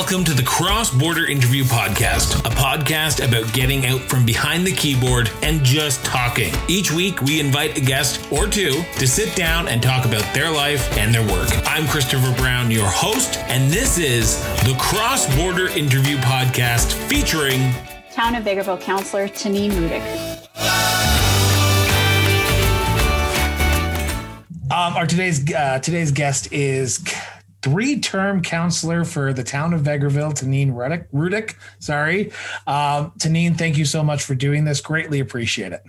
Welcome 0.00 0.24
to 0.24 0.32
the 0.32 0.42
Cross 0.42 0.92
Border 0.92 1.26
Interview 1.26 1.62
Podcast, 1.62 2.38
a 2.46 2.54
podcast 2.54 3.22
about 3.22 3.52
getting 3.52 3.84
out 3.84 4.00
from 4.00 4.24
behind 4.24 4.66
the 4.66 4.72
keyboard 4.72 5.30
and 5.42 5.62
just 5.62 6.02
talking. 6.06 6.54
Each 6.68 6.90
week, 6.90 7.20
we 7.20 7.38
invite 7.38 7.76
a 7.76 7.82
guest 7.82 8.26
or 8.32 8.46
two 8.46 8.82
to 8.98 9.06
sit 9.06 9.36
down 9.36 9.68
and 9.68 9.82
talk 9.82 10.06
about 10.06 10.22
their 10.32 10.50
life 10.50 10.90
and 10.96 11.14
their 11.14 11.20
work. 11.28 11.50
I'm 11.66 11.86
Christopher 11.86 12.34
Brown, 12.38 12.70
your 12.70 12.88
host, 12.88 13.36
and 13.40 13.70
this 13.70 13.98
is 13.98 14.40
the 14.64 14.74
Cross 14.80 15.36
Border 15.36 15.68
Interview 15.68 16.16
Podcast 16.16 16.94
featuring 17.06 17.70
Town 18.10 18.34
of 18.34 18.44
Vegreville 18.44 18.80
Councillor 18.80 19.28
Taneen 19.28 19.70
Rudyk. 19.72 20.46
Um, 24.70 24.96
our 24.96 25.06
today's 25.06 25.52
uh, 25.52 25.78
today's 25.80 26.10
guest 26.10 26.50
is 26.54 27.04
three-term 27.62 28.42
counselor 28.42 29.04
for 29.04 29.32
the 29.32 29.44
town 29.44 29.74
of 29.74 29.82
Vegreville, 29.82 30.32
Taneen 30.32 30.72
Rudyk. 30.72 31.06
Rudyk 31.12 31.54
sorry, 31.78 32.32
um, 32.66 33.12
Taneen. 33.18 33.56
Thank 33.56 33.76
you 33.76 33.84
so 33.84 34.02
much 34.02 34.24
for 34.24 34.34
doing 34.34 34.64
this. 34.64 34.80
Greatly 34.80 35.20
appreciate 35.20 35.72
it. 35.72 35.82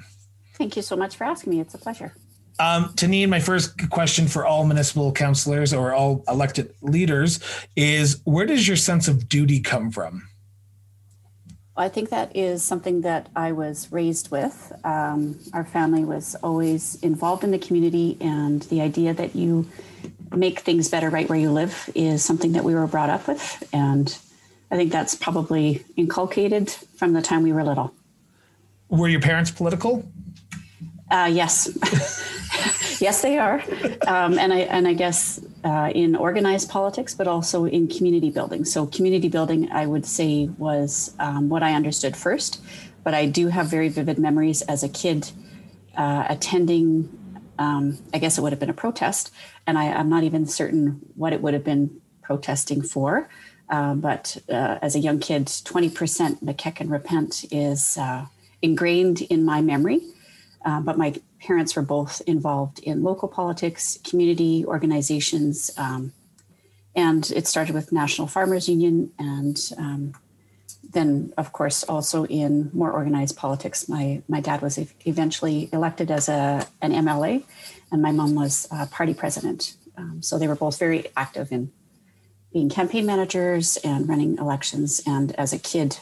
Thank 0.55 0.76
you 0.76 0.81
so 0.81 0.95
much 0.95 1.16
for 1.16 1.23
asking 1.23 1.54
me. 1.54 1.59
It's 1.59 1.73
a 1.73 1.78
pleasure. 1.78 2.14
Um, 2.59 2.94
Taneen, 2.94 3.30
my 3.30 3.40
first 3.40 3.90
question 3.90 4.28
for 4.28 4.45
all 4.45 4.66
municipal 4.66 5.12
councilors 5.12 5.73
or 5.73 5.94
all 5.94 6.23
elected 6.28 6.73
leaders 6.81 7.40
is: 7.76 8.22
Where 8.26 8.45
does 8.45 8.67
your 8.67 8.78
sense 8.78 9.08
of 9.08 9.28
duty 9.28 9.59
come 9.59 9.90
from? 9.92 10.28
I 11.76 11.90
think 11.90 12.09
that 12.09 12.36
is 12.36 12.64
something 12.64 13.02
that 13.02 13.30
I 13.36 13.53
was 13.53 13.92
raised 13.92 14.30
with. 14.30 14.72
Um, 14.84 15.40
our 15.53 15.64
family 15.64 16.03
was 16.03 16.36
always 16.44 16.95
involved 17.02 17.44
in 17.44 17.52
the 17.52 17.58
community, 17.58 18.17
and 18.22 18.62
the 18.64 18.81
idea 18.81 19.14
that 19.16 19.36
you 19.36 19.67
make 20.35 20.59
things 20.59 20.90
better 20.90 21.09
right 21.09 21.27
where 21.30 21.38
you 21.38 21.52
live 21.52 21.90
is 21.95 22.23
something 22.23 22.53
that 22.53 22.63
we 22.63 22.73
were 22.73 22.88
brought 22.88 23.09
up 23.09 23.27
with. 23.27 23.63
And 23.73 24.17
I 24.70 24.76
think 24.76 24.91
that's 24.91 25.16
probably 25.16 25.83
inculcated 25.97 26.69
from 26.95 27.14
the 27.14 27.22
time 27.22 27.44
we 27.44 27.53
were 27.53 27.64
little. 27.64 27.94
Were 28.89 29.08
your 29.08 29.22
parents 29.22 29.52
political? 29.52 30.06
Uh, 31.09 31.30
yes. 31.31 31.69
yes, 33.02 33.22
they 33.22 33.38
are. 33.38 33.61
Um, 34.08 34.39
and 34.39 34.53
I 34.53 34.59
and 34.59 34.88
I 34.88 34.94
guess 34.94 35.41
uh, 35.64 35.91
in 35.94 36.16
organized 36.16 36.69
politics, 36.69 37.13
but 37.13 37.28
also 37.28 37.66
in 37.66 37.88
community 37.88 38.30
building. 38.30 38.63
So 38.63 38.86
community 38.86 39.28
building, 39.28 39.69
I 39.72 39.86
would 39.86 40.06
say, 40.06 40.50
was 40.58 41.13
um, 41.19 41.50
what 41.50 41.63
I 41.63 41.73
understood 41.73 42.16
first. 42.16 42.61
But 43.03 43.13
I 43.13 43.25
do 43.25 43.47
have 43.47 43.67
very 43.67 43.89
vivid 43.89 44.19
memories 44.19 44.61
as 44.63 44.84
a 44.84 44.89
kid 44.89 45.31
uh, 45.97 46.25
attending. 46.30 47.17
Um, 47.59 47.99
I 48.13 48.17
guess 48.17 48.38
it 48.38 48.41
would 48.41 48.52
have 48.52 48.59
been 48.59 48.69
a 48.69 48.73
protest, 48.73 49.31
and 49.67 49.77
I, 49.77 49.85
am 49.85 50.09
not 50.09 50.23
even 50.23 50.45
certain 50.45 51.02
what 51.16 51.33
it 51.33 51.41
would 51.41 51.53
have 51.53 51.63
been 51.63 52.02
protesting 52.21 52.81
for. 52.81 53.30
Uh, 53.69 53.94
but 53.94 54.38
uh, 54.49 54.80
as 54.81 54.95
a 54.95 54.99
young 54.99 55.19
kid, 55.19 55.45
20% 55.45 56.44
McKechnie 56.44 56.91
Repent 56.91 57.45
is 57.52 57.97
uh, 57.97 58.25
ingrained 58.61 59.22
in 59.22 59.45
my 59.45 59.61
memory. 59.61 60.02
Uh, 60.63 60.79
but 60.81 60.97
my 60.97 61.16
parents 61.39 61.75
were 61.75 61.81
both 61.81 62.22
involved 62.27 62.79
in 62.79 63.02
local 63.02 63.27
politics, 63.27 63.97
community 64.03 64.63
organizations, 64.66 65.72
um, 65.77 66.13
and 66.95 67.31
it 67.31 67.47
started 67.47 67.73
with 67.73 67.91
National 67.91 68.27
Farmers 68.27 68.67
Union, 68.67 69.11
and 69.17 69.72
um, 69.77 70.13
then, 70.94 71.34
of 71.38 71.53
course, 71.53 71.84
also 71.84 72.25
in 72.25 72.70
more 72.73 72.92
organized 72.92 73.38
politics. 73.38 73.88
My 73.88 74.22
my 74.28 74.42
dad 74.42 74.61
was 74.61 74.78
eventually 75.06 75.70
elected 75.72 76.11
as 76.11 76.30
a 76.30 76.67
an 76.81 76.92
MLA, 76.92 77.44
and 77.92 78.02
my 78.02 78.11
mom 78.11 78.36
was 78.36 78.67
party 78.92 79.14
president. 79.14 79.75
Um, 79.97 80.22
so 80.22 80.38
they 80.39 80.47
were 80.47 80.56
both 80.56 80.80
very 80.80 81.06
active 81.16 81.52
in 81.52 81.72
being 82.53 82.69
campaign 82.69 83.06
managers 83.06 83.78
and 83.78 84.08
running 84.08 84.38
elections. 84.38 85.02
And 85.06 85.34
as 85.36 85.53
a 85.53 85.59
kid, 85.59 86.00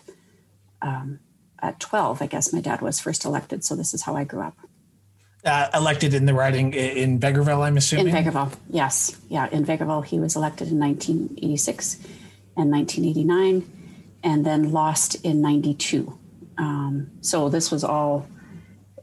um, 0.82 1.20
at 1.62 1.80
12, 1.80 2.22
I 2.22 2.28
guess 2.28 2.54
my 2.54 2.62
dad 2.62 2.82
was 2.82 3.00
first 3.00 3.26
elected. 3.26 3.64
So 3.64 3.76
this 3.76 3.94
is 3.94 4.04
how 4.04 4.16
I 4.16 4.23
grew 4.23 4.42
up. 4.42 4.58
Uh, 5.45 5.70
elected 5.73 6.14
in 6.14 6.26
the 6.26 6.33
riding 6.33 6.73
in 6.73 7.20
Vegreville, 7.20 7.61
I'm 7.61 7.77
assuming? 7.77 8.08
In 8.08 8.14
Vegreville, 8.14 8.54
yes. 8.70 9.17
Yeah, 9.30 9.48
in 9.52 9.66
Vegreville, 9.66 10.06
he 10.06 10.20
was 10.20 10.36
elected 10.36 10.70
in 10.70 10.80
1986 10.80 11.95
and 12.58 12.70
1989, 12.71 13.79
and 14.24 14.46
then 14.46 14.72
lost 14.72 15.16
in 15.24 15.42
92. 15.42 16.18
Um, 16.58 17.10
so 17.22 17.50
this 17.50 17.72
was 17.72 17.84
all 17.84 18.28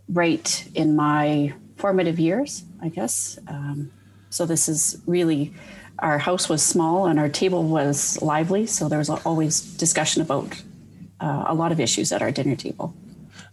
right 0.08 0.68
in 0.74 0.94
my 0.94 1.54
formative 1.76 2.18
years, 2.18 2.64
I 2.82 2.88
guess. 2.88 3.38
Um, 3.48 3.90
so 4.30 4.46
this 4.46 4.68
is 4.68 5.00
really, 5.06 5.54
our 5.98 6.18
house 6.18 6.48
was 6.48 6.62
small 6.62 7.06
and 7.06 7.18
our 7.18 7.28
table 7.28 7.62
was 7.64 8.20
lively. 8.20 8.66
So 8.66 8.88
there 8.88 8.98
was 8.98 9.08
always 9.08 9.60
discussion 9.60 10.22
about 10.22 10.62
uh, 11.20 11.44
a 11.46 11.54
lot 11.54 11.72
of 11.72 11.80
issues 11.80 12.12
at 12.12 12.22
our 12.22 12.30
dinner 12.30 12.56
table. 12.56 12.94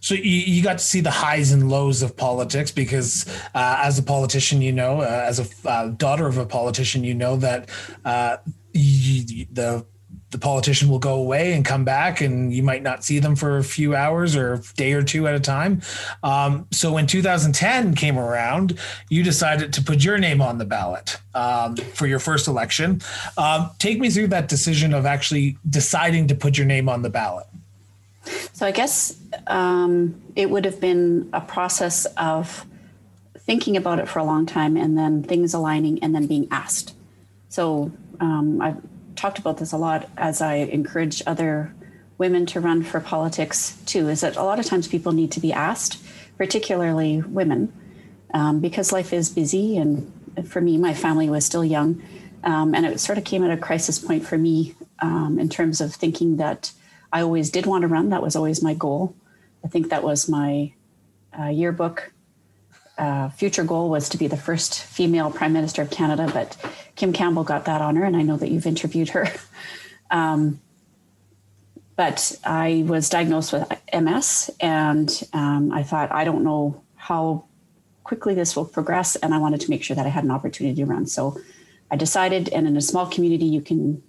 So 0.02 0.16
you, 0.16 0.24
you 0.24 0.62
got 0.62 0.80
to 0.80 0.84
see 0.84 1.00
the 1.00 1.12
highs 1.12 1.54
and 1.54 1.70
lows 1.70 2.02
of 2.02 2.18
politics 2.18 2.72
because, 2.72 3.26
uh, 3.56 3.80
as 3.84 3.98
a 3.98 4.04
politician, 4.04 4.62
you 4.62 4.74
know, 4.74 5.00
uh, 5.00 5.24
as 5.26 5.40
a 5.40 5.70
uh, 5.70 5.88
daughter 5.88 6.28
of 6.28 6.38
a 6.38 6.46
politician, 6.46 7.06
you 7.06 7.14
know 7.14 7.38
that 7.38 7.70
uh, 8.04 8.36
you, 8.74 9.46
the 9.50 9.86
the 10.34 10.38
politician 10.38 10.90
will 10.90 11.00
go 11.00 11.14
away 11.14 11.54
and 11.54 11.64
come 11.64 11.86
back, 11.86 12.20
and 12.20 12.54
you 12.54 12.62
might 12.62 12.84
not 12.84 13.06
see 13.06 13.20
them 13.20 13.38
for 13.38 13.58
a 13.58 13.64
few 13.64 13.96
hours 13.96 14.36
or 14.36 14.56
a 14.56 14.62
day 14.76 14.92
or 14.92 15.02
two 15.02 15.26
at 15.28 15.36
a 15.36 15.40
time. 15.40 15.82
Um, 16.24 16.68
so 16.72 16.92
when 16.92 17.08
2010 17.08 17.96
came 17.96 18.20
around, 18.20 18.78
you 19.10 19.24
decided 19.24 19.72
to 19.74 19.82
put 19.82 20.04
your 20.04 20.18
name 20.18 20.42
on 20.42 20.58
the 20.58 20.66
ballot 20.66 21.18
um, 21.34 21.78
for 21.78 22.08
your 22.08 22.20
first 22.20 22.48
election. 22.50 23.02
Um, 23.38 23.72
take 23.80 24.00
me 24.00 24.10
through 24.10 24.28
that 24.28 24.50
decision 24.50 24.94
of 24.94 25.06
actually 25.06 25.58
deciding 25.70 26.28
to 26.28 26.36
put 26.36 26.58
your 26.58 26.68
name 26.68 26.90
on 26.90 27.02
the 27.02 27.10
ballot. 27.10 27.48
So 28.54 28.66
I 28.66 28.72
guess 28.72 29.18
um, 29.48 30.22
it 30.36 30.50
would 30.50 30.66
have 30.66 30.82
been 30.82 31.30
a 31.32 31.42
process 31.42 32.06
of 32.18 32.66
thinking 33.38 33.78
about 33.78 34.00
it 34.00 34.08
for 34.08 34.20
a 34.20 34.24
long 34.24 34.46
time 34.46 34.78
and 34.78 34.98
then 34.98 35.24
things 35.24 35.54
aligning 35.54 36.04
and 36.04 36.16
then 36.16 36.28
being 36.28 36.48
asked. 36.50 36.96
So 37.50 37.92
um, 38.20 38.62
I've 38.62 38.82
talked 39.16 39.40
about 39.40 39.58
this 39.58 39.72
a 39.72 39.78
lot 39.78 40.10
as 40.18 40.42
I 40.42 40.56
encourage 40.56 41.22
other 41.26 41.74
women 42.18 42.46
to 42.48 42.60
run 42.60 42.84
for 42.84 43.00
politics 43.00 43.78
too, 43.86 44.10
is 44.10 44.22
that 44.22 44.36
a 44.36 44.44
lot 44.44 44.60
of 44.60 44.66
times 44.66 44.88
people 44.88 45.12
need 45.12 45.32
to 45.32 45.40
be 45.40 45.52
asked, 45.52 46.02
particularly 46.38 47.22
women, 47.22 47.74
um, 48.34 48.60
because 48.60 48.92
life 48.92 49.14
is 49.14 49.30
busy. 49.30 49.78
And 49.78 50.12
for 50.46 50.62
me, 50.62 50.78
my 50.78 50.94
family 50.94 51.30
was 51.30 51.46
still 51.46 51.66
young. 51.66 52.02
Um, 52.44 52.76
and 52.76 52.86
it 52.86 53.00
sort 53.00 53.18
of 53.18 53.24
came 53.24 53.44
at 53.44 53.52
a 53.52 53.58
crisis 53.58 54.00
point 54.00 54.26
for 54.26 54.38
me 54.38 54.76
um, 55.00 55.40
in 55.40 55.50
terms 55.50 55.82
of 55.82 55.94
thinking 55.94 56.38
that 56.38 56.72
I 57.12 57.22
always 57.22 57.50
did 57.50 57.66
want 57.66 57.84
to 57.84 57.88
run. 57.88 58.10
That 58.10 58.22
was 58.22 58.36
always 58.36 58.62
my 58.62 58.74
goal. 58.74 59.16
I 59.64 59.68
think 59.68 59.90
that 59.90 60.04
was 60.04 60.28
my 60.28 60.74
uh, 61.38 61.48
yearbook. 61.48 62.12
Uh, 62.98 63.30
future 63.30 63.64
goal 63.64 63.90
was 63.90 64.10
to 64.10 64.18
be 64.18 64.28
the 64.28 64.38
first 64.38 64.84
female 64.84 65.32
prime 65.32 65.54
minister 65.54 65.82
of 65.82 65.90
Canada, 65.90 66.30
but 66.34 66.58
Kim 66.96 67.14
Campbell 67.14 67.44
got 67.44 67.66
that 67.66 67.82
honor, 67.82 68.04
and 68.04 68.16
I 68.16 68.22
know 68.22 68.38
that 68.38 68.50
you've 68.50 68.68
interviewed 68.68 69.10
her. 69.10 69.28
um, 70.12 70.60
but 71.96 72.38
I 72.44 72.84
was 72.88 73.10
diagnosed 73.10 73.54
with 73.54 73.72
MS, 73.94 74.50
and 74.60 75.24
um, 75.34 75.72
I 75.72 75.84
thought, 75.84 76.12
I 76.12 76.24
don't 76.24 76.44
know 76.44 76.84
how 76.96 77.46
quickly 78.04 78.34
this 78.34 78.56
will 78.56 78.66
progress, 78.66 79.16
and 79.16 79.34
I 79.34 79.38
wanted 79.38 79.62
to 79.62 79.70
make 79.70 79.84
sure 79.84 79.96
that 79.96 80.06
I 80.06 80.10
had 80.10 80.24
an 80.24 80.32
opportunity 80.32 80.76
to 80.84 80.86
run. 80.86 81.06
So 81.06 81.40
I 81.92 81.96
decided, 81.96 82.50
and 82.50 82.68
in 82.68 82.76
a 82.78 82.82
small 82.82 83.06
community, 83.06 83.46
you 83.46 83.62
can 83.62 84.02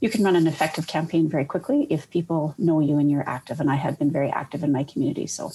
you 0.00 0.08
can 0.08 0.22
run 0.22 0.36
an 0.36 0.46
effective 0.46 0.86
campaign 0.86 1.28
very 1.28 1.44
quickly 1.44 1.88
if 1.90 2.08
people 2.08 2.54
know 2.56 2.78
you 2.78 2.98
and 2.98 3.10
you're 3.10 3.28
active. 3.28 3.58
And 3.58 3.68
I 3.68 3.74
had 3.74 3.98
been 3.98 4.12
very 4.12 4.30
active 4.30 4.62
in 4.62 4.70
my 4.70 4.84
community, 4.84 5.26
so 5.26 5.50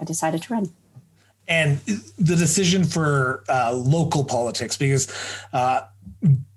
I 0.00 0.04
decided 0.04 0.42
to 0.42 0.54
run. 0.54 0.70
And 1.48 1.78
the 2.18 2.36
decision 2.36 2.84
for 2.84 3.44
uh, 3.48 3.72
local 3.72 4.24
politics, 4.24 4.76
because 4.76 5.12
uh, 5.52 5.82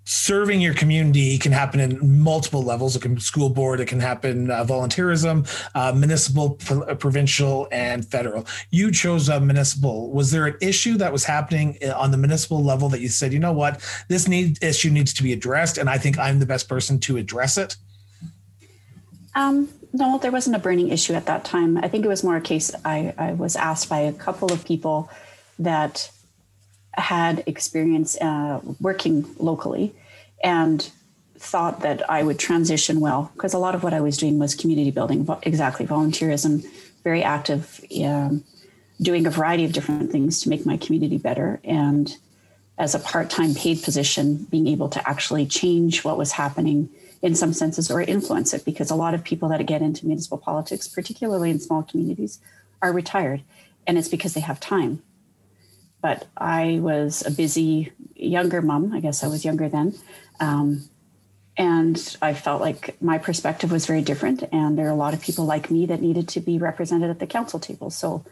serving 0.09 0.59
your 0.59 0.73
community 0.73 1.37
can 1.37 1.51
happen 1.51 1.79
in 1.79 2.19
multiple 2.19 2.63
levels. 2.63 2.95
It 2.95 3.03
can 3.03 3.13
be 3.13 3.21
school 3.21 3.51
board, 3.51 3.79
it 3.79 3.85
can 3.85 3.99
happen 3.99 4.49
uh, 4.49 4.65
volunteerism, 4.65 5.47
uh, 5.75 5.93
municipal, 5.93 6.57
uh, 6.71 6.95
provincial, 6.95 7.67
and 7.71 8.03
federal. 8.03 8.47
You 8.71 8.91
chose 8.91 9.29
a 9.29 9.39
municipal. 9.39 10.09
Was 10.11 10.31
there 10.31 10.47
an 10.47 10.55
issue 10.61 10.97
that 10.97 11.13
was 11.13 11.25
happening 11.25 11.77
uh, 11.83 11.91
on 11.91 12.09
the 12.09 12.17
municipal 12.17 12.63
level 12.63 12.89
that 12.89 13.01
you 13.01 13.07
said, 13.07 13.31
you 13.31 13.37
know 13.37 13.53
what, 13.53 13.81
this 14.07 14.27
need 14.27 14.63
issue 14.63 14.89
needs 14.89 15.13
to 15.13 15.21
be 15.21 15.31
addressed, 15.31 15.77
and 15.77 15.87
I 15.87 15.99
think 15.99 16.17
I'm 16.17 16.39
the 16.39 16.47
best 16.47 16.67
person 16.67 16.99
to 17.01 17.17
address 17.17 17.59
it? 17.59 17.75
Um, 19.35 19.69
no, 19.91 20.17
there 20.19 20.31
wasn't 20.31 20.55
a 20.55 20.59
burning 20.59 20.89
issue 20.89 21.13
at 21.13 21.25
that 21.25 21.45
time. 21.45 21.77
I 21.77 21.87
think 21.87 22.05
it 22.05 22.09
was 22.09 22.23
more 22.23 22.35
a 22.35 22.41
case 22.41 22.73
I, 22.85 23.13
I 23.17 23.33
was 23.33 23.55
asked 23.55 23.89
by 23.89 23.99
a 23.99 24.13
couple 24.13 24.51
of 24.51 24.65
people 24.65 25.09
that 25.57 26.11
had 26.93 27.43
experience 27.47 28.19
uh, 28.21 28.61
working 28.79 29.25
locally 29.37 29.93
and 30.43 30.89
thought 31.37 31.81
that 31.81 32.07
I 32.09 32.23
would 32.23 32.37
transition 32.37 32.99
well 32.99 33.31
because 33.33 33.53
a 33.53 33.59
lot 33.59 33.75
of 33.75 33.83
what 33.83 33.93
I 33.93 34.01
was 34.01 34.17
doing 34.17 34.39
was 34.39 34.55
community 34.55 34.91
building, 34.91 35.27
exactly 35.43 35.85
volunteerism, 35.85 36.65
very 37.03 37.23
active, 37.23 37.83
um, 38.03 38.43
doing 39.01 39.25
a 39.25 39.29
variety 39.29 39.63
of 39.63 39.71
different 39.71 40.11
things 40.11 40.41
to 40.41 40.49
make 40.49 40.65
my 40.65 40.77
community 40.77 41.17
better. 41.17 41.59
And 41.63 42.13
as 42.77 42.93
a 42.93 42.99
part 42.99 43.29
time 43.29 43.55
paid 43.55 43.81
position, 43.81 44.47
being 44.49 44.67
able 44.67 44.89
to 44.89 45.09
actually 45.09 45.45
change 45.45 46.03
what 46.03 46.17
was 46.17 46.33
happening 46.33 46.89
in 47.21 47.35
some 47.35 47.53
senses 47.53 47.91
or 47.91 48.01
influence 48.01 48.53
it 48.53 48.63
because 48.63 48.89
a 48.89 48.95
lot 48.95 49.13
of 49.13 49.23
people 49.23 49.49
that 49.49 49.65
get 49.65 49.81
into 49.81 50.05
municipal 50.05 50.37
politics, 50.37 50.87
particularly 50.87 51.49
in 51.49 51.59
small 51.59 51.83
communities, 51.83 52.39
are 52.81 52.93
retired 52.93 53.43
and 53.85 53.97
it's 53.97 54.07
because 54.07 54.33
they 54.33 54.41
have 54.41 54.59
time. 54.59 55.01
But 56.01 56.27
I 56.37 56.79
was 56.81 57.25
a 57.25 57.31
busy 57.31 57.91
younger 58.15 58.61
mom. 58.61 58.93
I 58.93 58.99
guess 58.99 59.23
I 59.23 59.27
was 59.27 59.43
younger 59.43 59.67
then. 59.67 59.95
Um, 60.39 60.87
and 61.57 62.15
I 62.21 62.33
felt 62.33 62.61
like 62.61 63.01
my 63.01 63.17
perspective 63.17 63.71
was 63.71 63.85
very 63.85 64.01
different. 64.01 64.43
And 64.51 64.77
there 64.77 64.85
are 64.87 64.91
a 64.91 64.95
lot 64.95 65.13
of 65.13 65.21
people 65.21 65.45
like 65.45 65.69
me 65.69 65.85
that 65.87 66.01
needed 66.01 66.29
to 66.29 66.39
be 66.39 66.57
represented 66.57 67.09
at 67.09 67.19
the 67.19 67.27
council 67.27 67.59
table. 67.59 67.89
So, 67.89 68.23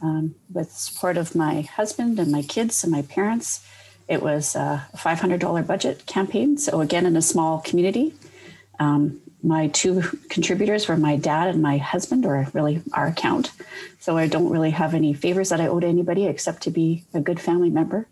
um, 0.00 0.36
with 0.52 0.72
support 0.72 1.16
of 1.16 1.34
my 1.34 1.62
husband 1.62 2.18
and 2.18 2.30
my 2.30 2.42
kids 2.42 2.82
and 2.82 2.92
my 2.92 3.02
parents, 3.02 3.66
it 4.08 4.22
was 4.22 4.54
a 4.54 4.86
$500 4.96 5.66
budget 5.66 6.06
campaign. 6.06 6.58
So, 6.58 6.80
again, 6.80 7.06
in 7.06 7.16
a 7.16 7.22
small 7.22 7.60
community, 7.60 8.14
um, 8.78 9.20
my 9.42 9.68
two 9.68 10.02
contributors 10.28 10.88
were 10.88 10.96
my 10.96 11.16
dad 11.16 11.48
and 11.48 11.62
my 11.62 11.78
husband, 11.78 12.24
or 12.24 12.46
really 12.52 12.82
our 12.92 13.06
account. 13.08 13.50
So, 13.98 14.16
I 14.16 14.28
don't 14.28 14.50
really 14.50 14.70
have 14.70 14.94
any 14.94 15.12
favors 15.12 15.48
that 15.48 15.60
I 15.60 15.66
owe 15.66 15.80
to 15.80 15.86
anybody 15.86 16.26
except 16.26 16.62
to 16.64 16.70
be 16.70 17.04
a 17.12 17.20
good 17.20 17.40
family 17.40 17.70
member. 17.70 18.06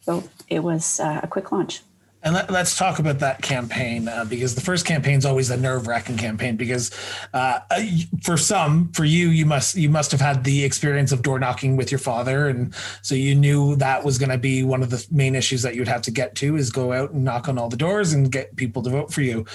So, 0.00 0.24
it 0.48 0.60
was 0.60 1.00
uh, 1.00 1.20
a 1.22 1.26
quick 1.26 1.52
launch. 1.52 1.80
And 2.22 2.34
let, 2.34 2.50
us 2.50 2.76
talk 2.76 2.98
about 2.98 3.20
that 3.20 3.42
campaign 3.42 4.08
uh, 4.08 4.24
because 4.24 4.56
the 4.56 4.60
first 4.60 4.84
campaign 4.84 5.18
is 5.18 5.24
always 5.24 5.50
a 5.50 5.56
nerve 5.56 5.86
wracking 5.86 6.16
campaign 6.16 6.56
because 6.56 6.90
uh, 7.32 7.60
uh, 7.70 7.80
for 8.24 8.36
some, 8.36 8.90
for 8.92 9.04
you, 9.04 9.28
you 9.28 9.46
must 9.46 9.76
you 9.76 9.88
must 9.88 10.10
have 10.10 10.20
had 10.20 10.42
the 10.42 10.64
experience 10.64 11.12
of 11.12 11.22
door 11.22 11.38
knocking 11.38 11.76
with 11.76 11.92
your 11.92 12.00
father, 12.00 12.48
and 12.48 12.74
so 13.02 13.14
you 13.14 13.36
knew 13.36 13.76
that 13.76 14.04
was 14.04 14.18
going 14.18 14.30
to 14.30 14.38
be 14.38 14.64
one 14.64 14.82
of 14.82 14.90
the 14.90 15.06
main 15.12 15.36
issues 15.36 15.62
that 15.62 15.76
you'd 15.76 15.86
have 15.86 16.02
to 16.02 16.10
get 16.10 16.34
to 16.36 16.56
is 16.56 16.70
go 16.70 16.92
out 16.92 17.12
and 17.12 17.22
knock 17.24 17.48
on 17.48 17.56
all 17.56 17.68
the 17.68 17.76
doors 17.76 18.12
and 18.12 18.32
get 18.32 18.56
people 18.56 18.82
to 18.82 18.90
vote 18.90 19.12
for 19.12 19.22
you. 19.22 19.46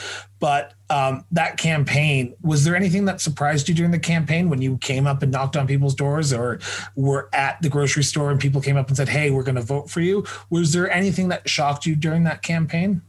But 0.44 0.74
um, 0.90 1.24
that 1.32 1.56
campaign, 1.56 2.36
was 2.42 2.66
there 2.66 2.76
anything 2.76 3.06
that 3.06 3.22
surprised 3.22 3.70
you 3.70 3.74
during 3.74 3.92
the 3.92 3.98
campaign 3.98 4.50
when 4.50 4.62
you 4.62 4.78
came 4.80 5.08
up 5.08 5.24
and 5.24 5.32
knocked 5.32 5.56
on 5.56 5.68
people's 5.68 5.96
doors 5.96 6.34
or 6.34 6.60
were 6.98 7.30
at 7.32 7.62
the 7.62 7.70
grocery 7.70 8.04
store 8.04 8.30
and 8.30 8.42
people 8.42 8.60
came 8.60 8.76
up 8.76 8.90
and 8.90 8.98
said, 8.98 9.08
Hey, 9.08 9.32
we're 9.32 9.44
going 9.44 9.56
to 9.56 9.62
vote 9.62 9.90
for 9.90 10.02
you? 10.02 10.26
Was 10.50 10.74
there 10.74 10.92
anything 10.92 11.30
that 11.30 11.48
shocked 11.48 11.86
you 11.86 11.96
during 11.96 12.26
that 12.26 12.42
campaign? 12.42 13.02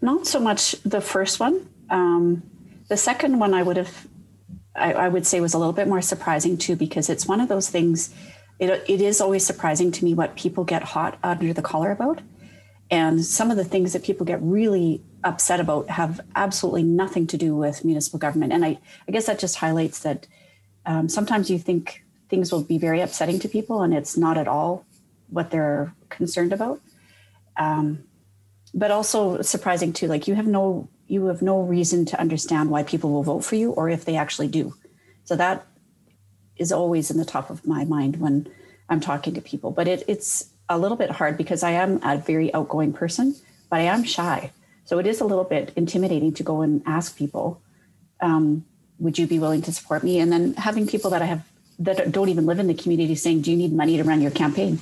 Not 0.00 0.24
so 0.28 0.38
much 0.38 0.76
the 0.84 1.00
first 1.00 1.40
one. 1.40 1.68
Um, 1.90 2.44
the 2.86 2.96
second 2.96 3.40
one, 3.40 3.52
I 3.52 3.64
would 3.64 3.76
have, 3.76 4.06
I, 4.76 4.92
I, 4.92 5.08
would 5.08 5.26
say, 5.26 5.40
was 5.40 5.52
a 5.52 5.58
little 5.58 5.72
bit 5.72 5.88
more 5.88 6.00
surprising 6.00 6.56
too, 6.56 6.76
because 6.76 7.10
it's 7.10 7.26
one 7.26 7.40
of 7.40 7.48
those 7.48 7.68
things. 7.68 8.14
It, 8.60 8.70
it 8.88 9.00
is 9.00 9.20
always 9.20 9.44
surprising 9.44 9.90
to 9.90 10.04
me 10.04 10.14
what 10.14 10.36
people 10.36 10.62
get 10.62 10.84
hot 10.84 11.18
under 11.24 11.52
the 11.52 11.60
collar 11.60 11.90
about. 11.90 12.20
And 12.88 13.24
some 13.24 13.50
of 13.50 13.56
the 13.56 13.64
things 13.64 13.94
that 13.94 14.04
people 14.04 14.24
get 14.24 14.40
really 14.40 15.02
upset 15.24 15.60
about 15.60 15.88
have 15.90 16.20
absolutely 16.36 16.82
nothing 16.82 17.26
to 17.28 17.36
do 17.36 17.56
with 17.56 17.84
municipal 17.84 18.18
government. 18.18 18.52
And 18.52 18.64
I, 18.64 18.78
I 19.08 19.12
guess 19.12 19.26
that 19.26 19.38
just 19.38 19.56
highlights 19.56 20.00
that 20.00 20.26
um, 20.86 21.08
sometimes 21.08 21.50
you 21.50 21.58
think 21.58 22.04
things 22.28 22.52
will 22.52 22.62
be 22.62 22.78
very 22.78 23.00
upsetting 23.00 23.38
to 23.40 23.48
people, 23.48 23.82
and 23.82 23.94
it's 23.94 24.16
not 24.16 24.36
at 24.38 24.48
all 24.48 24.84
what 25.30 25.50
they're 25.50 25.92
concerned 26.10 26.52
about. 26.52 26.80
Um, 27.56 28.04
but 28.74 28.90
also 28.90 29.40
surprising 29.42 29.92
too, 29.92 30.08
like 30.08 30.28
you 30.28 30.34
have 30.34 30.46
no 30.46 30.88
you 31.06 31.26
have 31.26 31.42
no 31.42 31.60
reason 31.60 32.04
to 32.06 32.18
understand 32.18 32.70
why 32.70 32.82
people 32.82 33.10
will 33.10 33.22
vote 33.22 33.44
for 33.44 33.56
you 33.56 33.72
or 33.72 33.90
if 33.90 34.04
they 34.04 34.16
actually 34.16 34.48
do. 34.48 34.74
So 35.24 35.36
that 35.36 35.66
is 36.56 36.72
always 36.72 37.10
in 37.10 37.18
the 37.18 37.24
top 37.26 37.50
of 37.50 37.66
my 37.66 37.84
mind 37.84 38.16
when 38.20 38.50
I'm 38.88 39.00
talking 39.00 39.34
to 39.34 39.40
people. 39.40 39.70
But 39.70 39.86
it, 39.86 40.02
it's 40.08 40.48
a 40.68 40.78
little 40.78 40.96
bit 40.96 41.10
hard 41.10 41.36
because 41.36 41.62
I 41.62 41.72
am 41.72 42.00
a 42.02 42.16
very 42.16 42.52
outgoing 42.54 42.92
person, 42.92 43.36
but 43.68 43.80
I 43.80 43.84
am 43.84 44.02
shy. 44.02 44.50
So 44.84 44.98
it 44.98 45.06
is 45.06 45.20
a 45.20 45.24
little 45.24 45.44
bit 45.44 45.72
intimidating 45.76 46.32
to 46.34 46.42
go 46.42 46.60
and 46.62 46.82
ask 46.86 47.16
people, 47.16 47.60
um, 48.20 48.64
would 48.98 49.18
you 49.18 49.26
be 49.26 49.38
willing 49.38 49.62
to 49.62 49.72
support 49.72 50.02
me? 50.02 50.18
And 50.20 50.30
then 50.32 50.54
having 50.54 50.86
people 50.86 51.10
that 51.10 51.22
I 51.22 51.26
have 51.26 51.44
that 51.78 52.12
don't 52.12 52.28
even 52.28 52.46
live 52.46 52.58
in 52.58 52.68
the 52.68 52.74
community 52.74 53.14
saying, 53.14 53.42
do 53.42 53.50
you 53.50 53.56
need 53.56 53.72
money 53.72 53.96
to 53.96 54.04
run 54.04 54.20
your 54.20 54.30
campaign? 54.30 54.78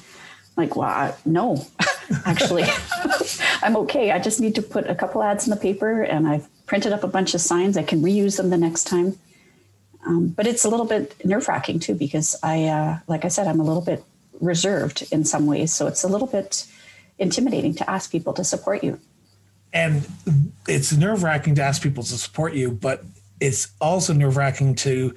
Like, 0.56 0.76
well, 0.76 0.88
I, 0.88 1.14
no, 1.24 1.64
actually, 2.26 2.64
I'm 3.62 3.76
okay. 3.78 4.10
I 4.10 4.18
just 4.18 4.40
need 4.40 4.54
to 4.56 4.62
put 4.62 4.88
a 4.88 4.94
couple 4.94 5.22
ads 5.22 5.46
in 5.46 5.50
the 5.50 5.56
paper 5.56 6.02
and 6.02 6.28
I've 6.28 6.46
printed 6.66 6.92
up 6.92 7.02
a 7.02 7.08
bunch 7.08 7.34
of 7.34 7.40
signs. 7.40 7.76
I 7.76 7.82
can 7.82 8.02
reuse 8.02 8.36
them 8.36 8.50
the 8.50 8.58
next 8.58 8.84
time. 8.84 9.18
Um, 10.06 10.28
but 10.28 10.46
it's 10.46 10.64
a 10.64 10.68
little 10.68 10.84
bit 10.84 11.24
nerve 11.24 11.48
wracking 11.48 11.78
too, 11.78 11.94
because 11.94 12.36
I, 12.42 12.64
uh, 12.64 12.98
like 13.06 13.24
I 13.24 13.28
said, 13.28 13.46
I'm 13.46 13.60
a 13.60 13.64
little 13.64 13.82
bit 13.82 14.04
reserved 14.40 15.06
in 15.12 15.24
some 15.24 15.46
ways. 15.46 15.72
So 15.72 15.86
it's 15.86 16.02
a 16.02 16.08
little 16.08 16.26
bit 16.26 16.66
intimidating 17.18 17.74
to 17.76 17.88
ask 17.88 18.10
people 18.10 18.32
to 18.34 18.44
support 18.44 18.82
you. 18.82 18.98
And 19.72 20.06
it's 20.68 20.92
nerve 20.92 21.22
wracking 21.22 21.54
to 21.56 21.62
ask 21.62 21.82
people 21.82 22.02
to 22.02 22.14
support 22.14 22.54
you, 22.54 22.70
but 22.70 23.04
it's 23.40 23.72
also 23.80 24.12
nerve 24.12 24.36
wracking 24.36 24.74
to 24.76 25.14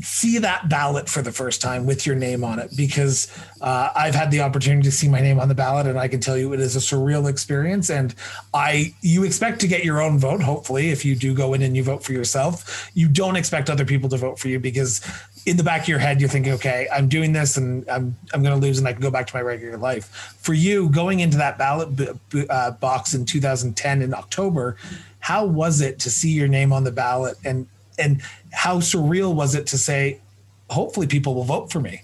see 0.00 0.38
that 0.38 0.68
ballot 0.68 1.08
for 1.08 1.20
the 1.20 1.32
first 1.32 1.60
time 1.60 1.84
with 1.84 2.06
your 2.06 2.14
name 2.14 2.44
on 2.44 2.58
it 2.60 2.70
because 2.76 3.26
uh, 3.60 3.90
I've 3.94 4.14
had 4.14 4.30
the 4.30 4.40
opportunity 4.40 4.84
to 4.84 4.92
see 4.92 5.08
my 5.08 5.20
name 5.20 5.40
on 5.40 5.48
the 5.48 5.54
ballot 5.54 5.86
and 5.86 5.98
I 5.98 6.06
can 6.06 6.20
tell 6.20 6.38
you 6.38 6.52
it 6.52 6.60
is 6.60 6.76
a 6.76 6.78
surreal 6.78 7.28
experience 7.28 7.90
and 7.90 8.14
I 8.54 8.94
you 9.00 9.24
expect 9.24 9.60
to 9.62 9.68
get 9.68 9.84
your 9.84 10.00
own 10.00 10.18
vote 10.18 10.42
hopefully 10.42 10.90
if 10.90 11.04
you 11.04 11.16
do 11.16 11.34
go 11.34 11.54
in 11.54 11.62
and 11.62 11.76
you 11.76 11.82
vote 11.82 12.04
for 12.04 12.12
yourself 12.12 12.88
you 12.94 13.08
don't 13.08 13.34
expect 13.34 13.68
other 13.68 13.84
people 13.84 14.08
to 14.10 14.16
vote 14.16 14.38
for 14.38 14.46
you 14.46 14.60
because 14.60 15.00
in 15.46 15.56
the 15.56 15.62
back 15.62 15.82
of 15.82 15.88
your 15.88 15.98
head, 15.98 16.20
you're 16.20 16.28
thinking, 16.28 16.52
okay, 16.52 16.86
I'm 16.92 17.08
doing 17.08 17.32
this 17.32 17.56
and 17.56 17.88
I'm, 17.88 18.16
I'm 18.32 18.42
going 18.42 18.58
to 18.58 18.60
lose 18.60 18.78
and 18.78 18.86
I 18.86 18.92
can 18.92 19.00
go 19.00 19.10
back 19.10 19.26
to 19.28 19.36
my 19.36 19.40
regular 19.40 19.78
life. 19.78 20.06
For 20.38 20.52
you, 20.52 20.90
going 20.90 21.20
into 21.20 21.38
that 21.38 21.58
ballot 21.58 21.96
b- 21.96 22.08
b- 22.30 22.46
uh, 22.48 22.72
box 22.72 23.14
in 23.14 23.24
2010 23.24 24.02
in 24.02 24.14
October, 24.14 24.76
how 25.18 25.46
was 25.46 25.80
it 25.80 25.98
to 26.00 26.10
see 26.10 26.30
your 26.30 26.48
name 26.48 26.72
on 26.72 26.84
the 26.84 26.92
ballot 26.92 27.36
and, 27.44 27.66
and 28.00 28.22
how 28.52 28.78
surreal 28.78 29.34
was 29.34 29.54
it 29.54 29.66
to 29.68 29.78
say, 29.78 30.20
hopefully 30.68 31.06
people 31.06 31.34
will 31.34 31.44
vote 31.44 31.70
for 31.70 31.80
me? 31.80 32.02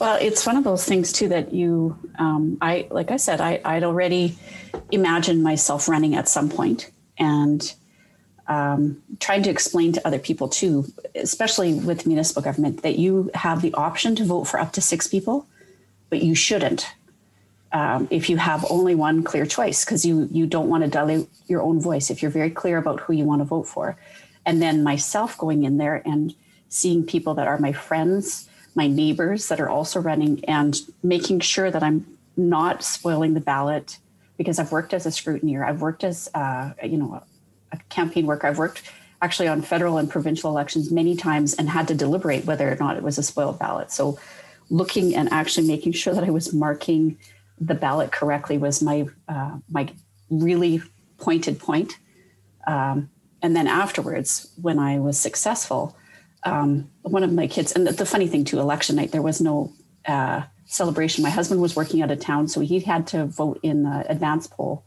Well, 0.00 0.18
it's 0.20 0.44
one 0.44 0.56
of 0.56 0.64
those 0.64 0.84
things 0.84 1.12
too 1.12 1.28
that 1.28 1.52
you, 1.52 1.98
um, 2.18 2.58
I, 2.60 2.86
like 2.90 3.10
I 3.10 3.16
said, 3.16 3.40
I, 3.40 3.60
I'd 3.64 3.84
already 3.84 4.36
imagined 4.90 5.42
myself 5.42 5.88
running 5.88 6.14
at 6.14 6.28
some 6.28 6.48
point 6.48 6.90
and 7.18 7.74
um, 8.46 9.02
trying 9.20 9.42
to 9.44 9.50
explain 9.50 9.92
to 9.92 10.06
other 10.06 10.18
people 10.18 10.48
too, 10.48 10.86
especially 11.14 11.74
with 11.74 12.06
municipal 12.06 12.42
government, 12.42 12.82
that 12.82 12.98
you 12.98 13.30
have 13.34 13.62
the 13.62 13.72
option 13.74 14.14
to 14.16 14.24
vote 14.24 14.44
for 14.44 14.60
up 14.60 14.72
to 14.72 14.80
six 14.80 15.06
people, 15.06 15.46
but 16.10 16.22
you 16.22 16.34
shouldn't 16.34 16.86
um, 17.72 18.08
if 18.10 18.30
you 18.30 18.36
have 18.36 18.64
only 18.70 18.94
one 18.94 19.22
clear 19.22 19.44
choice 19.44 19.84
because 19.84 20.04
you 20.04 20.28
you 20.30 20.46
don't 20.46 20.68
want 20.68 20.84
to 20.84 20.88
dilute 20.88 21.28
your 21.46 21.62
own 21.62 21.80
voice 21.80 22.10
if 22.10 22.22
you're 22.22 22.30
very 22.30 22.50
clear 22.50 22.78
about 22.78 23.00
who 23.00 23.12
you 23.12 23.24
want 23.24 23.40
to 23.40 23.44
vote 23.44 23.66
for. 23.66 23.96
And 24.46 24.62
then 24.62 24.82
myself 24.82 25.36
going 25.36 25.64
in 25.64 25.76
there 25.76 26.02
and 26.06 26.34
seeing 26.68 27.04
people 27.04 27.34
that 27.34 27.46
are 27.46 27.58
my 27.58 27.72
friends, 27.72 28.48
my 28.74 28.86
neighbors 28.86 29.48
that 29.48 29.60
are 29.60 29.68
also 29.68 30.00
running, 30.00 30.42
and 30.46 30.80
making 31.02 31.40
sure 31.40 31.70
that 31.70 31.82
I'm 31.82 32.06
not 32.36 32.82
spoiling 32.82 33.34
the 33.34 33.40
ballot 33.40 33.98
because 34.36 34.58
I've 34.58 34.72
worked 34.72 34.94
as 34.94 35.06
a 35.06 35.10
scrutineer, 35.10 35.66
I've 35.66 35.80
worked 35.80 36.04
as 36.04 36.28
uh, 36.34 36.72
you 36.82 36.96
know 36.96 37.22
a 37.72 37.76
campaign 37.88 38.26
worker. 38.26 38.46
I've 38.46 38.58
worked 38.58 38.82
actually 39.22 39.48
on 39.48 39.62
federal 39.62 39.98
and 39.98 40.10
provincial 40.10 40.50
elections 40.50 40.90
many 40.90 41.16
times 41.16 41.54
and 41.54 41.68
had 41.68 41.88
to 41.88 41.94
deliberate 41.94 42.44
whether 42.44 42.70
or 42.70 42.76
not 42.76 42.96
it 42.96 43.02
was 43.02 43.18
a 43.18 43.22
spoiled 43.22 43.58
ballot. 43.58 43.90
So 43.90 44.18
looking 44.68 45.14
and 45.14 45.32
actually 45.32 45.66
making 45.66 45.92
sure 45.92 46.12
that 46.14 46.24
I 46.24 46.30
was 46.30 46.52
marking 46.52 47.18
the 47.58 47.74
ballot 47.74 48.12
correctly 48.12 48.58
was 48.58 48.82
my 48.82 49.06
uh, 49.28 49.56
my 49.70 49.88
really 50.30 50.82
pointed 51.18 51.58
point. 51.58 51.98
Um, 52.66 53.10
and 53.42 53.54
then 53.54 53.66
afterwards, 53.66 54.50
when 54.60 54.78
I 54.78 54.98
was 54.98 55.18
successful, 55.18 55.96
um, 56.44 56.90
one 57.02 57.22
of 57.22 57.32
my 57.32 57.46
kids, 57.46 57.72
and 57.72 57.86
the, 57.86 57.92
the, 57.92 58.06
funny 58.06 58.26
thing 58.26 58.44
too, 58.44 58.60
election 58.60 58.96
night, 58.96 59.12
there 59.12 59.22
was 59.22 59.40
no 59.40 59.72
uh, 60.06 60.42
celebration. 60.66 61.22
My 61.22 61.30
husband 61.30 61.60
was 61.60 61.76
working 61.76 62.02
out 62.02 62.10
of 62.10 62.20
town, 62.20 62.48
so 62.48 62.60
he 62.60 62.80
had 62.80 63.06
to 63.08 63.26
vote 63.26 63.60
in 63.62 63.82
the 63.82 64.04
advance 64.08 64.46
poll. 64.46 64.84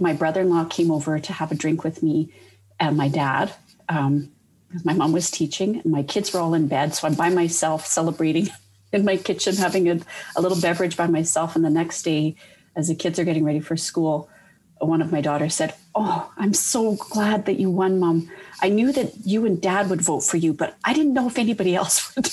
My 0.00 0.12
brother-in-law 0.12 0.66
came 0.66 0.90
over 0.90 1.18
to 1.18 1.32
have 1.32 1.52
a 1.52 1.54
drink 1.54 1.84
with 1.84 2.02
me 2.02 2.32
and 2.78 2.96
my 2.96 3.08
dad 3.08 3.52
um, 3.88 4.32
my 4.84 4.92
mom 4.92 5.12
was 5.12 5.30
teaching. 5.30 5.80
And 5.80 5.92
my 5.92 6.02
kids 6.02 6.32
were 6.32 6.40
all 6.40 6.54
in 6.54 6.68
bed 6.68 6.94
so 6.94 7.06
i'm 7.06 7.14
by 7.14 7.30
myself 7.30 7.86
celebrating 7.86 8.48
in 8.92 9.04
my 9.04 9.16
kitchen 9.16 9.56
having 9.56 9.88
a, 9.88 10.00
a 10.36 10.40
little 10.40 10.60
beverage 10.60 10.96
by 10.96 11.06
myself. 11.06 11.56
And 11.56 11.64
the 11.64 11.70
next 11.70 12.02
day 12.02 12.36
as 12.74 12.88
the 12.88 12.94
kids 12.94 13.18
are 13.18 13.24
getting 13.24 13.44
ready 13.44 13.60
for 13.60 13.76
school 13.76 14.28
one 14.78 15.00
of 15.00 15.12
my 15.12 15.20
daughters 15.20 15.54
said 15.54 15.74
oh 15.94 16.30
i'm 16.36 16.52
so 16.52 16.96
glad 16.96 17.46
that 17.46 17.58
you 17.58 17.70
won 17.70 17.98
mom 17.98 18.30
i 18.62 18.68
knew 18.68 18.92
that 18.92 19.12
you 19.24 19.46
and 19.46 19.60
dad 19.60 19.88
would 19.88 20.02
vote 20.02 20.20
for 20.20 20.36
you 20.36 20.52
but 20.52 20.76
i 20.84 20.92
didn't 20.92 21.14
know 21.14 21.26
if 21.26 21.38
anybody 21.38 21.74
else 21.74 22.14
would 22.14 22.28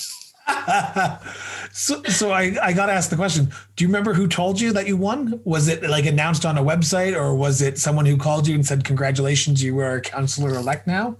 so, 1.72 2.02
so 2.04 2.30
I, 2.30 2.54
I 2.62 2.72
got 2.72 2.86
to 2.86 2.92
ask 2.92 3.10
the 3.10 3.16
question. 3.16 3.50
Do 3.76 3.84
you 3.84 3.88
remember 3.88 4.12
who 4.12 4.28
told 4.28 4.60
you 4.60 4.72
that 4.72 4.86
you 4.86 4.96
won? 4.96 5.40
Was 5.44 5.68
it 5.68 5.82
like 5.82 6.06
announced 6.06 6.44
on 6.44 6.58
a 6.58 6.62
website 6.62 7.16
or 7.16 7.34
was 7.34 7.62
it 7.62 7.78
someone 7.78 8.04
who 8.04 8.16
called 8.16 8.46
you 8.46 8.54
and 8.54 8.66
said, 8.66 8.84
congratulations, 8.84 9.62
you 9.62 9.78
are 9.78 9.96
a 9.96 10.00
counselor 10.00 10.50
elect 10.50 10.86
now? 10.86 11.16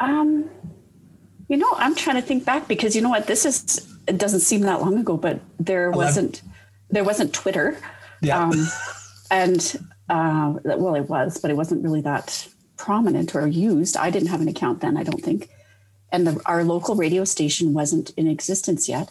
Um, 0.00 0.48
you 1.48 1.56
know, 1.56 1.68
I'm 1.76 1.94
trying 1.94 2.16
to 2.16 2.22
think 2.22 2.44
back 2.44 2.68
because 2.68 2.94
you 2.94 3.02
know 3.02 3.10
what, 3.10 3.26
this 3.26 3.44
is, 3.44 3.86
it 4.06 4.18
doesn't 4.18 4.40
seem 4.40 4.62
that 4.62 4.80
long 4.80 4.98
ago, 4.98 5.16
but 5.16 5.40
there 5.58 5.90
11. 5.90 5.96
wasn't, 5.96 6.42
there 6.90 7.04
wasn't 7.04 7.32
Twitter. 7.32 7.78
Yeah. 8.20 8.44
Um, 8.44 8.68
and 9.30 9.86
Uh, 10.12 10.58
well, 10.64 10.94
it 10.94 11.08
was, 11.08 11.38
but 11.40 11.50
it 11.50 11.56
wasn't 11.56 11.82
really 11.82 12.02
that 12.02 12.46
prominent 12.76 13.34
or 13.34 13.46
used. 13.46 13.96
I 13.96 14.10
didn't 14.10 14.28
have 14.28 14.42
an 14.42 14.48
account 14.48 14.80
then, 14.80 14.98
I 14.98 15.04
don't 15.04 15.22
think. 15.22 15.48
And 16.12 16.26
the, 16.26 16.38
our 16.44 16.64
local 16.64 16.94
radio 16.96 17.24
station 17.24 17.72
wasn't 17.72 18.10
in 18.10 18.26
existence 18.28 18.90
yet. 18.90 19.10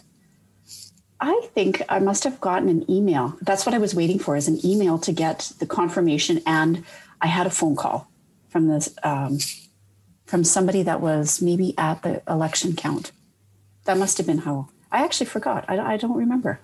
I 1.20 1.48
think 1.54 1.82
I 1.88 1.98
must 1.98 2.22
have 2.22 2.40
gotten 2.40 2.68
an 2.68 2.88
email. 2.88 3.36
That's 3.42 3.66
what 3.66 3.74
I 3.74 3.78
was 3.78 3.96
waiting 3.96 4.20
for 4.20 4.36
is 4.36 4.46
an 4.46 4.64
email 4.64 4.96
to 5.00 5.12
get 5.12 5.50
the 5.58 5.66
confirmation. 5.66 6.40
And 6.46 6.84
I 7.20 7.26
had 7.26 7.48
a 7.48 7.50
phone 7.50 7.74
call 7.74 8.08
from 8.48 8.68
this 8.68 8.94
um, 9.02 9.38
from 10.26 10.44
somebody 10.44 10.84
that 10.84 11.00
was 11.00 11.42
maybe 11.42 11.74
at 11.76 12.02
the 12.02 12.22
election 12.28 12.76
count. 12.76 13.10
That 13.86 13.98
must 13.98 14.18
have 14.18 14.26
been 14.26 14.38
how 14.38 14.68
I 14.92 15.04
actually 15.04 15.26
forgot. 15.26 15.64
I, 15.66 15.94
I 15.94 15.96
don't 15.96 16.16
remember. 16.16 16.60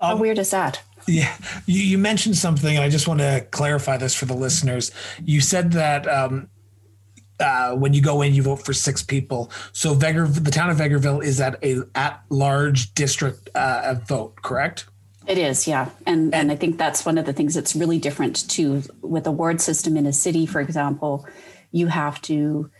How 0.00 0.14
um, 0.14 0.20
weird 0.20 0.38
is 0.38 0.50
that? 0.50 0.82
Yeah, 1.06 1.34
you, 1.66 1.80
you, 1.80 1.98
mentioned 1.98 2.36
something, 2.36 2.76
and 2.76 2.84
I 2.84 2.88
just 2.88 3.08
want 3.08 3.20
to 3.20 3.46
clarify 3.50 3.96
this 3.96 4.14
for 4.14 4.26
the 4.26 4.34
listeners. 4.34 4.90
You 5.24 5.40
said 5.40 5.72
that 5.72 6.06
um, 6.06 6.48
uh, 7.40 7.74
when 7.74 7.94
you 7.94 8.02
go 8.02 8.22
in, 8.22 8.34
you 8.34 8.42
vote 8.42 8.64
for 8.64 8.72
six 8.72 9.02
people. 9.02 9.50
So 9.72 9.94
Veger, 9.94 10.26
the 10.26 10.50
town 10.50 10.70
of 10.70 10.78
Vegreville 10.78 11.22
is 11.22 11.40
at 11.40 11.62
a 11.64 11.82
at 11.94 12.22
large 12.28 12.94
district 12.94 13.48
uh, 13.54 13.94
vote, 14.06 14.36
correct? 14.42 14.86
It 15.26 15.38
is, 15.38 15.68
yeah, 15.68 15.90
and 16.06 16.34
and 16.34 16.50
I 16.50 16.56
think 16.56 16.78
that's 16.78 17.04
one 17.04 17.18
of 17.18 17.26
the 17.26 17.32
things 17.32 17.54
that's 17.54 17.76
really 17.76 17.98
different 17.98 18.48
too. 18.48 18.82
With 19.02 19.26
a 19.26 19.30
ward 19.30 19.60
system 19.60 19.96
in 19.96 20.06
a 20.06 20.12
city, 20.12 20.46
for 20.46 20.60
example, 20.60 21.26
you 21.70 21.88
have 21.88 22.20
to 22.22 22.70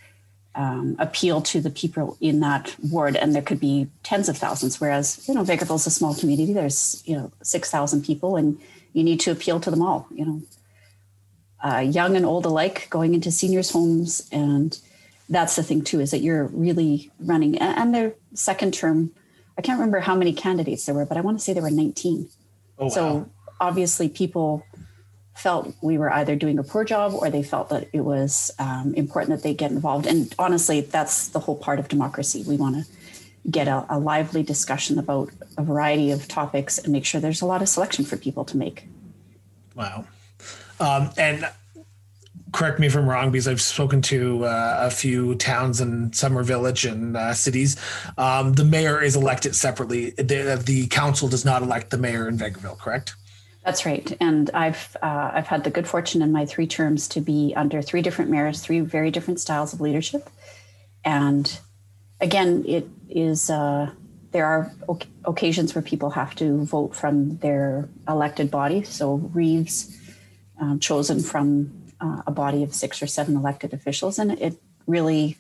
um, 0.59 0.97
appeal 0.99 1.41
to 1.41 1.61
the 1.61 1.71
people 1.71 2.19
in 2.21 2.41
that 2.41 2.75
ward, 2.91 3.17
and 3.17 3.33
there 3.33 3.43
could 3.43 3.61
be 3.61 3.87
tens 4.03 4.29
of 4.29 4.37
thousands. 4.37 4.81
Whereas 4.81 5.27
you 5.29 5.33
know 5.33 5.43
is 5.43 5.87
a 5.87 5.91
small 5.91 6.15
community. 6.15 6.53
There's 6.53 7.01
you 7.07 7.17
know 7.17 7.33
six 7.43 7.71
thousand 7.71 8.05
people, 8.05 8.37
and 8.37 8.61
you 8.93 9.05
need 9.05 9.21
to 9.21 9.31
appeal 9.31 9.61
to 9.61 9.71
them 9.71 9.81
all. 9.81 10.09
You 10.11 10.27
know, 10.27 10.43
uh, 11.65 11.79
young 11.79 12.17
and 12.17 12.27
old 12.27 12.45
alike, 12.45 12.89
going 12.91 13.15
into 13.15 13.31
seniors' 13.31 13.71
homes, 13.71 14.29
and 14.33 14.77
that's 15.29 15.55
the 15.55 15.63
thing 15.63 15.83
too 15.83 16.01
is 16.01 16.11
that 16.11 16.23
you're 16.23 16.47
really 16.47 17.13
running. 17.21 17.57
And, 17.59 17.79
and 17.79 17.95
their 17.95 18.15
second 18.35 18.75
term, 18.75 19.13
I 19.57 19.63
can't 19.63 19.79
remember 19.79 20.01
how 20.01 20.17
many 20.17 20.33
candidates 20.33 20.87
there 20.87 20.95
were, 20.95 21.07
but 21.07 21.17
I 21.17 21.21
want 21.21 21.39
to 21.39 21.45
say 21.45 21.53
there 21.53 21.63
were 21.63 21.71
19. 21.71 22.29
Oh, 22.79 22.85
wow. 22.85 22.89
So 22.89 23.31
obviously, 23.61 24.09
people 24.09 24.65
felt 25.39 25.73
we 25.81 25.99
were 25.99 26.13
either 26.13 26.35
doing 26.35 26.59
a 26.59 26.63
poor 26.63 26.85
job 26.85 27.15
or 27.15 27.31
they 27.31 27.43
felt 27.43 27.69
that 27.69 27.89
it 27.93 28.01
was 28.01 28.51
um, 28.59 28.93
important 28.95 29.31
that 29.31 29.43
they 29.43 29.55
get 29.55 29.71
involved. 29.71 30.07
And 30.07 30.35
honestly, 30.39 30.81
that's 30.81 31.29
the 31.29 31.39
whole 31.39 31.57
part 31.57 31.79
of 31.79 31.89
democracy. 31.89 32.43
We 32.47 32.57
want 32.57 32.77
to 32.77 32.93
get 33.51 33.69
a, 33.69 33.87
a, 33.89 33.99
lively 33.99 34.43
discussion 34.43 34.99
about 34.99 35.31
a 35.57 35.63
variety 35.63 36.11
of 36.11 36.29
topics 36.29 36.79
and 36.79 36.93
make 36.93 37.05
sure 37.05 37.21
there's 37.21 37.41
a 37.41 37.47
lot 37.47 37.63
of 37.63 37.69
selection 37.69 38.05
for 38.05 38.17
people 38.17 38.45
to 38.45 38.57
make. 38.57 38.89
Wow. 39.75 40.05
Um, 40.81 41.11
and 41.17 41.49
correct 42.53 42.79
me 42.79 42.89
if 42.89 42.97
I'm 42.97 43.09
wrong 43.09 43.31
because 43.31 43.47
I've 43.47 43.61
spoken 43.61 44.03
to 44.03 44.45
uh, 44.45 44.79
a 44.81 44.91
few 44.91 45.37
towns 45.37 45.81
and 45.81 46.15
Summer 46.15 46.43
Village 46.43 46.85
and 46.85 47.17
uh, 47.17 47.33
cities. 47.33 47.77
Um, 48.19 48.55
the 48.55 48.65
mayor 48.65 49.01
is 49.01 49.17
elected 49.17 49.55
separately. 49.55 50.11
The, 50.11 50.61
the 50.63 50.89
council 50.89 51.29
does 51.29 51.45
not 51.45 51.63
elect 51.63 51.91
the 51.91 51.99
mayor 51.99 52.29
in 52.29 52.37
Vegreville, 52.37 52.79
correct? 52.79 53.15
That's 53.65 53.85
right, 53.85 54.17
and 54.21 54.51
I've 54.55 54.97
uh, 55.03 55.31
I've 55.35 55.47
had 55.47 55.65
the 55.65 55.71
good 55.71 55.87
fortune 55.87 56.23
in 56.23 56.33
my 56.33 56.47
three 56.47 56.67
terms 56.67 57.09
to 57.09 57.21
be 57.21 57.53
under 57.57 57.83
three 57.83 58.03
different 58.03 58.31
mayors, 58.31 58.61
three 58.61 58.81
very 58.81 59.11
different 59.11 59.41
styles 59.41 59.73
of 59.75 59.81
leadership, 59.81 60.31
and 61.05 61.59
again, 62.21 62.65
it 62.67 62.89
is 63.09 63.51
uh, 63.51 63.91
there 64.31 64.47
are 64.47 64.73
occasions 65.25 65.75
where 65.75 65.83
people 65.83 66.11
have 66.11 66.35
to 66.37 66.65
vote 66.65 66.95
from 66.95 67.39
their 67.39 67.89
elected 68.07 68.51
body. 68.51 68.83
So 68.85 69.15
Reeves, 69.15 69.97
um, 70.61 70.79
chosen 70.81 71.21
from 71.21 71.73
uh, 72.01 72.23
a 72.27 72.31
body 72.31 72.63
of 72.63 72.75
six 72.75 73.03
or 73.03 73.07
seven 73.07 73.37
elected 73.37 73.73
officials, 73.73 74.19
and 74.19 74.33
it 74.33 74.61
really 74.87 75.37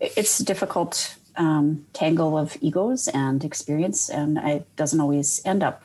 it's 0.00 0.40
a 0.40 0.44
difficult 0.44 1.16
um, 1.36 1.86
tangle 1.92 2.36
of 2.36 2.56
egos 2.60 3.08
and 3.08 3.44
experience, 3.44 4.08
and 4.08 4.38
it 4.38 4.76
doesn't 4.76 5.00
always 5.00 5.40
end 5.44 5.62
up 5.62 5.82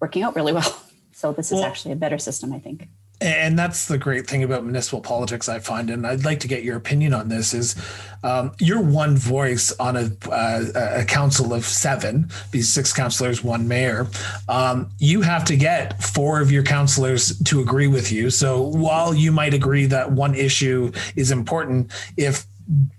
working 0.00 0.22
out 0.22 0.36
really 0.36 0.52
well. 0.52 0.82
So 1.10 1.32
this 1.32 1.50
is 1.50 1.54
well, 1.56 1.64
actually 1.64 1.90
a 1.90 1.96
better 1.96 2.16
system, 2.16 2.52
I 2.52 2.60
think. 2.60 2.86
And 3.20 3.58
that's 3.58 3.88
the 3.88 3.98
great 3.98 4.28
thing 4.28 4.44
about 4.44 4.62
municipal 4.62 5.00
politics, 5.00 5.48
I 5.48 5.58
find, 5.58 5.90
and 5.90 6.06
I'd 6.06 6.24
like 6.24 6.38
to 6.40 6.48
get 6.48 6.62
your 6.62 6.76
opinion 6.76 7.12
on 7.12 7.28
this. 7.28 7.52
Is 7.52 7.74
um, 8.22 8.52
you're 8.60 8.80
one 8.80 9.16
voice 9.16 9.72
on 9.80 9.96
a, 9.96 10.12
uh, 10.30 11.00
a 11.00 11.04
council 11.04 11.52
of 11.52 11.64
seven, 11.64 12.30
these 12.52 12.72
six 12.72 12.92
councilors, 12.92 13.42
one 13.42 13.66
mayor. 13.66 14.06
Um, 14.48 14.90
you 15.00 15.22
have 15.22 15.44
to 15.46 15.56
get 15.56 16.00
four 16.00 16.40
of 16.40 16.52
your 16.52 16.62
councilors 16.62 17.36
to 17.40 17.60
agree 17.60 17.88
with 17.88 18.12
you. 18.12 18.30
So 18.30 18.62
while 18.62 19.12
you 19.12 19.32
might 19.32 19.54
agree 19.54 19.86
that 19.86 20.12
one 20.12 20.36
issue 20.36 20.92
is 21.16 21.32
important, 21.32 21.90
if 22.16 22.46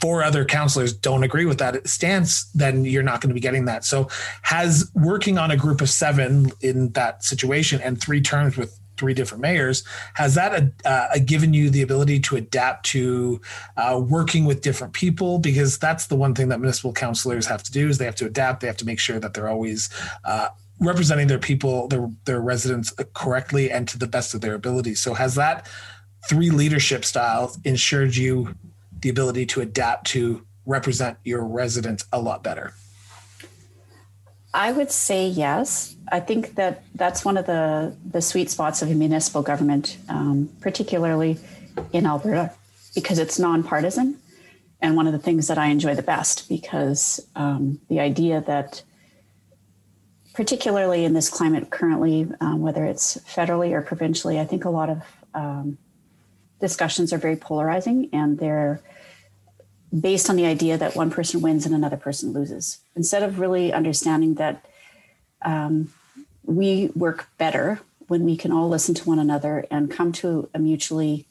four 0.02 0.24
other 0.24 0.46
councilors 0.46 0.94
don't 0.94 1.24
agree 1.24 1.46
with 1.46 1.60
that 1.60 1.88
stance, 1.88 2.46
then 2.54 2.86
you're 2.86 3.04
not 3.04 3.22
going 3.22 3.30
to 3.30 3.34
be 3.34 3.40
getting 3.40 3.66
that. 3.66 3.86
So, 3.86 4.10
has 4.42 4.90
working 4.96 5.38
on 5.38 5.52
a 5.52 5.58
group 5.58 5.82
of 5.82 5.90
seven 5.90 6.52
in 6.62 6.92
that 6.94 7.24
situation 7.24 7.82
and 7.82 8.02
three 8.02 8.22
terms 8.22 8.58
with 8.58 8.80
three 8.98 9.14
different 9.14 9.42
mayors 9.42 9.86
has 10.16 10.36
that 10.36 10.62
uh, 10.84 10.90
uh, 10.90 11.20
given 11.26 11.54
you 11.54 11.70
the 11.70 11.82
ability 11.82 12.20
to 12.20 12.36
adapt 12.36 12.86
to 12.88 13.40
uh, 13.78 14.00
working 14.06 14.46
with 14.46 14.62
different 14.62 14.94
people? 14.94 15.40
Because 15.40 15.78
that's 15.78 16.08
the 16.08 16.16
one 16.16 16.36
thing 16.36 16.50
that 16.50 16.60
municipal 16.60 16.92
councilors 16.92 17.46
have 17.48 17.64
to 17.64 17.72
do 17.72 17.88
is 17.88 17.98
they 17.98 18.06
have 18.06 18.16
to 18.16 18.26
adapt. 18.26 18.60
They 18.60 18.68
have 18.68 18.78
to 18.78 18.86
make 18.86 19.00
sure 19.00 19.20
that 19.20 19.34
they're 19.34 19.48
always 19.48 19.90
uh, 20.26 20.50
representing 20.80 21.28
their 21.28 21.40
people 21.40 21.88
their 21.88 22.10
their 22.26 22.42
residents 22.42 22.94
correctly 23.14 23.72
and 23.72 23.88
to 23.88 23.98
the 23.98 24.08
best 24.08 24.34
of 24.34 24.42
their 24.42 24.56
ability. 24.56 24.96
So 24.96 25.14
has 25.14 25.36
that 25.36 25.68
three 26.28 26.50
leadership 26.50 27.06
styles 27.06 27.58
ensured 27.64 28.16
you 28.16 28.54
the 29.02 29.10
ability 29.10 29.46
to 29.48 29.62
adapt 29.62 30.08
to 30.08 30.46
represent 30.66 31.18
your 31.24 31.44
residents 31.46 32.06
a 32.12 32.20
lot 32.20 32.44
better? 32.44 32.74
I 34.54 34.72
would 34.72 34.92
say 34.92 35.28
yes. 35.28 35.96
I 36.12 36.20
think 36.20 36.56
that 36.56 36.84
that's 36.96 37.24
one 37.24 37.38
of 37.38 37.46
the, 37.46 37.96
the 38.04 38.22
sweet 38.22 38.50
spots 38.50 38.82
of 38.82 38.90
municipal 38.90 39.44
government, 39.44 39.98
um, 40.10 40.50
particularly 40.60 41.38
in 41.94 42.06
Alberta, 42.06 42.52
because 42.96 43.20
it's 43.20 43.38
nonpartisan. 43.38 44.18
And 44.82 44.96
one 44.96 45.08
of 45.08 45.14
the 45.14 45.20
things 45.20 45.48
that 45.48 45.58
I 45.58 45.68
enjoy 45.68 45.94
the 45.94 46.02
best, 46.02 46.50
because 46.50 47.20
um, 47.36 47.80
the 47.90 48.00
idea 48.00 48.42
that, 48.48 48.82
particularly 50.34 51.06
in 51.06 51.14
this 51.14 51.30
climate 51.30 51.70
currently, 51.70 52.28
um, 52.42 52.62
whether 52.62 52.86
it's 52.86 53.18
federally 53.18 53.72
or 53.72 53.82
provincially, 53.82 54.40
I 54.40 54.46
think 54.46 54.66
a 54.66 54.70
lot 54.70 54.90
of 54.90 55.04
um, 55.34 55.78
discussions 56.60 57.14
are 57.14 57.18
very 57.18 57.36
polarizing 57.36 58.10
and 58.14 58.38
they're 58.38 58.82
based 59.98 60.30
on 60.30 60.36
the 60.36 60.46
idea 60.46 60.78
that 60.78 60.96
one 60.96 61.10
person 61.10 61.42
wins 61.42 61.66
and 61.66 61.74
another 61.74 61.98
person 61.98 62.32
loses. 62.32 62.80
Instead 62.96 63.24
of 63.24 63.40
really 63.40 63.74
understanding 63.74 64.36
that 64.36 64.66
um, 65.42 65.92
we 66.44 66.92
work 66.96 67.28
better 67.38 67.80
when 68.08 68.26
we 68.26 68.36
can 68.36 68.52
all 68.52 68.70
listen 68.70 68.94
to 68.96 69.08
one 69.08 69.20
another 69.20 69.66
and 69.72 69.90
come 69.90 70.12
to 70.12 70.50
a 70.54 70.60
mutually 70.60 71.26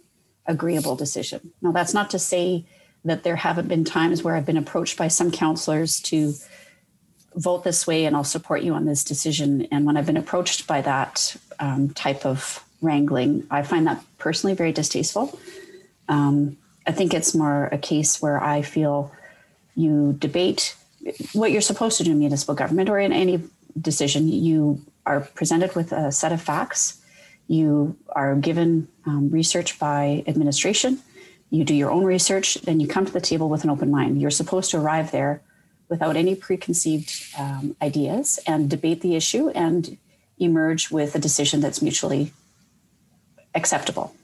agreeable 0.47 0.97
decision. 0.97 1.53
Now, 1.61 1.73
that's 1.73 1.95
not 1.95 2.11
to 2.11 2.19
say 2.19 2.65
that 3.05 3.23
there 3.23 3.37
haven't 3.37 3.69
been 3.69 3.85
times 3.85 4.23
where 4.23 4.35
I've 4.35 4.47
been 4.47 4.57
approached 4.57 4.97
by 4.97 5.09
some 5.09 5.31
counselors 5.31 6.01
to 6.03 6.35
vote 7.35 7.63
this 7.63 7.87
way 7.87 8.05
and 8.05 8.17
I'll 8.17 8.25
support 8.25 8.63
you 8.63 8.75
on 8.75 8.87
this 8.87 9.05
decision. 9.05 9.69
And 9.71 9.87
when 9.87 9.97
I've 9.97 10.07
been 10.07 10.17
approached 10.17 10.67
by 10.67 10.81
that 10.83 11.37
um, 11.61 11.91
type 11.91 12.27
of 12.27 12.65
wrangling. 12.81 13.47
I 13.51 13.63
find 13.63 13.87
that 13.87 14.03
personally 14.19 14.55
very 14.55 14.73
distasteful. 14.73 15.39
Um, 16.09 16.57
I 16.87 16.93
think 16.93 17.13
it's 17.13 17.35
more 17.35 17.67
a 17.67 17.79
case 17.79 18.23
where 18.23 18.43
I 18.43 18.63
feel 18.63 19.13
you 19.75 20.15
debate 20.19 20.75
what 21.33 21.53
you're 21.53 21.61
supposed 21.61 21.99
to 21.99 22.05
do 22.05 22.13
in 22.13 22.19
municipal 22.19 22.55
government 22.55 22.89
or 22.89 22.99
in 22.99 23.13
any 23.13 23.43
decision. 23.81 24.29
You 24.29 24.81
are 25.07 25.21
presented 25.21 25.75
with 25.75 25.93
a 25.93 26.11
set 26.13 26.33
of 26.33 26.41
facts. 26.41 27.01
You 27.47 27.97
are 28.11 28.35
given 28.35 28.89
um, 29.07 29.31
research 29.31 29.79
by 29.79 30.25
administration. 30.27 31.01
You 31.51 31.65
do 31.65 31.75
your 31.75 31.91
own 31.91 32.05
research, 32.05 32.55
then 32.57 32.79
you 32.79 32.87
come 32.87 33.07
to 33.07 33.13
the 33.13 33.23
table 33.23 33.49
with 33.49 33.65
an 33.65 33.71
open 33.71 33.91
mind. 33.91 34.21
You're 34.21 34.31
supposed 34.31 34.71
to 34.73 34.79
arrive 34.79 35.13
there 35.13 35.41
without 35.89 36.17
any 36.17 36.35
preconceived 36.35 37.11
um, 37.39 37.75
ideas 37.81 38.39
and 38.47 38.69
debate 38.69 39.01
the 39.01 39.17
issue 39.17 39.49
and 39.51 39.97
emerge 40.39 40.91
with 40.91 41.15
a 41.15 41.19
decision 41.19 41.61
that's 41.61 41.81
mutually 41.81 42.33
acceptable. 43.59 44.15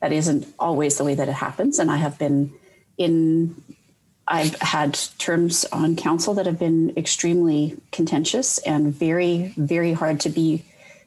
That 0.00 0.12
isn't 0.12 0.46
always 0.58 0.98
the 0.98 1.04
way 1.04 1.14
that 1.14 1.28
it 1.28 1.38
happens. 1.46 1.78
And 1.78 1.90
I 1.90 1.96
have 1.96 2.18
been 2.18 2.52
in, 2.98 3.56
I've 4.28 4.54
had 4.60 4.98
terms 5.18 5.64
on 5.72 5.96
council 5.96 6.34
that 6.34 6.46
have 6.46 6.58
been 6.58 6.92
extremely 6.96 7.76
contentious 7.92 8.58
and 8.58 8.92
very, 8.92 9.54
very 9.56 9.94
hard 9.94 10.20
to 10.20 10.28
be 10.28 10.64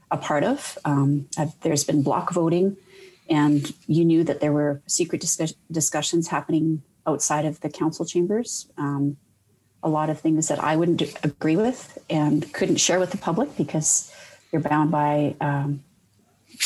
a 0.10 0.18
part 0.18 0.44
of. 0.44 0.78
Um, 0.86 1.28
there's 1.62 1.84
been 1.84 2.02
block 2.02 2.34
voting, 2.34 2.78
and 3.30 3.72
you 3.86 4.04
knew 4.04 4.24
that 4.24 4.40
there 4.42 4.52
were 4.52 4.82
secret 4.88 5.22
discuss- 5.22 5.54
discussions 5.72 6.28
happening 6.30 6.82
outside 7.06 7.46
of 7.46 7.60
the 7.62 7.70
council 7.70 8.06
chambers. 8.06 8.68
Um, 8.78 9.18
a 9.84 9.90
lot 9.90 10.10
of 10.10 10.20
things 10.20 10.48
that 10.48 10.60
I 10.62 10.76
wouldn't 10.76 11.02
agree 11.24 11.56
with 11.56 11.98
and 12.10 12.52
couldn't 12.54 12.78
share 12.78 13.00
with 13.00 13.12
the 13.12 13.18
public 13.18 13.56
because 13.56 14.12
you're 14.52 14.62
bound 14.62 14.92
by 14.92 15.36
um, 15.40 15.84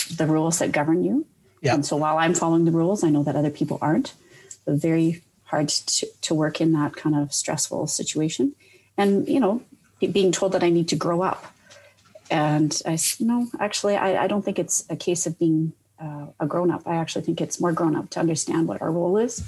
the 0.09 0.25
rules 0.25 0.59
that 0.59 0.71
govern 0.71 1.03
you. 1.03 1.25
Yeah. 1.61 1.75
And 1.75 1.85
so 1.85 1.95
while 1.95 2.17
I'm 2.17 2.33
following 2.33 2.65
the 2.65 2.71
rules, 2.71 3.03
I 3.03 3.09
know 3.09 3.23
that 3.23 3.35
other 3.35 3.49
people 3.49 3.77
aren't. 3.81 4.13
But 4.65 4.75
very 4.75 5.21
hard 5.45 5.69
to, 5.69 6.07
to 6.21 6.33
work 6.33 6.59
in 6.59 6.73
that 6.73 6.95
kind 6.95 7.15
of 7.15 7.33
stressful 7.33 7.87
situation. 7.87 8.55
And, 8.97 9.27
you 9.27 9.39
know, 9.39 9.61
being 9.99 10.31
told 10.31 10.51
that 10.53 10.63
I 10.63 10.69
need 10.69 10.87
to 10.89 10.95
grow 10.95 11.21
up. 11.21 11.45
And 12.29 12.81
I 12.85 12.95
said, 12.95 13.27
no, 13.27 13.47
actually, 13.59 13.95
I, 13.95 14.23
I 14.23 14.27
don't 14.27 14.43
think 14.43 14.57
it's 14.57 14.85
a 14.89 14.95
case 14.95 15.25
of 15.27 15.37
being 15.37 15.73
uh, 15.99 16.27
a 16.39 16.47
grown 16.47 16.71
up. 16.71 16.81
I 16.85 16.95
actually 16.95 17.23
think 17.23 17.39
it's 17.39 17.59
more 17.59 17.71
grown 17.71 17.95
up 17.95 18.09
to 18.11 18.19
understand 18.19 18.67
what 18.67 18.81
our 18.81 18.91
role 18.91 19.17
is. 19.17 19.43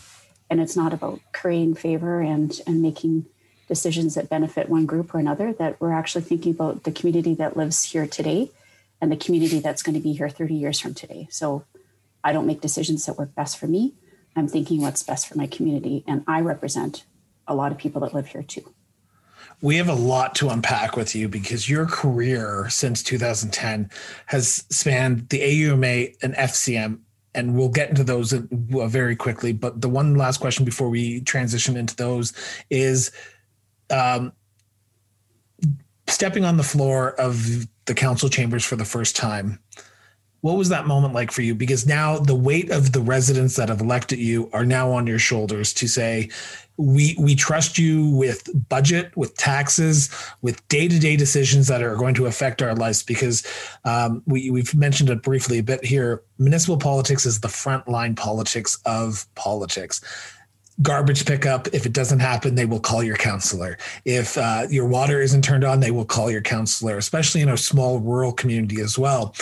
And 0.50 0.62
it's 0.62 0.76
not 0.76 0.94
about 0.94 1.20
currying 1.32 1.74
favor 1.74 2.22
and, 2.22 2.62
and 2.68 2.82
making 2.82 3.26
decisions 3.68 4.14
that 4.16 4.30
benefit 4.30 4.70
one 4.70 4.86
group 4.86 5.16
or 5.16 5.20
another, 5.20 5.52
that 5.54 5.82
we're 5.82 5.92
actually 5.92 6.24
thinking 6.24 6.52
about 6.52 6.84
the 6.84 6.92
community 6.92 7.34
that 7.34 7.58
lives 7.58 7.84
here 7.84 8.06
today 8.06 8.52
and 9.02 9.12
the 9.12 9.18
community 9.18 9.60
that's 9.60 9.84
going 9.84 9.96
to 9.96 10.02
be 10.02 10.14
here 10.14 10.30
30 10.30 10.54
years 10.54 10.80
from 10.80 10.94
today. 10.94 11.28
So 11.30 11.66
I 12.24 12.34
don't 12.34 12.48
make 12.48 12.62
decisions 12.62 13.06
that 13.06 13.18
work 13.18 13.36
best 13.36 13.58
for 13.58 13.68
me. 13.68 13.94
I'm 14.36 14.48
thinking 14.48 14.82
what's 14.82 15.04
best 15.04 15.28
for 15.28 15.38
my 15.38 15.48
community. 15.48 16.04
And 16.08 16.24
I 16.28 16.42
represent 16.42 17.06
a 17.48 17.56
lot 17.56 17.72
of 17.72 17.78
people 17.78 18.02
that 18.02 18.14
live 18.14 18.28
here 18.28 18.44
too. 18.44 18.74
We 19.62 19.78
have 19.78 19.88
a 19.88 19.94
lot 19.94 20.36
to 20.36 20.50
unpack 20.50 20.98
with 20.98 21.16
you 21.16 21.30
because 21.30 21.70
your 21.70 21.86
career 21.86 22.68
since 22.70 23.02
2010 23.04 23.90
has 24.26 24.66
spanned 24.70 25.30
the 25.30 25.40
AUMA 25.42 26.16
and 26.22 26.34
FCM 26.36 27.00
and 27.34 27.56
we'll 27.56 27.70
get 27.70 27.90
into 27.90 28.04
those 28.04 28.32
very 28.32 29.16
quickly. 29.16 29.54
But 29.54 29.82
the 29.82 29.90
one 29.90 30.16
last 30.16 30.40
question 30.40 30.66
before 30.66 30.90
we 30.90 31.22
transition 31.22 31.78
into 31.78 31.96
those 31.96 32.34
is 32.70 33.12
um, 33.90 34.34
stepping 36.08 36.46
on 36.46 36.58
the 36.58 36.64
floor 36.64 37.12
of 37.20 37.68
the 37.86 37.94
council 37.94 38.30
chambers 38.30 38.64
for 38.64 38.76
the 38.76 38.86
first 38.86 39.16
time. 39.16 39.60
What 40.42 40.58
was 40.58 40.70
that 40.70 40.86
moment 40.86 41.16
like 41.16 41.32
for 41.32 41.42
you? 41.42 41.56
Because 41.56 41.88
now 41.88 42.20
the 42.20 42.36
weight 42.36 42.70
of 42.70 42.92
the 42.92 43.02
residents 43.02 43.56
that 43.56 43.70
have 43.70 43.82
elected 43.82 44.20
you 44.20 44.48
are 44.54 44.66
now 44.66 44.92
on 44.92 45.08
your 45.08 45.18
shoulders 45.18 45.74
to 45.74 45.88
say 45.88 46.30
we 46.78 47.16
we 47.18 47.34
trust 47.34 47.80
you 47.80 48.10
with 48.10 48.48
budget 48.70 49.16
with 49.18 49.36
taxes 49.38 50.14
with 50.44 50.68
day-to-day 50.68 51.16
decisions 51.16 51.68
that 51.68 51.82
are 51.82 51.96
going 51.96 52.14
to 52.14 52.28
affect 52.28 52.62
our 52.62 52.76
lives. 52.76 53.02
Because 53.02 53.44
um, 53.86 54.22
we, 54.28 54.52
we've 54.52 54.76
mentioned 54.76 55.10
it 55.10 55.24
briefly 55.24 55.58
a 55.58 55.64
bit 55.64 55.84
here. 55.84 56.22
Municipal 56.38 56.78
politics 56.78 57.26
is 57.26 57.40
the 57.40 57.48
frontline 57.48 58.16
politics 58.16 58.78
of 58.86 59.26
politics 59.34 60.00
garbage 60.82 61.26
pickup. 61.26 61.68
If 61.74 61.86
it 61.86 61.94
doesn't 61.94 62.20
happen, 62.20 62.56
they 62.56 62.66
will 62.66 62.80
call 62.80 63.04
your 63.04 63.16
counselor. 63.16 63.78
If 64.04 64.38
uh, 64.38 64.68
your 64.70 64.88
water 64.88 65.22
isn't 65.22 65.44
turned 65.44 65.64
on, 65.64 65.80
they 65.80 65.92
will 65.92 66.06
call 66.06 66.30
your 66.30 66.42
counselor, 66.42 66.98
especially 66.98 67.42
in 67.42 67.50
a 67.50 67.58
small 67.58 68.00
rural 68.00 68.34
community 68.34 68.82
as 68.82 68.98
well. 68.98 69.36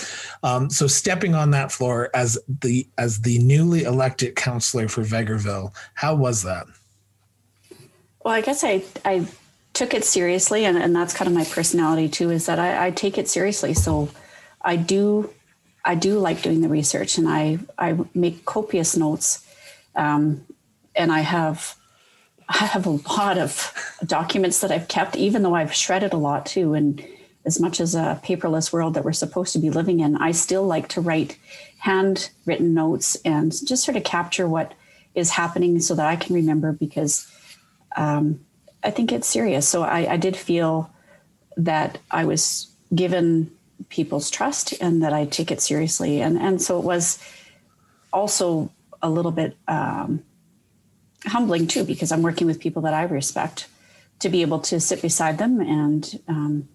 Um, 0.43 0.69
so 0.69 0.87
stepping 0.87 1.33
on 1.33 1.51
that 1.51 1.71
floor 1.71 2.09
as 2.13 2.37
the 2.61 2.87
as 2.97 3.21
the 3.21 3.39
newly 3.39 3.83
elected 3.83 4.35
counselor 4.35 4.87
for 4.87 5.01
Vegreville, 5.01 5.73
how 5.95 6.15
was 6.15 6.43
that? 6.43 6.67
Well, 8.23 8.33
I 8.33 8.41
guess 8.41 8.63
I 8.63 8.83
I 9.03 9.27
took 9.73 9.95
it 9.95 10.05
seriously, 10.05 10.65
and, 10.65 10.77
and 10.77 10.95
that's 10.95 11.13
kind 11.15 11.27
of 11.27 11.33
my 11.33 11.45
personality 11.45 12.07
too. 12.09 12.29
Is 12.29 12.45
that 12.45 12.59
I, 12.59 12.87
I 12.87 12.91
take 12.91 13.17
it 13.17 13.27
seriously. 13.27 13.73
So 13.73 14.09
I 14.61 14.75
do 14.75 15.33
I 15.83 15.95
do 15.95 16.19
like 16.19 16.43
doing 16.43 16.61
the 16.61 16.69
research, 16.69 17.17
and 17.17 17.27
I 17.27 17.57
I 17.77 17.97
make 18.13 18.45
copious 18.45 18.95
notes. 18.95 19.45
Um, 19.95 20.45
and 20.95 21.11
I 21.11 21.21
have 21.21 21.75
I 22.49 22.65
have 22.65 22.85
a 22.85 22.99
lot 23.17 23.37
of 23.37 23.73
documents 24.05 24.61
that 24.61 24.71
I've 24.71 24.87
kept, 24.87 25.15
even 25.15 25.43
though 25.43 25.55
I've 25.55 25.73
shredded 25.73 26.13
a 26.13 26.17
lot 26.17 26.45
too. 26.45 26.73
And 26.73 27.05
as 27.45 27.59
much 27.59 27.79
as 27.79 27.95
a 27.95 28.19
paperless 28.23 28.71
world 28.71 28.93
that 28.93 29.05
we're 29.05 29.13
supposed 29.13 29.53
to 29.53 29.59
be 29.59 29.69
living 29.69 30.01
in, 30.01 30.17
I 30.17 30.31
still 30.31 30.63
like 30.63 30.89
to 30.89 31.01
write 31.01 31.37
handwritten 31.79 32.73
notes 32.73 33.17
and 33.25 33.51
just 33.65 33.83
sort 33.83 33.97
of 33.97 34.03
capture 34.03 34.47
what 34.47 34.73
is 35.15 35.31
happening 35.31 35.79
so 35.79 35.95
that 35.95 36.05
I 36.05 36.15
can 36.15 36.35
remember 36.35 36.71
because 36.71 37.29
um, 37.95 38.39
I 38.83 38.91
think 38.91 39.11
it's 39.11 39.27
serious. 39.27 39.67
So 39.67 39.83
I, 39.83 40.13
I 40.13 40.17
did 40.17 40.35
feel 40.35 40.89
that 41.57 41.99
I 42.11 42.25
was 42.25 42.73
given 42.93 43.51
people's 43.89 44.29
trust 44.29 44.73
and 44.81 45.03
that 45.03 45.13
I 45.13 45.25
take 45.25 45.51
it 45.51 45.61
seriously. 45.61 46.21
And, 46.21 46.37
and 46.37 46.61
so 46.61 46.79
it 46.79 46.85
was 46.85 47.19
also 48.11 48.71
a 49.01 49.09
little 49.09 49.31
bit 49.31 49.55
um, 49.67 50.23
humbling 51.25 51.67
too 51.67 51.83
because 51.83 52.11
I'm 52.11 52.21
working 52.21 52.47
with 52.47 52.59
people 52.59 52.81
that 52.83 52.93
I 52.93 53.03
respect 53.03 53.67
to 54.19 54.29
be 54.29 54.41
able 54.41 54.59
to 54.59 54.79
sit 54.79 55.01
beside 55.01 55.37
them. 55.37 55.59
And 55.59 56.19
um, 56.27 56.69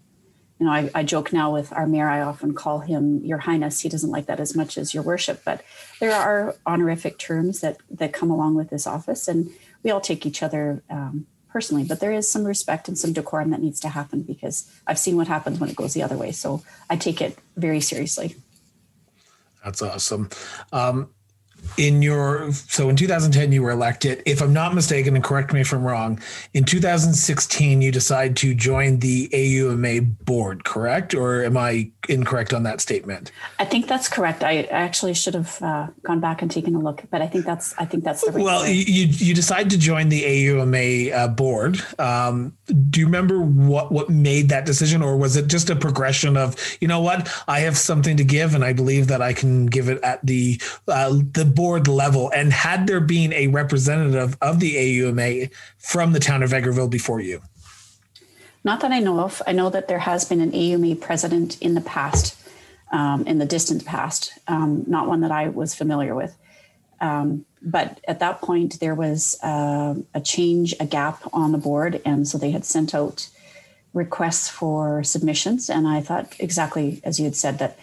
you 0.59 0.67
know 0.67 0.73
I, 0.73 0.91
I, 0.95 1.03
joke 1.05 1.33
now 1.33 1.53
with 1.53 1.73
our 1.73 1.87
mayor 1.87 2.09
I 2.09 2.21
often 2.21 2.55
call 2.55 2.81
him 2.81 3.25
your 3.25 3.39
highness. 3.39 3.81
He 3.81 3.89
doesn't 3.89 4.11
like 4.11 4.27
that 4.27 4.41
as 4.41 4.57
much 4.57 4.77
as 4.77 4.93
your 4.93 5.03
worship 5.03 5.43
but 5.45 5.63
there 6.01 6.13
are 6.13 6.57
honorific 6.67 7.19
terms 7.19 7.61
that 7.61 7.79
that 7.91 8.13
come 8.13 8.31
along 8.31 8.55
with 8.55 8.71
this 8.71 8.87
office 8.87 9.29
and 9.29 9.51
we 9.83 9.91
all 9.91 10.01
take 10.01 10.27
each 10.27 10.43
other 10.43 10.83
um, 10.91 11.27
personally. 11.49 11.85
But 11.85 12.01
there 12.01 12.13
is 12.13 12.31
some 12.31 12.45
respect 12.45 12.89
and 12.89 12.99
some 12.99 13.13
decorum 13.13 13.51
that 13.51 13.61
needs 13.61 13.81
to 13.81 13.89
happen 13.89 14.23
because 14.23 14.71
I've 14.87 14.99
seen 14.99 15.17
what 15.17 15.29
happens 15.29 15.59
when 15.59 15.71
it 15.71 15.77
goes 15.77 15.95
the 15.95 16.03
other 16.03 16.17
way. 16.17 16.33
So 16.33 16.63
I 16.91 16.97
take 16.97 17.21
it 17.21 17.39
very 17.57 17.81
seriously. 17.81 18.37
That's 19.65 19.83
awesome. 19.83 20.31
Um, 20.73 21.11
in 21.77 22.03
your 22.03 22.53
so 22.53 22.89
in 22.89 22.97
2010 22.97 23.53
you 23.53 23.63
were 23.63 23.71
elected. 23.71 24.23
If 24.27 24.41
i'm 24.41 24.53
not 24.53 24.75
mistaken 24.75 25.15
and 25.15 25.25
correct 25.25 25.53
me 25.53 25.61
if 25.61 25.73
i'm 25.73 25.85
wrong 25.85 26.21
in 26.55 26.65
2016 26.65 27.83
you 27.83 27.93
decide 27.93 28.37
to 28.39 28.55
join 28.55 28.99
the 29.01 29.29
auma 29.33 30.01
board 30.25 30.65
correct? 30.65 31.15
Or 31.15 31.45
am 31.45 31.57
i 31.57 31.91
incorrect 32.09 32.53
on 32.53 32.63
that 32.65 32.81
statement? 32.81 33.33
I 33.59 33.65
think 33.65 33.87
that's 33.87 34.09
correct. 34.09 34.43
I 34.43 34.63
actually 34.65 35.15
should 35.15 35.35
have 35.35 35.63
uh, 35.63 35.89
gone 36.03 36.21
back 36.21 36.43
and 36.43 36.51
taken 36.51 36.75
a 36.75 36.81
look 36.81 37.03
but 37.11 37.23
i 37.23 37.27
think 37.27 37.45
that's 37.45 37.75
i 37.79 37.85
think 37.85 38.05
that's 38.05 38.25
the 38.25 38.33
right 38.33 38.45
well 38.45 38.67
you 38.67 39.07
you 39.07 39.35
decide 39.35 39.71
to 39.71 39.79
join 39.79 40.09
the 40.09 40.23
auma 40.25 41.13
uh, 41.13 41.29
board. 41.29 41.81
Um, 41.99 42.57
do 42.91 43.01
you 43.01 43.07
remember 43.07 43.41
what 43.41 43.93
what 43.93 44.11
made 44.11 44.49
that 44.51 44.67
decision? 44.67 45.03
Or 45.03 45.17
was 45.17 45.37
it 45.37 45.47
just 45.47 45.71
a 45.71 45.77
progression 45.77 46.37
of 46.37 46.57
you 46.81 46.89
know 46.89 47.01
what? 47.01 47.29
I 47.47 47.61
have 47.61 47.77
something 47.77 48.17
to 48.17 48.25
give 48.25 48.55
and 48.55 48.65
i 48.65 48.73
believe 48.73 49.07
that 49.09 49.23
i 49.23 49.33
can 49.33 49.67
give 49.67 49.89
it 49.89 50.01
at 50.03 50.25
the 50.25 50.61
uh, 50.87 51.11
the 51.33 51.45
board 51.59 51.89
level? 51.89 52.31
And 52.31 52.53
had 52.53 52.87
there 52.87 53.01
been 53.01 53.33
a 53.33 53.49
representative 53.49 54.37
of 54.41 54.61
the 54.61 54.77
AUMA 54.77 55.51
from 55.77 56.13
the 56.13 56.21
town 56.21 56.45
of 56.45 56.51
Vegreville 56.51 56.89
before 56.89 57.21
you? 57.21 57.43
Not 58.63 58.81
that 58.83 58.93
I 58.93 59.01
know 59.01 59.19
of. 59.19 59.43
I 59.45 59.51
know 59.51 59.69
that 59.69 59.89
there 59.89 59.99
has 59.99 60.25
been 60.25 60.41
an 60.41 60.53
AUMA 60.53 60.95
president 61.01 61.61
in 61.61 61.75
the 61.75 61.81
past, 61.81 62.41
um, 62.93 63.27
in 63.27 63.39
the 63.39 63.45
distant 63.45 63.85
past, 63.85 64.39
um, 64.47 64.85
not 64.87 65.09
one 65.09 65.21
that 65.23 65.33
I 65.33 65.49
was 65.49 65.75
familiar 65.75 66.15
with. 66.15 66.37
Um, 67.01 67.45
but 67.61 68.01
at 68.07 68.21
that 68.21 68.41
point, 68.41 68.79
there 68.79 68.95
was 68.95 69.37
uh, 69.43 69.97
a 70.15 70.21
change, 70.21 70.77
a 70.79 70.87
gap 70.87 71.23
on 71.33 71.51
the 71.51 71.59
board. 71.59 72.01
And 72.05 72.29
so 72.29 72.39
they 72.39 72.53
had 72.53 72.65
sent 72.65 72.95
out 72.95 73.29
requests 73.93 74.49
for 74.49 75.03
submissions. 75.03 75.69
And 75.69 75.89
I 75.89 76.03
thought 76.03 76.37
exactly 76.39 77.01
as 77.03 77.19
you 77.19 77.25
had 77.25 77.35
said 77.35 77.59
that 77.59 77.77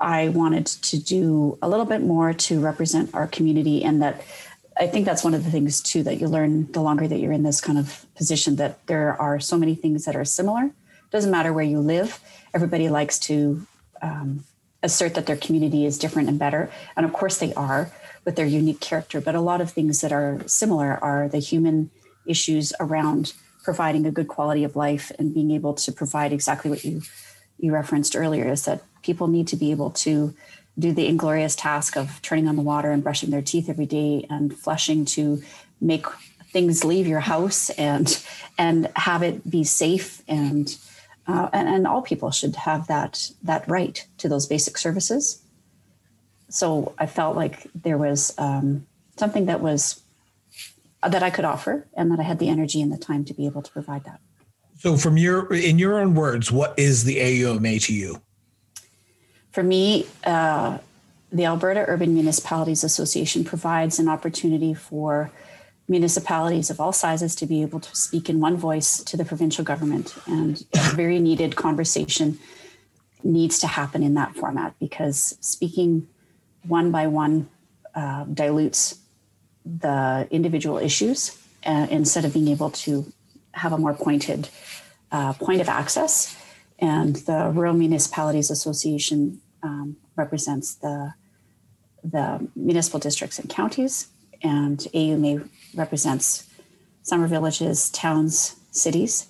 I 0.00 0.28
wanted 0.28 0.66
to 0.66 0.98
do 0.98 1.58
a 1.62 1.68
little 1.68 1.86
bit 1.86 2.02
more 2.02 2.32
to 2.32 2.60
represent 2.60 3.14
our 3.14 3.26
community 3.26 3.82
and 3.82 4.02
that 4.02 4.22
I 4.78 4.86
think 4.86 5.06
that's 5.06 5.24
one 5.24 5.32
of 5.32 5.44
the 5.44 5.50
things 5.50 5.80
too 5.80 6.02
that 6.02 6.20
you 6.20 6.28
learn 6.28 6.70
the 6.72 6.82
longer 6.82 7.08
that 7.08 7.18
you're 7.18 7.32
in 7.32 7.42
this 7.42 7.60
kind 7.60 7.78
of 7.78 8.04
position 8.14 8.56
that 8.56 8.86
there 8.86 9.20
are 9.20 9.40
so 9.40 9.56
many 9.56 9.74
things 9.74 10.04
that 10.04 10.14
are 10.14 10.24
similar. 10.24 10.70
Doesn't 11.10 11.30
matter 11.30 11.52
where 11.52 11.64
you 11.64 11.80
live. 11.80 12.20
Everybody 12.52 12.90
likes 12.90 13.18
to 13.20 13.66
um, 14.02 14.44
assert 14.82 15.14
that 15.14 15.24
their 15.24 15.36
community 15.36 15.86
is 15.86 15.98
different 15.98 16.28
and 16.28 16.38
better, 16.38 16.70
and 16.94 17.06
of 17.06 17.12
course 17.12 17.38
they 17.38 17.54
are 17.54 17.90
with 18.24 18.36
their 18.36 18.46
unique 18.46 18.80
character. 18.80 19.20
But 19.20 19.34
a 19.34 19.40
lot 19.40 19.62
of 19.62 19.70
things 19.70 20.02
that 20.02 20.12
are 20.12 20.42
similar 20.46 21.02
are 21.02 21.28
the 21.28 21.38
human 21.38 21.90
issues 22.26 22.74
around 22.78 23.32
providing 23.62 24.04
a 24.04 24.10
good 24.10 24.28
quality 24.28 24.62
of 24.62 24.76
life 24.76 25.10
and 25.18 25.32
being 25.32 25.52
able 25.52 25.72
to 25.74 25.90
provide 25.90 26.32
exactly 26.32 26.70
what 26.70 26.84
you 26.84 27.02
you 27.58 27.72
referenced 27.72 28.14
earlier 28.14 28.52
is 28.52 28.66
that 28.66 28.82
people 29.06 29.28
need 29.28 29.48
to 29.48 29.56
be 29.56 29.70
able 29.70 29.90
to 29.90 30.34
do 30.78 30.92
the 30.92 31.06
inglorious 31.06 31.56
task 31.56 31.96
of 31.96 32.20
turning 32.20 32.48
on 32.48 32.56
the 32.56 32.62
water 32.62 32.90
and 32.90 33.02
brushing 33.02 33.30
their 33.30 33.40
teeth 33.40 33.70
every 33.70 33.86
day 33.86 34.26
and 34.28 34.58
flushing 34.58 35.04
to 35.04 35.40
make 35.80 36.04
things 36.50 36.84
leave 36.84 37.06
your 37.06 37.20
house 37.20 37.70
and 37.70 38.22
and 38.58 38.90
have 38.96 39.22
it 39.22 39.48
be 39.48 39.64
safe 39.64 40.22
and 40.28 40.76
uh, 41.26 41.48
and, 41.52 41.68
and 41.68 41.86
all 41.86 42.02
people 42.02 42.30
should 42.30 42.56
have 42.56 42.86
that 42.88 43.30
that 43.42 43.66
right 43.68 44.06
to 44.18 44.28
those 44.28 44.46
basic 44.46 44.76
services. 44.76 45.42
So 46.48 46.94
I 46.98 47.06
felt 47.06 47.36
like 47.36 47.66
there 47.74 47.98
was 47.98 48.34
um, 48.38 48.86
something 49.16 49.46
that 49.46 49.60
was 49.60 50.02
that 51.02 51.22
I 51.22 51.30
could 51.30 51.44
offer, 51.44 51.86
and 51.94 52.10
that 52.10 52.18
I 52.18 52.22
had 52.22 52.38
the 52.38 52.48
energy 52.48 52.80
and 52.80 52.92
the 52.92 52.96
time 52.96 53.24
to 53.26 53.34
be 53.34 53.46
able 53.46 53.62
to 53.62 53.70
provide 53.70 54.04
that. 54.04 54.20
So, 54.78 54.96
from 54.96 55.16
your 55.16 55.52
in 55.52 55.78
your 55.78 55.98
own 56.00 56.14
words, 56.14 56.52
what 56.52 56.78
is 56.78 57.04
the 57.04 57.18
AUMA 57.18 57.78
to 57.80 57.94
you? 57.94 58.20
For 59.56 59.62
me, 59.62 60.04
uh, 60.24 60.76
the 61.32 61.46
Alberta 61.46 61.86
Urban 61.88 62.12
Municipalities 62.12 62.84
Association 62.84 63.42
provides 63.42 63.98
an 63.98 64.06
opportunity 64.06 64.74
for 64.74 65.30
municipalities 65.88 66.68
of 66.68 66.78
all 66.78 66.92
sizes 66.92 67.34
to 67.36 67.46
be 67.46 67.62
able 67.62 67.80
to 67.80 67.96
speak 67.96 68.28
in 68.28 68.38
one 68.38 68.58
voice 68.58 69.02
to 69.04 69.16
the 69.16 69.24
provincial 69.24 69.64
government 69.64 70.14
and 70.26 70.62
a 70.74 70.94
very 70.94 71.18
needed 71.18 71.56
conversation 71.56 72.38
needs 73.24 73.58
to 73.60 73.66
happen 73.66 74.02
in 74.02 74.12
that 74.12 74.36
format 74.36 74.74
because 74.78 75.38
speaking 75.40 76.06
one 76.64 76.90
by 76.90 77.06
one 77.06 77.48
uh, 77.94 78.24
dilutes 78.24 78.98
the 79.64 80.28
individual 80.30 80.76
issues 80.76 81.42
uh, 81.64 81.86
instead 81.90 82.26
of 82.26 82.34
being 82.34 82.48
able 82.48 82.70
to 82.70 83.10
have 83.52 83.72
a 83.72 83.78
more 83.78 83.94
pointed 83.94 84.50
uh, 85.12 85.32
point 85.32 85.62
of 85.62 85.68
access. 85.70 86.36
And 86.78 87.16
the 87.24 87.50
Rural 87.54 87.72
Municipalities 87.72 88.50
Association 88.50 89.40
um, 89.62 89.96
represents 90.16 90.74
the 90.74 91.14
the 92.04 92.46
municipal 92.54 93.00
districts 93.00 93.38
and 93.38 93.50
counties, 93.50 94.08
and 94.42 94.78
AUMA 94.94 95.48
represents 95.74 96.48
summer 97.02 97.26
villages, 97.26 97.90
towns, 97.90 98.56
cities. 98.70 99.28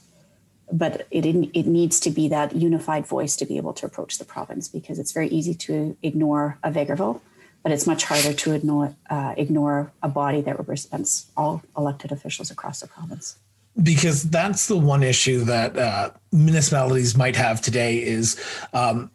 But 0.73 1.07
it 1.11 1.25
it 1.27 1.67
needs 1.67 2.01
to 2.01 2.11
be 2.11 2.29
that 2.29 2.55
unified 2.55 3.07
voice 3.07 3.37
to 3.37 3.47
be 3.47 3.57
able 3.57 3.73
to 3.75 3.87
approach 3.87 4.19
the 4.19 4.25
province 4.25 4.69
because 4.69 4.99
it's 4.99 5.13
very 5.13 5.29
easy 5.29 5.55
to 5.55 5.97
ignore 6.03 6.59
a 6.63 6.71
Vegreville 6.71 7.21
but 7.67 7.73
it's 7.73 7.85
much 7.85 8.05
harder 8.05 8.33
to 8.33 8.53
ignore, 8.53 8.95
uh, 9.11 9.35
ignore 9.37 9.91
a 10.01 10.09
body 10.09 10.41
that 10.41 10.57
represents 10.57 11.27
all 11.37 11.61
elected 11.77 12.13
officials 12.13 12.49
across 12.49 12.79
the 12.79 12.87
province. 12.87 13.39
Because 13.83 14.23
that's 14.23 14.69
the 14.69 14.77
one 14.77 15.03
issue 15.03 15.41
that 15.41 15.77
uh, 15.77 16.11
municipalities 16.31 17.17
might 17.17 17.35
have 17.35 17.61
today 17.61 18.01
is 18.01 18.41
um, 18.73 19.11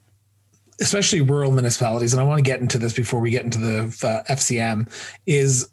especially 0.81 1.21
rural 1.21 1.51
municipalities, 1.51 2.13
and 2.13 2.21
I 2.21 2.25
want 2.25 2.39
to 2.39 2.43
get 2.43 2.59
into 2.59 2.77
this 2.77 2.93
before 2.93 3.19
we 3.19 3.29
get 3.31 3.45
into 3.45 3.59
the 3.59 3.79
uh, 4.05 4.33
FCM, 4.33 4.91
is 5.25 5.69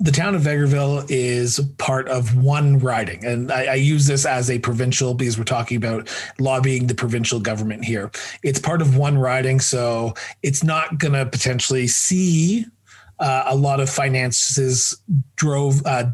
the 0.00 0.12
town 0.12 0.36
of 0.36 0.42
Vegreville 0.42 1.04
is 1.10 1.60
part 1.78 2.08
of 2.08 2.36
one 2.36 2.78
riding. 2.78 3.24
And 3.24 3.50
I, 3.50 3.64
I, 3.64 3.74
use 3.74 4.06
this 4.06 4.24
as 4.24 4.48
a 4.48 4.60
provincial 4.60 5.12
because 5.12 5.36
we're 5.36 5.42
talking 5.42 5.76
about 5.76 6.08
lobbying 6.38 6.86
the 6.86 6.94
provincial 6.94 7.40
government 7.40 7.84
here. 7.84 8.12
It's 8.44 8.60
part 8.60 8.80
of 8.80 8.96
one 8.96 9.18
riding. 9.18 9.58
So 9.58 10.14
it's 10.44 10.62
not 10.62 10.98
going 10.98 11.14
to 11.14 11.26
potentially 11.26 11.88
see 11.88 12.64
uh, 13.18 13.44
a 13.46 13.56
lot 13.56 13.80
of 13.80 13.90
finances 13.90 14.96
drove. 15.34 15.84
Uh, 15.84 16.10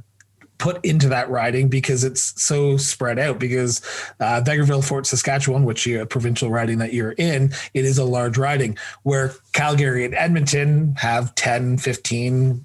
put 0.59 0.85
into 0.85 1.09
that 1.09 1.29
riding 1.29 1.69
because 1.69 2.05
it's 2.05 2.41
so 2.43 2.77
spread 2.77 3.19
out 3.19 3.39
because 3.39 3.81
uh, 4.21 4.41
Vegreville, 4.45 4.85
Fort 4.85 5.07
Saskatchewan, 5.07 5.65
which 5.65 5.87
is 5.87 6.01
a 6.01 6.07
provincial 6.07 6.51
riding 6.51 6.79
that 6.79 6.93
you're 6.93 7.13
in, 7.13 7.53
it 7.75 7.85
is 7.85 7.99
a 7.99 8.05
large 8.05 8.39
riding 8.39 8.77
where 9.03 9.33
Calgary 9.53 10.05
and 10.05 10.15
Edmonton 10.15 10.95
have 10.97 11.35
10, 11.35 11.79
15, 11.79 12.65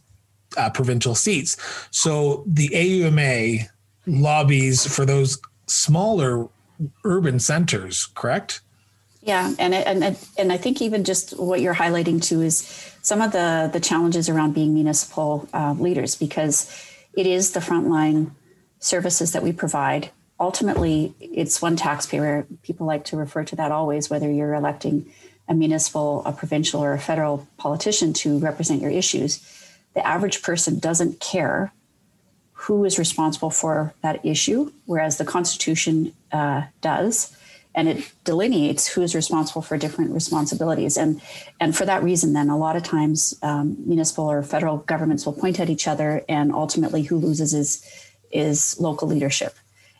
uh, 0.57 0.69
provincial 0.71 1.15
seats. 1.15 1.57
So 1.91 2.43
the 2.47 2.69
AUMA 2.69 3.69
lobbies 4.07 4.85
for 4.85 5.05
those 5.05 5.39
smaller 5.67 6.47
urban 7.03 7.39
centers, 7.39 8.07
correct? 8.15 8.61
Yeah, 9.21 9.53
and 9.59 9.73
and 9.75 10.17
and 10.37 10.51
I 10.51 10.57
think 10.57 10.81
even 10.81 11.03
just 11.03 11.37
what 11.37 11.59
you're 11.59 11.75
highlighting 11.75 12.23
too 12.23 12.41
is 12.41 12.65
some 13.01 13.21
of 13.21 13.33
the 13.33 13.69
the 13.71 13.79
challenges 13.79 14.29
around 14.29 14.53
being 14.53 14.73
municipal 14.73 15.47
uh, 15.53 15.75
leaders 15.77 16.15
because 16.15 16.88
it 17.13 17.25
is 17.25 17.51
the 17.51 17.59
frontline 17.59 18.31
services 18.79 19.31
that 19.33 19.43
we 19.43 19.51
provide. 19.51 20.11
Ultimately, 20.39 21.13
it's 21.19 21.61
one 21.61 21.75
taxpayer. 21.75 22.47
People 22.63 22.87
like 22.87 23.05
to 23.05 23.17
refer 23.17 23.43
to 23.43 23.55
that 23.57 23.71
always, 23.71 24.09
whether 24.09 24.31
you're 24.31 24.53
electing 24.53 25.11
a 25.47 25.53
municipal, 25.53 26.23
a 26.25 26.31
provincial, 26.31 26.81
or 26.81 26.93
a 26.93 26.99
federal 26.99 27.47
politician 27.57 28.13
to 28.13 28.37
represent 28.39 28.81
your 28.81 28.91
issues 28.91 29.43
the 29.93 30.05
average 30.05 30.41
person 30.41 30.79
doesn't 30.79 31.19
care 31.19 31.73
who 32.53 32.85
is 32.85 32.99
responsible 32.99 33.49
for 33.49 33.93
that 34.01 34.23
issue, 34.25 34.71
whereas 34.85 35.17
the 35.17 35.25
Constitution 35.25 36.13
uh, 36.31 36.63
does, 36.81 37.35
and 37.75 37.87
it 37.87 38.11
delineates 38.23 38.87
who 38.87 39.01
is 39.01 39.15
responsible 39.15 39.61
for 39.61 39.77
different 39.77 40.11
responsibilities. 40.11 40.97
And 40.97 41.21
and 41.59 41.75
for 41.75 41.85
that 41.85 42.03
reason, 42.03 42.33
then 42.33 42.49
a 42.49 42.57
lot 42.57 42.75
of 42.75 42.83
times 42.83 43.37
um, 43.41 43.77
municipal 43.85 44.29
or 44.29 44.43
federal 44.43 44.77
governments 44.77 45.25
will 45.25 45.33
point 45.33 45.59
at 45.59 45.69
each 45.69 45.87
other, 45.87 46.23
and 46.27 46.51
ultimately, 46.51 47.03
who 47.03 47.17
loses 47.17 47.53
is 47.53 47.83
is 48.31 48.79
local 48.79 49.07
leadership. 49.07 49.55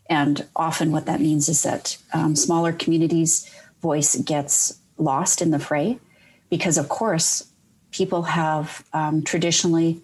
And 0.10 0.48
often, 0.56 0.92
what 0.92 1.06
that 1.06 1.22
means 1.22 1.50
is 1.50 1.64
that 1.64 1.98
um, 2.14 2.36
smaller 2.36 2.74
communities' 2.74 3.50
voice 3.82 4.16
gets 4.18 4.80
lost 4.98 5.42
in 5.42 5.52
the 5.52 5.60
fray, 5.60 6.00
because 6.50 6.78
of 6.78 6.90
course 6.90 7.48
people 7.92 8.24
have 8.24 8.84
um, 8.94 9.24
traditionally 9.24 10.02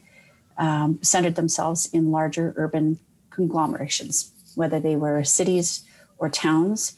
um, 0.57 0.99
centered 1.01 1.35
themselves 1.35 1.87
in 1.93 2.11
larger 2.11 2.53
urban 2.55 2.99
conglomerations, 3.29 4.31
whether 4.55 4.79
they 4.79 4.95
were 4.95 5.23
cities 5.23 5.83
or 6.17 6.29
towns. 6.29 6.97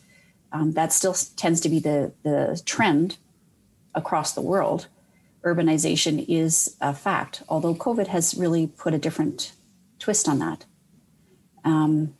Um, 0.51 0.73
that 0.73 0.93
still 0.93 1.13
tends 1.35 1.59
to 1.61 1.69
be 1.69 1.79
the, 1.79 2.13
the 2.23 2.61
trend 2.65 3.17
across 3.93 4.33
the 4.33 4.41
world. 4.41 4.87
Urbanization 5.43 6.25
is 6.27 6.75
a 6.81 6.93
fact, 6.93 7.43
although 7.49 7.75
COVID 7.75 8.07
has 8.07 8.35
really 8.35 8.67
put 8.67 8.93
a 8.93 8.97
different 8.97 9.51
twist 9.99 10.27
on 10.27 10.39
that. 10.39 10.65
Um, 11.63 12.15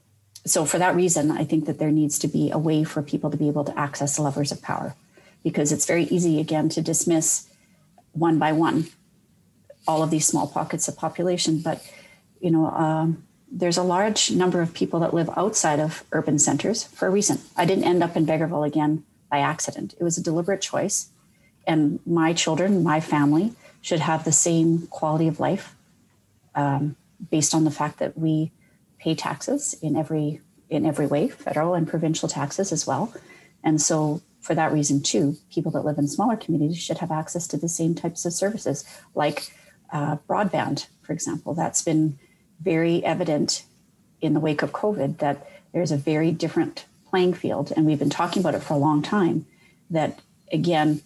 so, 0.46 0.66
for 0.66 0.78
that 0.78 0.96
reason, 0.96 1.32
I 1.32 1.44
think 1.44 1.66
that 1.66 1.78
there 1.78 1.92
needs 1.92 2.20
to 2.20 2.28
be 2.28 2.52
a 2.52 2.58
way 2.58 2.84
for 2.84 3.02
people 3.02 3.30
to 3.32 3.38
be 3.38 3.48
able 3.48 3.66
to 3.66 3.78
access 3.78 4.20
levers 4.20 4.52
of 4.52 4.62
power 4.62 4.96
because 5.44 5.72
it's 5.72 5.86
very 5.86 6.04
easy, 6.06 6.40
again, 6.40 6.70
to 6.70 6.82
dismiss 6.82 7.50
one 8.14 8.40
by 8.40 8.52
one 8.52 8.88
all 9.88 10.04
of 10.04 10.10
these 10.10 10.28
small 10.28 10.48
pockets 10.48 10.88
of 10.88 10.98
population. 10.98 11.60
But 11.60 11.82
you 12.40 12.52
know, 12.52 12.68
um, 12.68 13.27
there's 13.58 13.78
a 13.78 13.84
large 13.84 14.32
number 14.32 14.62
of 14.62 14.74
people 14.74 15.00
that 15.00 15.14
live 15.14 15.30
outside 15.36 15.80
of 15.80 16.04
urban 16.12 16.38
centers 16.38 16.84
for 16.84 17.08
a 17.08 17.10
reason. 17.12 17.40
I 17.56 17.66
didn't 17.66 17.86
end 17.86 18.04
up 18.04 18.16
in 18.16 18.26
Vegreville 18.26 18.68
again 18.68 19.04
by 19.32 19.40
accident. 19.40 19.96
It 20.00 20.04
was 20.04 20.18
a 20.18 20.24
deliberate 20.24 20.62
choice, 20.62 21.10
and 21.66 22.00
my 22.06 22.34
children, 22.34 22.84
my 22.84 23.00
family, 23.00 23.54
should 23.82 24.00
have 24.00 24.24
the 24.24 24.32
same 24.32 24.88
quality 24.88 25.28
of 25.28 25.40
life 25.40 25.76
um, 26.56 26.96
based 27.32 27.54
on 27.56 27.64
the 27.64 27.72
fact 27.72 28.00
that 28.00 28.18
we 28.18 28.52
pay 29.00 29.16
taxes 29.16 29.76
in 29.82 29.96
every 29.96 30.42
in 30.70 30.86
every 30.86 31.08
way, 31.08 31.30
federal 31.30 31.74
and 31.74 31.88
provincial 31.88 32.28
taxes 32.28 32.72
as 32.72 32.86
well. 32.86 33.14
And 33.64 33.82
so 33.82 34.22
for 34.42 34.54
that 34.54 34.74
reason, 34.74 35.02
too, 35.02 35.38
people 35.50 35.72
that 35.72 35.86
live 35.86 35.98
in 35.98 36.08
smaller 36.08 36.36
communities 36.36 36.78
should 36.78 36.98
have 36.98 37.12
access 37.12 37.48
to 37.48 37.58
the 37.58 37.70
same 37.70 37.96
types 37.96 38.26
of 38.26 38.34
services, 38.34 38.84
like 39.16 39.54
uh, 39.92 40.18
broadband, 40.30 40.88
for 41.02 41.14
example. 41.14 41.54
That's 41.54 41.82
been 41.82 42.20
very 42.62 43.04
evident 43.04 43.64
in 44.22 44.34
the 44.34 44.40
wake 44.40 44.62
of 44.62 44.72
COVID 44.72 45.20
that 45.20 45.48
there's 45.74 45.92
a 45.92 45.98
very 45.98 46.32
different 46.32 46.86
playing 47.10 47.34
field. 47.34 47.72
And 47.76 47.86
we've 47.86 48.00
been 48.00 48.10
talking 48.10 48.42
about 48.42 48.56
it 48.56 48.64
for 48.64 48.74
a 48.74 48.78
long 48.78 49.02
time 49.02 49.46
that, 49.90 50.20
again, 50.52 51.02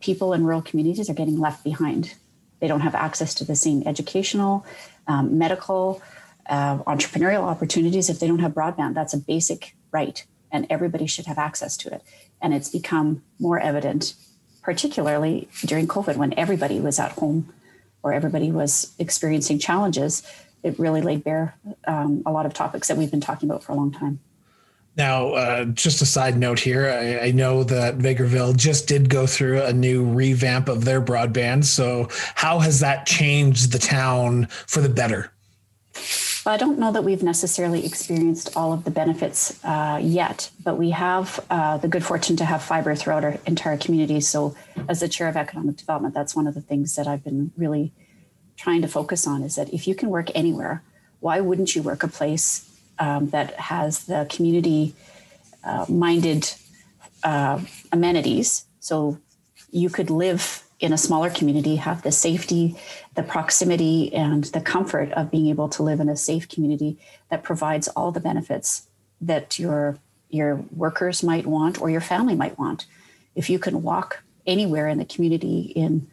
people 0.00 0.32
in 0.32 0.44
rural 0.44 0.62
communities 0.62 1.10
are 1.10 1.14
getting 1.14 1.38
left 1.38 1.64
behind. 1.64 2.14
They 2.60 2.68
don't 2.68 2.80
have 2.80 2.94
access 2.94 3.34
to 3.34 3.44
the 3.44 3.54
same 3.54 3.82
educational, 3.86 4.66
um, 5.06 5.38
medical, 5.38 6.02
uh, 6.48 6.78
entrepreneurial 6.78 7.42
opportunities 7.42 8.08
if 8.08 8.18
they 8.18 8.26
don't 8.26 8.38
have 8.40 8.52
broadband. 8.52 8.94
That's 8.94 9.14
a 9.14 9.18
basic 9.18 9.74
right, 9.92 10.24
and 10.50 10.66
everybody 10.70 11.06
should 11.06 11.26
have 11.26 11.38
access 11.38 11.76
to 11.78 11.92
it. 11.94 12.02
And 12.40 12.54
it's 12.54 12.68
become 12.68 13.22
more 13.38 13.60
evident, 13.60 14.14
particularly 14.62 15.48
during 15.64 15.86
COVID 15.86 16.16
when 16.16 16.36
everybody 16.38 16.80
was 16.80 16.98
at 16.98 17.12
home 17.12 17.52
or 18.02 18.12
everybody 18.12 18.50
was 18.50 18.94
experiencing 18.98 19.58
challenges. 19.58 20.22
It 20.62 20.78
really 20.78 21.00
laid 21.00 21.24
bare 21.24 21.54
um, 21.86 22.22
a 22.26 22.32
lot 22.32 22.46
of 22.46 22.54
topics 22.54 22.88
that 22.88 22.96
we've 22.96 23.10
been 23.10 23.20
talking 23.20 23.48
about 23.48 23.62
for 23.62 23.72
a 23.72 23.74
long 23.74 23.92
time. 23.92 24.20
Now, 24.98 25.28
uh, 25.34 25.64
just 25.66 26.02
a 26.02 26.06
side 26.06 26.36
note 26.36 26.58
here. 26.58 26.90
I, 26.90 27.26
I, 27.26 27.30
know 27.30 27.62
that 27.62 27.98
Vegreville 27.98 28.56
just 28.56 28.88
did 28.88 29.08
go 29.08 29.28
through 29.28 29.62
a 29.62 29.72
new 29.72 30.04
revamp 30.04 30.68
of 30.68 30.84
their 30.84 31.00
broadband. 31.00 31.64
So, 31.66 32.08
how 32.34 32.58
has 32.58 32.80
that 32.80 33.06
changed 33.06 33.70
the 33.70 33.78
town 33.78 34.48
for 34.66 34.80
the 34.80 34.88
better? 34.88 35.32
I 36.44 36.56
don't 36.56 36.80
know 36.80 36.90
that 36.90 37.04
we've 37.04 37.22
necessarily 37.22 37.86
experienced 37.86 38.56
all 38.56 38.72
of 38.72 38.82
the 38.82 38.90
benefits 38.90 39.62
uh, 39.64 40.00
yet, 40.02 40.50
but 40.64 40.78
we 40.78 40.90
have 40.90 41.44
uh, 41.48 41.76
the 41.76 41.88
good 41.88 42.02
fortune 42.02 42.36
to 42.36 42.44
have 42.44 42.62
fiber 42.62 42.96
throughout 42.96 43.22
our 43.22 43.36
entire 43.46 43.76
community. 43.76 44.20
So, 44.20 44.56
as 44.88 44.98
the 44.98 45.08
chair 45.08 45.28
of 45.28 45.36
economic 45.36 45.76
development, 45.76 46.12
that's 46.12 46.34
one 46.34 46.48
of 46.48 46.54
the 46.54 46.60
things 46.60 46.96
that 46.96 47.06
I've 47.06 47.22
been 47.22 47.52
really 47.56 47.92
trying 48.58 48.82
to 48.82 48.88
focus 48.88 49.26
on 49.26 49.42
is 49.42 49.54
that 49.54 49.72
if 49.72 49.88
you 49.88 49.94
can 49.94 50.10
work 50.10 50.28
anywhere, 50.34 50.82
why 51.20 51.40
wouldn't 51.40 51.74
you 51.74 51.82
work 51.82 52.02
a 52.02 52.08
place 52.08 52.68
um, 52.98 53.30
that 53.30 53.54
has 53.54 54.04
the 54.04 54.26
community 54.28 54.94
uh, 55.64 55.86
minded 55.88 56.52
uh, 57.22 57.60
amenities? 57.92 58.66
So, 58.80 59.18
you 59.70 59.90
could 59.90 60.10
live 60.10 60.64
in 60.80 60.92
a 60.92 60.98
smaller 60.98 61.30
community 61.30 61.76
have 61.76 62.02
the 62.02 62.12
safety, 62.12 62.76
the 63.14 63.22
proximity, 63.22 64.12
and 64.14 64.44
the 64.44 64.60
comfort 64.60 65.10
of 65.12 65.30
being 65.30 65.48
able 65.48 65.68
to 65.68 65.82
live 65.82 66.00
in 66.00 66.08
a 66.08 66.16
safe 66.16 66.48
community 66.48 66.96
that 67.30 67.42
provides 67.42 67.88
all 67.88 68.12
the 68.12 68.20
benefits 68.20 68.86
that 69.20 69.58
your 69.58 69.98
your 70.30 70.56
workers 70.76 71.22
might 71.22 71.46
want 71.46 71.80
or 71.80 71.90
your 71.90 72.00
family 72.02 72.34
might 72.34 72.58
want. 72.58 72.86
If 73.34 73.48
you 73.48 73.58
can 73.58 73.82
walk 73.82 74.22
anywhere 74.46 74.88
in 74.88 74.98
the 74.98 75.04
community 75.04 75.72
in 75.74 76.06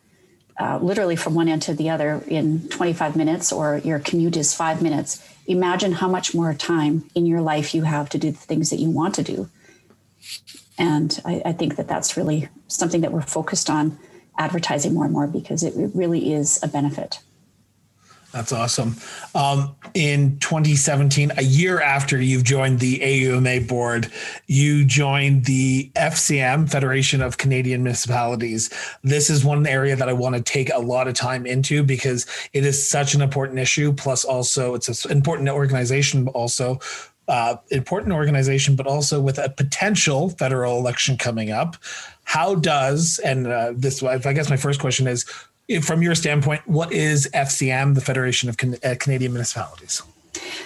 uh, 0.60 0.80
literally 0.82 1.16
from 1.16 1.36
one 1.36 1.48
end 1.48 1.62
to 1.64 1.74
the 1.74 1.90
other 1.90 2.24
in 2.28 2.68
25 2.70 3.16
minutes, 3.16 3.52
or 3.52 3.80
your 3.80 4.00
commute 4.00 4.38
is 4.38 4.54
five 4.54 4.82
minutes, 4.82 5.28
imagine 5.48 5.92
how 5.92 6.08
much 6.08 6.34
more 6.34 6.54
time 6.54 7.10
in 7.14 7.26
your 7.26 7.42
life 7.42 7.76
you 7.76 7.84
have 7.84 8.10
to 8.10 8.18
do 8.18 8.32
the 8.32 8.38
things 8.38 8.70
that 8.70 8.80
you 8.80 8.90
want 8.90 9.16
to 9.16 9.24
do. 9.24 9.50
And 10.78 11.20
I, 11.26 11.42
I 11.46 11.52
think 11.54 11.76
that 11.76 11.88
that's 11.88 12.18
really 12.18 12.50
something 12.68 13.02
that 13.02 13.12
we're 13.12 13.22
focused 13.22 13.70
on 13.70 13.98
advertising 14.38 14.94
more 14.94 15.06
and 15.06 15.14
more 15.14 15.28
because 15.28 15.64
it 15.64 15.74
really 15.76 16.34
is 16.34 16.62
a 16.64 16.68
benefit. 16.68 17.20
That's 18.36 18.52
awesome. 18.52 18.98
Um, 19.34 19.78
in 19.94 20.38
2017, 20.40 21.32
a 21.38 21.42
year 21.42 21.80
after 21.80 22.22
you've 22.22 22.44
joined 22.44 22.82
the 22.82 23.00
AUMA 23.00 23.62
board, 23.66 24.12
you 24.48 24.84
joined 24.84 25.46
the 25.46 25.90
FCM, 25.96 26.70
Federation 26.70 27.22
of 27.22 27.38
Canadian 27.38 27.82
Municipalities. 27.84 28.70
This 29.04 29.30
is 29.30 29.46
one 29.46 29.66
area 29.66 29.96
that 29.96 30.10
I 30.10 30.14
want 30.14 30.36
to 30.36 30.42
take 30.42 30.70
a 30.74 30.80
lot 30.80 31.08
of 31.08 31.14
time 31.14 31.46
into 31.46 31.82
because 31.82 32.26
it 32.52 32.66
is 32.66 32.86
such 32.86 33.16
an 33.16 33.22
important 33.22 33.58
issue. 33.58 33.94
Plus, 33.94 34.26
also, 34.26 34.76
it's 34.76 35.06
an 35.06 35.12
important 35.14 35.48
organization, 35.48 36.28
also. 36.28 36.80
Uh, 37.30 37.56
important 37.72 38.14
organization, 38.14 38.76
but 38.76 38.86
also 38.86 39.20
with 39.20 39.40
a 39.40 39.50
potential 39.50 40.30
federal 40.30 40.78
election 40.78 41.18
coming 41.18 41.52
up. 41.52 41.76
How 42.24 42.54
does 42.54 43.18
and 43.24 43.48
uh, 43.48 43.74
this? 43.76 44.04
I 44.04 44.34
guess 44.34 44.50
my 44.50 44.58
first 44.58 44.80
question 44.80 45.08
is: 45.08 45.26
from 45.82 46.02
your 46.02 46.16
standpoint, 46.16 46.62
what 46.68 46.92
is 46.92 47.30
FCM, 47.34 47.96
the 47.96 48.02
Federation 48.02 48.50
of 48.50 48.58
Can- 48.58 48.78
uh, 48.84 48.96
Canadian 49.00 49.34
Municipalities? 49.34 50.02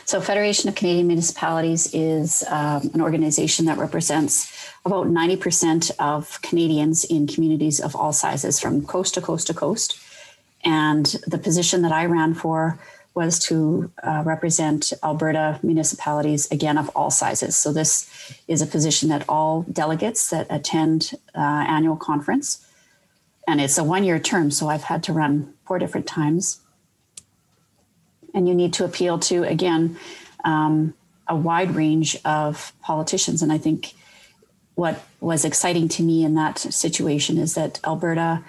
So, 0.06 0.20
Federation 0.20 0.68
of 0.68 0.76
Canadian 0.76 1.08
Municipalities 1.08 1.94
is 1.94 2.44
um, 2.50 2.90
an 2.94 3.02
organization 3.02 3.66
that 3.66 3.78
represents 3.78 4.52
about 4.86 5.08
90% 5.08 5.92
of 6.00 6.42
Canadians 6.42 7.06
in 7.06 7.28
communities 7.28 7.80
of 7.80 7.96
all 7.96 8.12
sizes, 8.12 8.60
from 8.60 8.86
coast 8.86 9.14
to 9.14 9.22
coast 9.22 9.48
to 9.48 9.54
coast. 9.54 10.00
And 10.66 11.06
the 11.28 11.38
position 11.38 11.82
that 11.84 11.92
I 11.92 12.06
ran 12.06 12.34
for 12.34 12.80
was 13.14 13.40
to 13.40 13.92
uh, 14.04 14.24
represent 14.26 14.92
Alberta 15.04 15.60
municipalities, 15.64 16.50
again, 16.52 16.78
of 16.78 16.90
all 16.96 17.12
sizes. 17.12 17.56
So, 17.56 17.72
this 17.72 18.10
is 18.48 18.62
a 18.62 18.68
position 18.68 19.10
that 19.10 19.24
all 19.30 19.62
delegates 19.72 20.30
that 20.32 20.48
attend 20.50 21.12
uh, 21.36 21.40
annual 21.68 21.96
conference 21.96 22.66
and 23.50 23.60
it's 23.60 23.80
a 23.80 23.84
one 23.84 24.04
year 24.04 24.20
term. 24.20 24.52
So 24.52 24.70
I've 24.70 24.84
had 24.84 25.02
to 25.04 25.14
run 25.14 25.56
four 25.66 25.80
different 25.80 26.06
times. 26.06 26.62
And 28.36 28.48
you 28.48 28.54
need 28.54 28.74
to 28.74 28.86
appeal 28.86 29.18
to, 29.20 29.44
again, 29.44 29.98
um, 30.46 30.94
a 31.28 31.36
wide 31.36 31.74
range 31.74 32.16
of 32.24 32.74
politicians. 32.82 33.42
And 33.42 33.52
I 33.52 33.58
think 33.58 33.94
what 34.76 35.04
was 35.20 35.46
exciting 35.46 35.88
to 35.90 36.04
me 36.04 36.24
in 36.24 36.36
that 36.36 36.60
situation 36.60 37.40
is 37.40 37.56
that 37.56 37.80
Alberta 37.84 38.44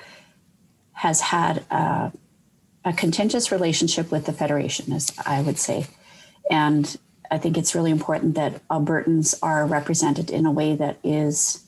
has 0.92 1.22
had 1.22 1.64
a, 1.70 2.12
a 2.84 2.92
contentious 2.92 3.50
relationship 3.50 4.10
with 4.10 4.26
the 4.26 4.34
Federation, 4.34 4.92
as 4.92 5.10
I 5.24 5.40
would 5.40 5.58
say. 5.58 5.86
And 6.50 6.94
I 7.30 7.38
think 7.38 7.56
it's 7.56 7.74
really 7.74 7.90
important 7.90 8.34
that 8.34 8.66
Albertans 8.68 9.34
are 9.42 9.64
represented 9.64 10.28
in 10.28 10.44
a 10.44 10.52
way 10.52 10.76
that 10.76 10.98
is 11.02 11.64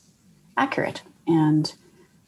accurate 0.58 1.00
and 1.26 1.72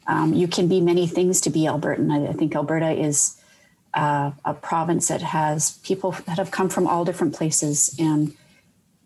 um, 0.07 0.33
you 0.33 0.47
can 0.47 0.67
be 0.67 0.81
many 0.81 1.07
things 1.07 1.41
to 1.41 1.49
be 1.49 1.61
Albertan. 1.61 2.11
I, 2.11 2.29
I 2.29 2.33
think 2.33 2.55
Alberta 2.55 2.91
is 2.91 3.41
uh, 3.93 4.31
a 4.43 4.53
province 4.53 5.07
that 5.07 5.21
has 5.21 5.77
people 5.79 6.11
that 6.25 6.37
have 6.37 6.51
come 6.51 6.69
from 6.69 6.87
all 6.87 7.05
different 7.05 7.33
places 7.33 7.95
and 7.97 8.35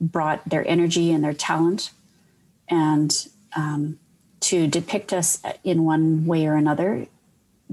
brought 0.01 0.47
their 0.49 0.67
energy 0.67 1.11
and 1.11 1.23
their 1.23 1.33
talent. 1.33 1.91
And 2.67 3.15
um, 3.55 3.99
to 4.41 4.67
depict 4.67 5.13
us 5.13 5.41
in 5.63 5.83
one 5.83 6.25
way 6.25 6.47
or 6.47 6.55
another 6.55 7.07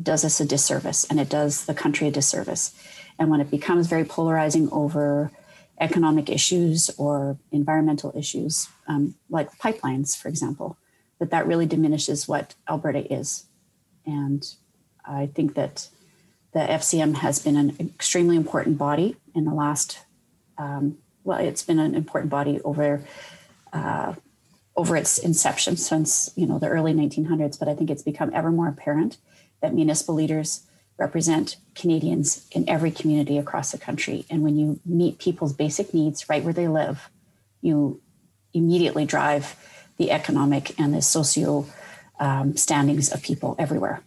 does 0.00 0.24
us 0.24 0.40
a 0.40 0.44
disservice 0.44 1.04
and 1.04 1.18
it 1.18 1.28
does 1.28 1.64
the 1.64 1.74
country 1.74 2.06
a 2.08 2.10
disservice. 2.10 2.74
And 3.18 3.30
when 3.30 3.40
it 3.40 3.50
becomes 3.50 3.86
very 3.86 4.04
polarizing 4.04 4.68
over 4.70 5.30
economic 5.80 6.28
issues 6.28 6.90
or 6.98 7.38
environmental 7.50 8.12
issues, 8.16 8.68
um, 8.88 9.14
like 9.30 9.58
pipelines, 9.58 10.16
for 10.16 10.28
example, 10.28 10.76
that 11.18 11.31
that 11.31 11.46
really 11.46 11.66
diminishes 11.66 12.29
what 12.29 12.55
Alberta 12.68 13.12
is. 13.12 13.46
And 14.05 14.46
I 15.05 15.26
think 15.26 15.55
that 15.55 15.88
the 16.52 16.61
FCM 16.61 17.16
has 17.16 17.38
been 17.38 17.57
an 17.57 17.76
extremely 17.81 18.37
important 18.37 18.79
body 18.79 19.16
in 19.35 19.44
the 19.44 19.55
last, 19.55 20.00
um, 20.59 20.98
well, 21.24 21.38
it's 21.38 21.62
been 21.62 21.79
an 21.79 21.94
important 21.94 22.31
body 22.31 22.61
over 22.62 23.05
uh, 23.72 24.14
over 24.76 24.94
its 24.94 25.18
inception 25.18 25.76
since 25.76 26.31
you 26.37 26.46
know 26.46 26.59
the 26.59 26.68
early 26.68 26.92
1900s. 26.92 27.59
But 27.59 27.68
I 27.68 27.74
think 27.74 27.90
it's 27.90 28.02
become 28.02 28.31
ever 28.35 28.50
more 28.50 28.68
apparent 28.68 29.18
that 29.61 29.74
municipal 29.74 30.14
leaders 30.14 30.66
represent 30.98 31.57
Canadians 31.74 32.46
in 32.52 32.68
every 32.68 32.90
community 32.90 33.37
across 33.37 33.72
the 33.72 33.79
country. 33.79 34.24
And 34.31 34.42
when 34.42 34.57
you 34.57 34.81
meet 34.87 35.18
people's 35.18 35.52
basic 35.52 35.92
needs 35.92 36.29
right 36.29 36.42
where 36.42 36.55
they 36.55 36.68
live, 36.68 37.11
you 37.61 38.00
immediately 38.55 39.05
drive 39.05 39.57
the 39.96 40.11
economic 40.11 40.78
and 40.78 40.94
the 40.94 41.02
socio 41.02 41.66
um, 42.18 42.56
standings 42.56 43.12
of 43.12 43.22
people 43.22 43.56
everywhere. 43.59 44.02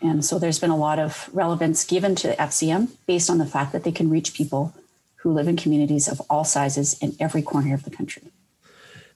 And 0.00 0.24
so 0.24 0.38
there's 0.38 0.58
been 0.58 0.70
a 0.70 0.76
lot 0.76 0.98
of 0.98 1.30
relevance 1.32 1.84
given 1.84 2.14
to 2.16 2.34
FCM 2.36 2.88
based 3.06 3.30
on 3.30 3.38
the 3.38 3.46
fact 3.46 3.72
that 3.72 3.84
they 3.84 3.92
can 3.92 4.10
reach 4.10 4.34
people 4.34 4.74
who 5.16 5.32
live 5.32 5.46
in 5.46 5.56
communities 5.56 6.08
of 6.08 6.20
all 6.28 6.44
sizes 6.44 6.98
in 6.98 7.14
every 7.20 7.42
corner 7.42 7.74
of 7.74 7.84
the 7.84 7.90
country. 7.90 8.22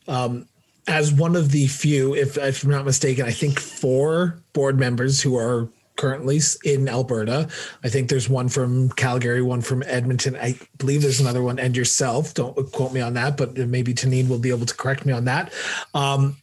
Um, 0.06 0.48
as 0.86 1.12
one 1.12 1.34
of 1.34 1.50
the 1.50 1.66
few, 1.66 2.14
if, 2.14 2.38
if 2.38 2.62
I'm 2.62 2.70
not 2.70 2.84
mistaken, 2.84 3.26
I 3.26 3.32
think 3.32 3.58
four 3.58 4.38
board 4.52 4.78
members 4.78 5.20
who 5.20 5.36
are 5.36 5.68
currently 5.96 6.40
in 6.64 6.88
Alberta. 6.88 7.48
I 7.82 7.88
think 7.88 8.08
there's 8.08 8.28
one 8.28 8.48
from 8.48 8.90
Calgary, 8.90 9.42
one 9.42 9.60
from 9.60 9.82
Edmonton. 9.86 10.36
I 10.36 10.58
believe 10.78 11.02
there's 11.02 11.20
another 11.20 11.42
one, 11.42 11.58
and 11.58 11.76
yourself. 11.76 12.34
Don't 12.34 12.54
quote 12.72 12.92
me 12.92 13.00
on 13.00 13.14
that, 13.14 13.36
but 13.36 13.56
maybe 13.56 13.94
Taneen 13.94 14.28
will 14.28 14.38
be 14.38 14.50
able 14.50 14.66
to 14.66 14.74
correct 14.74 15.06
me 15.06 15.12
on 15.12 15.24
that. 15.24 15.52
Um, 15.94 16.36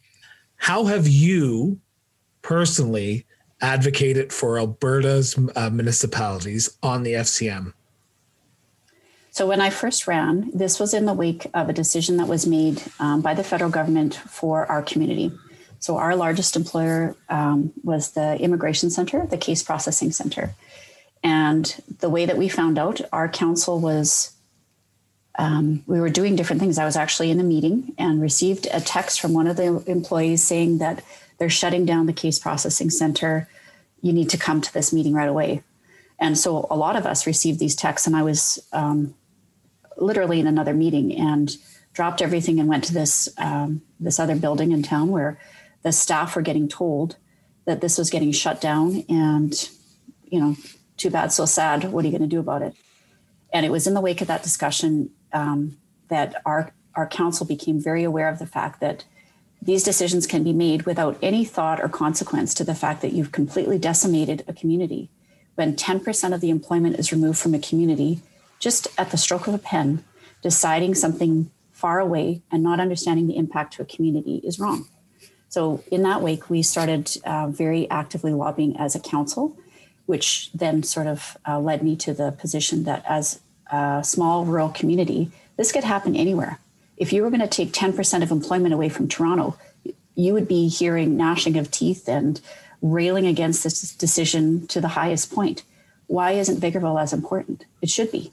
how 0.56 0.84
have 0.84 1.06
you 1.06 1.80
personally 2.42 3.26
advocated 3.60 4.32
for 4.32 4.58
Alberta's 4.58 5.38
uh, 5.56 5.70
municipalities 5.70 6.76
on 6.82 7.02
the 7.02 7.14
FCM? 7.14 7.72
So, 9.30 9.48
when 9.48 9.60
I 9.60 9.70
first 9.70 10.06
ran, 10.06 10.50
this 10.54 10.78
was 10.78 10.94
in 10.94 11.06
the 11.06 11.12
wake 11.12 11.46
of 11.54 11.68
a 11.68 11.72
decision 11.72 12.18
that 12.18 12.28
was 12.28 12.46
made 12.46 12.82
um, 13.00 13.20
by 13.20 13.34
the 13.34 13.42
federal 13.42 13.70
government 13.70 14.14
for 14.14 14.64
our 14.66 14.80
community. 14.80 15.32
So 15.84 15.98
our 15.98 16.16
largest 16.16 16.56
employer 16.56 17.14
um, 17.28 17.74
was 17.82 18.12
the 18.12 18.40
Immigration 18.40 18.88
Center, 18.88 19.26
the 19.26 19.36
Case 19.36 19.62
Processing 19.62 20.12
Center. 20.12 20.54
And 21.22 21.76
the 22.00 22.08
way 22.08 22.24
that 22.24 22.38
we 22.38 22.48
found 22.48 22.78
out, 22.78 23.02
our 23.12 23.28
council 23.28 23.78
was, 23.78 24.32
um, 25.38 25.84
we 25.86 26.00
were 26.00 26.08
doing 26.08 26.36
different 26.36 26.62
things. 26.62 26.78
I 26.78 26.86
was 26.86 26.96
actually 26.96 27.30
in 27.30 27.38
a 27.38 27.42
meeting 27.42 27.92
and 27.98 28.22
received 28.22 28.66
a 28.72 28.80
text 28.80 29.20
from 29.20 29.34
one 29.34 29.46
of 29.46 29.56
the 29.56 29.84
employees 29.86 30.42
saying 30.42 30.78
that 30.78 31.04
they're 31.36 31.50
shutting 31.50 31.84
down 31.84 32.06
the 32.06 32.14
Case 32.14 32.38
Processing 32.38 32.88
Center. 32.88 33.46
You 34.00 34.14
need 34.14 34.30
to 34.30 34.38
come 34.38 34.62
to 34.62 34.72
this 34.72 34.90
meeting 34.90 35.12
right 35.12 35.28
away. 35.28 35.62
And 36.18 36.38
so 36.38 36.66
a 36.70 36.76
lot 36.76 36.96
of 36.96 37.04
us 37.04 37.26
received 37.26 37.58
these 37.58 37.76
texts, 37.76 38.06
and 38.06 38.16
I 38.16 38.22
was 38.22 38.58
um, 38.72 39.14
literally 39.98 40.40
in 40.40 40.46
another 40.46 40.72
meeting 40.72 41.14
and 41.14 41.54
dropped 41.92 42.22
everything 42.22 42.58
and 42.58 42.70
went 42.70 42.84
to 42.84 42.94
this 42.94 43.28
um, 43.36 43.82
this 44.00 44.18
other 44.18 44.34
building 44.34 44.72
in 44.72 44.82
town 44.82 45.10
where 45.10 45.38
the 45.84 45.92
staff 45.92 46.34
were 46.34 46.42
getting 46.42 46.66
told 46.66 47.16
that 47.66 47.80
this 47.80 47.96
was 47.96 48.10
getting 48.10 48.32
shut 48.32 48.60
down 48.60 49.04
and 49.08 49.70
you 50.24 50.40
know 50.40 50.56
too 50.96 51.10
bad 51.10 51.32
so 51.32 51.46
sad 51.46 51.84
what 51.92 52.04
are 52.04 52.08
you 52.08 52.18
going 52.18 52.28
to 52.28 52.36
do 52.36 52.40
about 52.40 52.62
it? 52.62 52.74
And 53.52 53.64
it 53.64 53.70
was 53.70 53.86
in 53.86 53.94
the 53.94 54.00
wake 54.00 54.20
of 54.20 54.26
that 54.26 54.42
discussion 54.42 55.10
um, 55.32 55.76
that 56.08 56.42
our 56.44 56.72
our 56.96 57.06
council 57.06 57.46
became 57.46 57.80
very 57.80 58.04
aware 58.04 58.28
of 58.28 58.38
the 58.38 58.46
fact 58.46 58.80
that 58.80 59.04
these 59.60 59.82
decisions 59.82 60.26
can 60.26 60.44
be 60.44 60.52
made 60.52 60.82
without 60.82 61.18
any 61.22 61.44
thought 61.44 61.80
or 61.80 61.88
consequence 61.88 62.54
to 62.54 62.64
the 62.64 62.74
fact 62.74 63.02
that 63.02 63.12
you've 63.12 63.32
completely 63.32 63.78
decimated 63.78 64.44
a 64.46 64.52
community. 64.52 65.10
When 65.54 65.74
10% 65.74 66.34
of 66.34 66.40
the 66.40 66.50
employment 66.50 66.98
is 66.98 67.10
removed 67.10 67.38
from 67.38 67.54
a 67.54 67.58
community 67.58 68.20
just 68.58 68.86
at 68.98 69.10
the 69.10 69.16
stroke 69.16 69.46
of 69.46 69.54
a 69.54 69.58
pen 69.58 70.04
deciding 70.42 70.94
something 70.94 71.50
far 71.72 71.98
away 71.98 72.42
and 72.52 72.62
not 72.62 72.78
understanding 72.78 73.26
the 73.26 73.36
impact 73.36 73.72
to 73.74 73.82
a 73.82 73.86
community 73.86 74.40
is 74.44 74.60
wrong 74.60 74.86
so, 75.54 75.84
in 75.88 76.02
that 76.02 76.20
wake, 76.20 76.50
we 76.50 76.62
started 76.64 77.16
uh, 77.24 77.46
very 77.46 77.88
actively 77.88 78.32
lobbying 78.32 78.76
as 78.76 78.96
a 78.96 78.98
council, 78.98 79.56
which 80.06 80.50
then 80.52 80.82
sort 80.82 81.06
of 81.06 81.36
uh, 81.46 81.60
led 81.60 81.80
me 81.80 81.94
to 81.94 82.12
the 82.12 82.32
position 82.32 82.82
that 82.82 83.04
as 83.08 83.38
a 83.70 84.02
small 84.02 84.44
rural 84.44 84.70
community, 84.70 85.30
this 85.56 85.70
could 85.70 85.84
happen 85.84 86.16
anywhere. 86.16 86.58
If 86.96 87.12
you 87.12 87.22
were 87.22 87.30
going 87.30 87.40
to 87.40 87.46
take 87.46 87.70
10% 87.70 88.24
of 88.24 88.32
employment 88.32 88.74
away 88.74 88.88
from 88.88 89.06
Toronto, 89.06 89.56
you 90.16 90.32
would 90.32 90.48
be 90.48 90.66
hearing 90.66 91.16
gnashing 91.16 91.56
of 91.56 91.70
teeth 91.70 92.08
and 92.08 92.40
railing 92.82 93.24
against 93.24 93.62
this 93.62 93.94
decision 93.94 94.66
to 94.66 94.80
the 94.80 94.88
highest 94.98 95.32
point. 95.32 95.62
Why 96.08 96.32
isn't 96.32 96.60
Vegreville 96.60 97.00
as 97.00 97.12
important? 97.12 97.64
It 97.80 97.90
should 97.90 98.10
be 98.10 98.32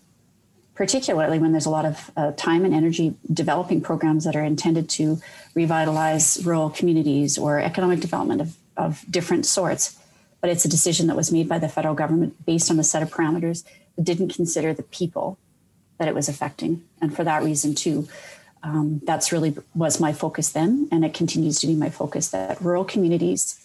particularly 0.76 1.38
when 1.40 1.52
there's 1.52 1.66
a 1.66 1.70
lot 1.70 1.86
of 1.86 2.12
uh, 2.16 2.32
time 2.32 2.66
and 2.66 2.74
energy 2.74 3.16
developing 3.32 3.82
programs 3.82 4.24
that 4.24 4.36
are 4.36 4.44
intended 4.44 4.90
to 4.90 5.20
revitalize 5.54 6.44
rural 6.46 6.70
communities 6.70 7.38
or 7.38 7.60
economic 7.60 8.00
development 8.00 8.42
of, 8.42 8.58
of 8.78 9.04
different 9.10 9.46
sorts. 9.46 9.98
But 10.40 10.50
it's 10.50 10.66
a 10.66 10.70
decision 10.70 11.08
that 11.08 11.16
was 11.16 11.32
made 11.32 11.48
by 11.48 11.60
the 11.60 11.70
federal 11.70 11.94
government 11.94 12.46
based 12.46 12.72
on 12.72 12.80
a 12.80 12.84
set 12.84 13.04
of 13.04 13.12
parameters 13.12 13.64
that 13.96 14.06
didn't 14.06 14.34
consider 14.34 14.74
the 14.74 14.84
people 14.84 15.38
that 15.98 16.08
it 16.08 16.16
was 16.16 16.28
affecting. 16.28 16.84
And 17.00 17.16
for 17.16 17.24
that 17.24 17.44
reason, 17.44 17.76
too, 17.76 18.08
um, 18.64 19.02
that's 19.04 19.32
really 19.32 19.56
was 19.76 20.00
my 20.00 20.14
focus 20.14 20.50
then, 20.50 20.88
and 20.92 21.04
it 21.06 21.14
continues 21.14 21.60
to 21.60 21.68
be 21.68 21.76
my 21.76 21.90
focus 21.90 22.30
that 22.30 22.62
rural 22.62 22.86
communities 22.86 23.60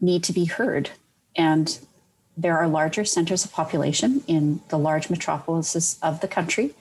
need 0.00 0.22
to 0.24 0.32
be 0.32 0.44
heard. 0.44 0.90
And 1.34 1.78
there 2.36 2.58
are 2.58 2.68
larger 2.68 3.04
centers 3.04 3.44
of 3.44 3.52
population 3.52 4.22
in 4.26 4.60
the 4.68 4.78
large 4.78 5.08
metropolises 5.08 5.98
of 6.02 6.20
the 6.20 6.28
country, 6.28 6.74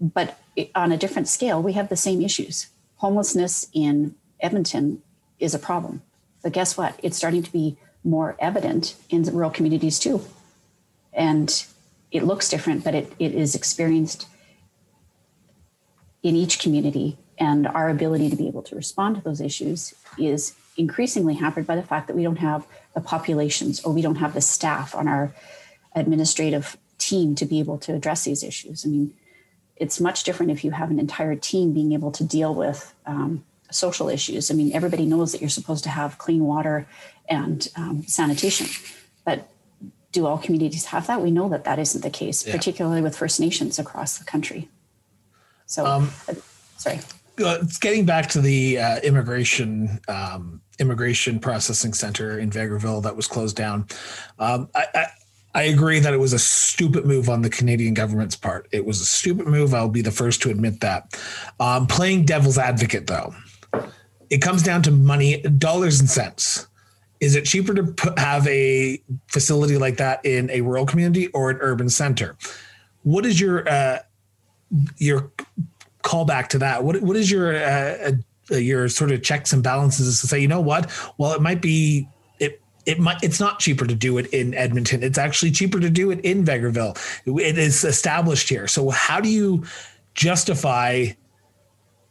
but 0.00 0.38
on 0.74 0.92
a 0.92 0.96
different 0.96 1.28
scale, 1.28 1.62
we 1.62 1.72
have 1.72 1.88
the 1.88 1.96
same 1.96 2.20
issues. 2.20 2.66
Homelessness 2.96 3.68
in 3.72 4.14
Edmonton 4.40 5.02
is 5.38 5.54
a 5.54 5.58
problem. 5.58 6.02
But 6.42 6.52
guess 6.52 6.76
what? 6.76 6.98
It's 7.02 7.16
starting 7.16 7.42
to 7.42 7.52
be 7.52 7.76
more 8.04 8.36
evident 8.38 8.94
in 9.08 9.22
rural 9.24 9.50
communities 9.50 9.98
too. 9.98 10.22
And 11.12 11.64
it 12.10 12.22
looks 12.22 12.48
different, 12.48 12.84
but 12.84 12.94
it, 12.94 13.12
it 13.18 13.34
is 13.34 13.54
experienced 13.54 14.26
in 16.22 16.36
each 16.36 16.58
community. 16.58 17.18
And 17.38 17.66
our 17.66 17.88
ability 17.88 18.30
to 18.30 18.36
be 18.36 18.48
able 18.48 18.62
to 18.62 18.76
respond 18.76 19.16
to 19.16 19.22
those 19.22 19.40
issues 19.40 19.94
is 20.18 20.54
increasingly 20.76 21.34
hampered 21.34 21.66
by 21.66 21.76
the 21.76 21.82
fact 21.82 22.06
that 22.06 22.16
we 22.16 22.22
don't 22.22 22.36
have 22.36 22.66
the 22.96 23.00
populations 23.02 23.80
or 23.84 23.92
we 23.92 24.00
don't 24.00 24.16
have 24.16 24.32
the 24.32 24.40
staff 24.40 24.94
on 24.94 25.06
our 25.06 25.32
administrative 25.94 26.78
team 26.96 27.34
to 27.34 27.44
be 27.44 27.60
able 27.60 27.76
to 27.76 27.94
address 27.94 28.24
these 28.24 28.42
issues. 28.42 28.86
I 28.86 28.88
mean, 28.88 29.14
it's 29.76 30.00
much 30.00 30.24
different 30.24 30.50
if 30.50 30.64
you 30.64 30.70
have 30.70 30.90
an 30.90 30.98
entire 30.98 31.36
team 31.36 31.74
being 31.74 31.92
able 31.92 32.10
to 32.12 32.24
deal 32.24 32.54
with 32.54 32.94
um, 33.04 33.44
social 33.70 34.08
issues. 34.08 34.50
I 34.50 34.54
mean, 34.54 34.72
everybody 34.72 35.04
knows 35.04 35.30
that 35.32 35.42
you're 35.42 35.50
supposed 35.50 35.84
to 35.84 35.90
have 35.90 36.16
clean 36.16 36.44
water 36.44 36.88
and 37.28 37.68
um, 37.76 38.02
sanitation, 38.04 38.66
but 39.26 39.46
do 40.12 40.24
all 40.24 40.38
communities 40.38 40.86
have 40.86 41.06
that? 41.08 41.20
We 41.20 41.30
know 41.30 41.50
that 41.50 41.64
that 41.64 41.78
isn't 41.78 42.00
the 42.00 42.08
case, 42.08 42.46
yeah. 42.46 42.56
particularly 42.56 43.02
with 43.02 43.14
First 43.14 43.38
Nations 43.38 43.78
across 43.78 44.16
the 44.16 44.24
country. 44.24 44.70
So, 45.66 45.84
um, 45.84 46.10
uh, 46.26 46.34
sorry. 46.78 47.00
Uh, 47.38 47.58
it's 47.60 47.76
getting 47.76 48.06
back 48.06 48.30
to 48.30 48.40
the 48.40 48.78
uh, 48.78 49.00
immigration 49.00 50.00
um, 50.08 50.62
immigration 50.78 51.38
processing 51.38 51.92
center 51.92 52.38
in 52.38 52.50
Vegreville 52.50 53.02
that 53.02 53.16
was 53.16 53.26
closed 53.26 53.56
down. 53.56 53.86
Um, 54.38 54.68
I, 54.74 54.86
I, 54.94 55.06
I 55.54 55.62
agree 55.62 56.00
that 56.00 56.12
it 56.12 56.18
was 56.18 56.34
a 56.34 56.38
stupid 56.38 57.06
move 57.06 57.30
on 57.30 57.40
the 57.40 57.48
Canadian 57.48 57.94
government's 57.94 58.36
part. 58.36 58.68
It 58.72 58.84
was 58.84 59.00
a 59.00 59.06
stupid 59.06 59.46
move. 59.46 59.72
I'll 59.72 59.88
be 59.88 60.02
the 60.02 60.10
first 60.10 60.42
to 60.42 60.50
admit 60.50 60.80
that. 60.80 61.18
Um, 61.58 61.86
playing 61.86 62.26
devil's 62.26 62.58
advocate, 62.58 63.06
though, 63.06 63.34
it 64.28 64.42
comes 64.42 64.62
down 64.62 64.82
to 64.82 64.90
money, 64.90 65.40
dollars 65.40 65.98
and 65.98 66.10
cents. 66.10 66.66
Is 67.20 67.34
it 67.36 67.46
cheaper 67.46 67.72
to 67.72 67.84
put, 67.84 68.18
have 68.18 68.46
a 68.46 69.02
facility 69.28 69.78
like 69.78 69.96
that 69.96 70.22
in 70.26 70.50
a 70.50 70.60
rural 70.60 70.84
community 70.84 71.28
or 71.28 71.48
an 71.48 71.56
urban 71.60 71.88
center? 71.88 72.36
What 73.04 73.24
is 73.24 73.40
your 73.40 73.66
uh, 73.66 74.00
your 74.98 75.32
callback 76.02 76.48
to 76.48 76.58
that? 76.58 76.84
What 76.84 77.00
what 77.00 77.16
is 77.16 77.30
your 77.30 77.56
uh, 77.56 78.12
your 78.50 78.88
sort 78.88 79.10
of 79.10 79.22
checks 79.22 79.52
and 79.52 79.62
balances 79.62 80.06
is 80.06 80.20
to 80.20 80.26
say, 80.26 80.38
you 80.38 80.48
know 80.48 80.60
what? 80.60 80.90
Well, 81.18 81.32
it 81.32 81.42
might 81.42 81.60
be 81.60 82.08
it 82.38 82.60
it 82.84 82.98
might 82.98 83.22
it's 83.22 83.40
not 83.40 83.58
cheaper 83.58 83.86
to 83.86 83.94
do 83.94 84.18
it 84.18 84.26
in 84.26 84.54
Edmonton. 84.54 85.02
It's 85.02 85.18
actually 85.18 85.50
cheaper 85.50 85.80
to 85.80 85.90
do 85.90 86.10
it 86.10 86.20
in 86.20 86.44
Vegreville. 86.44 86.96
It 87.26 87.58
is 87.58 87.84
established 87.84 88.48
here. 88.48 88.68
So 88.68 88.90
how 88.90 89.20
do 89.20 89.28
you 89.28 89.64
justify 90.14 91.08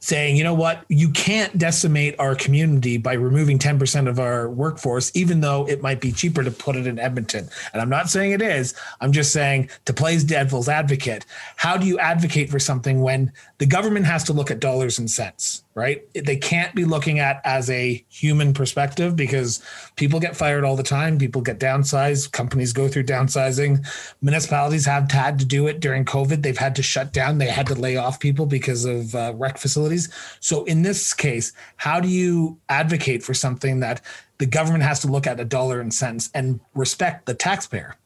saying, 0.05 0.37
you 0.37 0.43
know 0.43 0.53
what, 0.53 0.85
you 0.87 1.09
can't 1.09 1.57
decimate 1.57 2.13
our 2.19 2.35
community 2.35 2.95
by 2.95 3.13
removing 3.13 3.57
10% 3.57 4.07
of 4.07 4.19
our 4.19 4.47
workforce, 4.47 5.11
even 5.15 5.41
though 5.41 5.67
it 5.67 5.81
might 5.81 5.99
be 5.99 6.11
cheaper 6.11 6.43
to 6.43 6.51
put 6.51 6.75
it 6.75 6.85
in 6.85 6.99
Edmonton. 6.99 7.49
And 7.73 7.81
I'm 7.81 7.89
not 7.89 8.07
saying 8.07 8.31
it 8.31 8.41
is. 8.41 8.75
I'm 9.01 9.11
just 9.11 9.33
saying 9.33 9.67
to 9.85 9.93
play 9.93 10.15
as 10.15 10.23
devil's 10.23 10.69
advocate, 10.69 11.25
how 11.55 11.75
do 11.75 11.87
you 11.87 11.97
advocate 11.97 12.51
for 12.51 12.59
something 12.59 13.01
when 13.01 13.31
the 13.57 13.65
government 13.65 14.05
has 14.05 14.23
to 14.25 14.33
look 14.33 14.51
at 14.51 14.59
dollars 14.59 14.99
and 14.99 15.09
cents? 15.09 15.63
Right? 15.75 16.07
They 16.13 16.37
can't 16.37 16.73
be 16.73 16.85
looking 16.85 17.19
at 17.19 17.41
as 17.43 17.69
a 17.69 18.03
human 18.07 18.53
perspective 18.53 19.17
because 19.17 19.61
people 19.97 20.21
get 20.21 20.35
fired 20.35 20.63
all 20.63 20.77
the 20.77 20.83
time. 20.83 21.17
People 21.17 21.41
get 21.41 21.59
downsized. 21.59 22.31
Companies 22.31 22.71
go 22.71 22.87
through 22.87 23.03
downsizing. 23.03 23.85
Municipalities 24.21 24.85
have 24.85 25.11
had 25.11 25.37
to 25.39 25.45
do 25.45 25.67
it 25.67 25.81
during 25.81 26.05
COVID. 26.05 26.41
They've 26.41 26.57
had 26.57 26.77
to 26.77 26.83
shut 26.83 27.11
down. 27.11 27.39
They 27.39 27.47
had 27.47 27.67
to 27.67 27.75
lay 27.75 27.97
off 27.97 28.21
people 28.21 28.45
because 28.45 28.85
of 28.85 29.13
uh, 29.13 29.33
rec 29.35 29.57
facilities. 29.57 30.09
So 30.39 30.63
in 30.63 30.81
this 30.81 31.13
case, 31.13 31.51
how 31.75 31.99
do 31.99 32.07
you 32.07 32.57
advocate 32.69 33.21
for 33.21 33.33
something 33.33 33.81
that 33.81 34.01
the 34.37 34.45
government 34.45 34.83
has 34.83 35.01
to 35.01 35.07
look 35.07 35.27
at 35.27 35.41
a 35.41 35.45
dollar 35.45 35.81
and 35.81 35.93
cents 35.93 36.29
and 36.33 36.61
respect 36.73 37.25
the 37.25 37.33
taxpayer? 37.33 37.97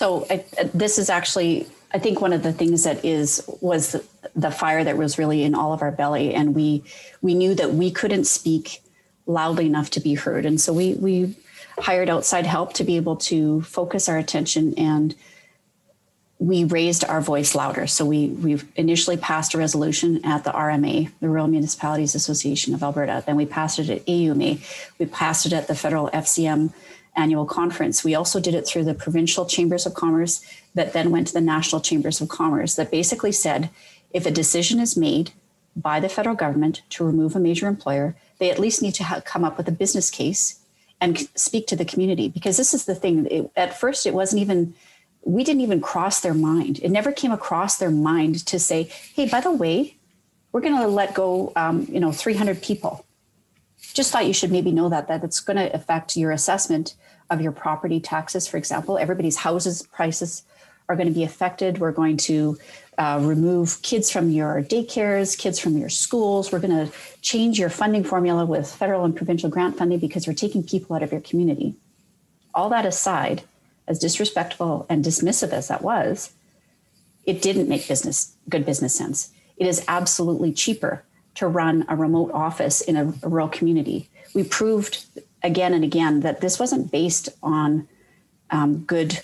So 0.00 0.26
I, 0.30 0.46
this 0.72 0.98
is 0.98 1.10
actually, 1.10 1.66
I 1.92 1.98
think, 1.98 2.22
one 2.22 2.32
of 2.32 2.42
the 2.42 2.54
things 2.54 2.84
that 2.84 3.04
is 3.04 3.44
was 3.60 3.92
the, 3.92 4.04
the 4.34 4.50
fire 4.50 4.82
that 4.82 4.96
was 4.96 5.18
really 5.18 5.42
in 5.42 5.54
all 5.54 5.74
of 5.74 5.82
our 5.82 5.90
belly, 5.90 6.32
and 6.32 6.54
we 6.54 6.82
we 7.20 7.34
knew 7.34 7.54
that 7.56 7.74
we 7.74 7.90
couldn't 7.90 8.24
speak 8.24 8.80
loudly 9.26 9.66
enough 9.66 9.90
to 9.90 10.00
be 10.00 10.14
heard, 10.14 10.46
and 10.46 10.58
so 10.58 10.72
we 10.72 10.94
we 10.94 11.36
hired 11.78 12.08
outside 12.08 12.46
help 12.46 12.72
to 12.74 12.84
be 12.84 12.96
able 12.96 13.16
to 13.16 13.60
focus 13.60 14.08
our 14.08 14.16
attention 14.16 14.72
and 14.78 15.14
we 16.38 16.64
raised 16.64 17.04
our 17.04 17.20
voice 17.20 17.54
louder. 17.54 17.86
So 17.86 18.06
we 18.06 18.28
we 18.28 18.58
initially 18.76 19.18
passed 19.18 19.52
a 19.52 19.58
resolution 19.58 20.24
at 20.24 20.44
the 20.44 20.50
RMA, 20.50 21.10
the 21.20 21.28
Rural 21.28 21.46
Municipalities 21.46 22.14
Association 22.14 22.72
of 22.72 22.82
Alberta. 22.82 23.22
Then 23.26 23.36
we 23.36 23.44
passed 23.44 23.78
it 23.78 23.90
at 23.90 24.06
AUMA. 24.06 24.60
We 24.98 25.04
passed 25.04 25.44
it 25.44 25.52
at 25.52 25.68
the 25.68 25.74
federal 25.74 26.08
FCM 26.08 26.72
annual 27.16 27.46
conference. 27.46 28.04
We 28.04 28.14
also 28.14 28.40
did 28.40 28.54
it 28.54 28.66
through 28.66 28.84
the 28.84 28.94
provincial 28.94 29.46
chambers 29.46 29.86
of 29.86 29.94
commerce 29.94 30.44
that 30.74 30.92
then 30.92 31.10
went 31.10 31.28
to 31.28 31.32
the 31.32 31.40
national 31.40 31.80
chambers 31.80 32.20
of 32.20 32.28
commerce 32.28 32.74
that 32.74 32.90
basically 32.90 33.32
said 33.32 33.70
if 34.12 34.26
a 34.26 34.30
decision 34.30 34.80
is 34.80 34.96
made 34.96 35.32
by 35.76 36.00
the 36.00 36.08
federal 36.08 36.34
government 36.34 36.82
to 36.90 37.04
remove 37.04 37.34
a 37.34 37.40
major 37.40 37.66
employer, 37.66 38.16
they 38.38 38.50
at 38.50 38.58
least 38.58 38.82
need 38.82 38.94
to 38.94 39.04
ha- 39.04 39.22
come 39.24 39.44
up 39.44 39.56
with 39.56 39.68
a 39.68 39.72
business 39.72 40.10
case 40.10 40.60
and 41.00 41.18
c- 41.18 41.28
speak 41.34 41.66
to 41.68 41.76
the 41.76 41.84
community. 41.84 42.28
Because 42.28 42.56
this 42.56 42.74
is 42.74 42.84
the 42.84 42.94
thing. 42.94 43.26
It, 43.26 43.50
at 43.56 43.78
first, 43.78 44.06
it 44.06 44.14
wasn't 44.14 44.42
even, 44.42 44.74
we 45.22 45.44
didn't 45.44 45.62
even 45.62 45.80
cross 45.80 46.20
their 46.20 46.34
mind. 46.34 46.80
It 46.82 46.90
never 46.90 47.12
came 47.12 47.32
across 47.32 47.78
their 47.78 47.90
mind 47.90 48.44
to 48.46 48.58
say, 48.58 48.90
hey, 49.14 49.28
by 49.28 49.40
the 49.40 49.52
way, 49.52 49.96
we're 50.52 50.60
going 50.60 50.76
to 50.76 50.88
let 50.88 51.14
go, 51.14 51.52
um, 51.54 51.86
you 51.88 52.00
know, 52.00 52.10
300 52.10 52.62
people 52.62 53.04
just 53.92 54.12
thought 54.12 54.26
you 54.26 54.32
should 54.32 54.52
maybe 54.52 54.72
know 54.72 54.88
that 54.88 55.08
that 55.08 55.24
it's 55.24 55.40
going 55.40 55.56
to 55.56 55.74
affect 55.74 56.16
your 56.16 56.30
assessment 56.30 56.94
of 57.30 57.40
your 57.40 57.52
property 57.52 58.00
taxes. 58.00 58.46
For 58.46 58.56
example 58.56 58.98
everybody's 58.98 59.36
houses 59.36 59.82
prices 59.82 60.42
are 60.88 60.96
going 60.96 61.08
to 61.08 61.14
be 61.14 61.24
affected. 61.24 61.78
We're 61.78 61.92
going 61.92 62.16
to 62.18 62.58
uh, 62.98 63.20
remove 63.22 63.80
kids 63.82 64.10
from 64.10 64.30
your 64.30 64.62
daycares 64.62 65.38
kids 65.38 65.58
from 65.58 65.76
your 65.78 65.88
schools. 65.88 66.52
We're 66.52 66.60
going 66.60 66.86
to 66.86 66.92
change 67.22 67.58
your 67.58 67.70
funding 67.70 68.04
formula 68.04 68.44
with 68.44 68.72
federal 68.72 69.04
and 69.04 69.16
provincial 69.16 69.48
grant 69.48 69.78
funding 69.78 69.98
because 69.98 70.26
we're 70.26 70.34
taking 70.34 70.62
people 70.62 70.96
out 70.96 71.02
of 71.02 71.12
your 71.12 71.20
community. 71.20 71.74
All 72.52 72.68
that 72.70 72.86
aside 72.86 73.42
as 73.86 73.98
disrespectful 73.98 74.86
and 74.88 75.04
dismissive 75.04 75.52
as 75.52 75.68
that 75.68 75.82
was 75.82 76.32
it 77.24 77.42
didn't 77.42 77.68
make 77.68 77.86
business 77.86 78.34
good 78.48 78.66
business 78.66 78.94
sense. 78.94 79.30
It 79.56 79.66
is 79.66 79.84
absolutely 79.88 80.52
cheaper 80.52 81.04
to 81.36 81.46
run 81.46 81.84
a 81.88 81.96
remote 81.96 82.30
office 82.32 82.80
in 82.80 82.96
a, 82.96 83.12
a 83.22 83.28
rural 83.28 83.48
community. 83.48 84.08
We 84.34 84.44
proved 84.44 85.04
again 85.42 85.74
and 85.74 85.84
again 85.84 86.20
that 86.20 86.40
this 86.40 86.58
wasn't 86.58 86.90
based 86.90 87.28
on 87.42 87.88
um, 88.50 88.78
good 88.80 89.20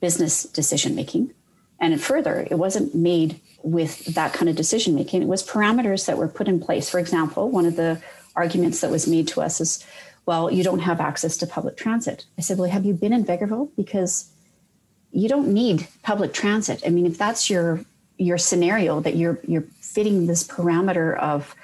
business 0.00 0.44
decision 0.44 0.94
making. 0.94 1.32
And 1.78 2.00
further, 2.00 2.46
it 2.50 2.54
wasn't 2.54 2.94
made 2.94 3.40
with 3.62 4.14
that 4.14 4.32
kind 4.32 4.48
of 4.48 4.56
decision 4.56 4.94
making. 4.94 5.22
It 5.22 5.28
was 5.28 5.46
parameters 5.46 6.06
that 6.06 6.16
were 6.16 6.28
put 6.28 6.48
in 6.48 6.60
place. 6.60 6.88
For 6.88 6.98
example, 6.98 7.50
one 7.50 7.66
of 7.66 7.76
the 7.76 8.00
arguments 8.34 8.80
that 8.80 8.90
was 8.90 9.06
made 9.06 9.28
to 9.28 9.42
us 9.42 9.60
is, 9.60 9.84
well, 10.24 10.50
you 10.50 10.62
don't 10.62 10.80
have 10.80 11.00
access 11.00 11.36
to 11.38 11.46
public 11.46 11.76
transit. 11.76 12.24
I 12.38 12.40
said, 12.40 12.58
well, 12.58 12.70
have 12.70 12.84
you 12.84 12.94
been 12.94 13.12
in 13.12 13.24
Vegreville? 13.24 13.70
Because 13.76 14.30
you 15.12 15.28
don't 15.28 15.52
need 15.52 15.88
public 16.02 16.32
transit. 16.32 16.82
I 16.86 16.90
mean, 16.90 17.06
if 17.06 17.18
that's 17.18 17.50
your 17.50 17.84
your 18.18 18.38
scenario 18.38 19.00
that 19.00 19.16
you're 19.16 19.38
you're 19.46 19.64
fitting 19.80 20.26
this 20.26 20.46
parameter 20.46 21.18
of 21.18 21.54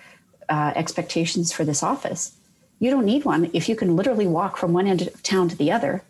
uh, 0.49 0.73
expectations 0.75 1.53
for 1.53 1.65
this 1.65 1.83
office. 1.83 2.37
You 2.79 2.91
don't 2.91 3.07
need 3.07 3.25
one 3.25 3.51
if 3.53 3.69
you 3.69 3.77
can 3.77 3.97
literally 3.97 4.27
walk 4.27 4.57
from 4.57 4.73
one 4.73 4.87
end 4.87 5.03
of 5.03 5.23
town 5.23 5.49
to 5.49 5.57
the 5.57 5.71
other 5.71 6.03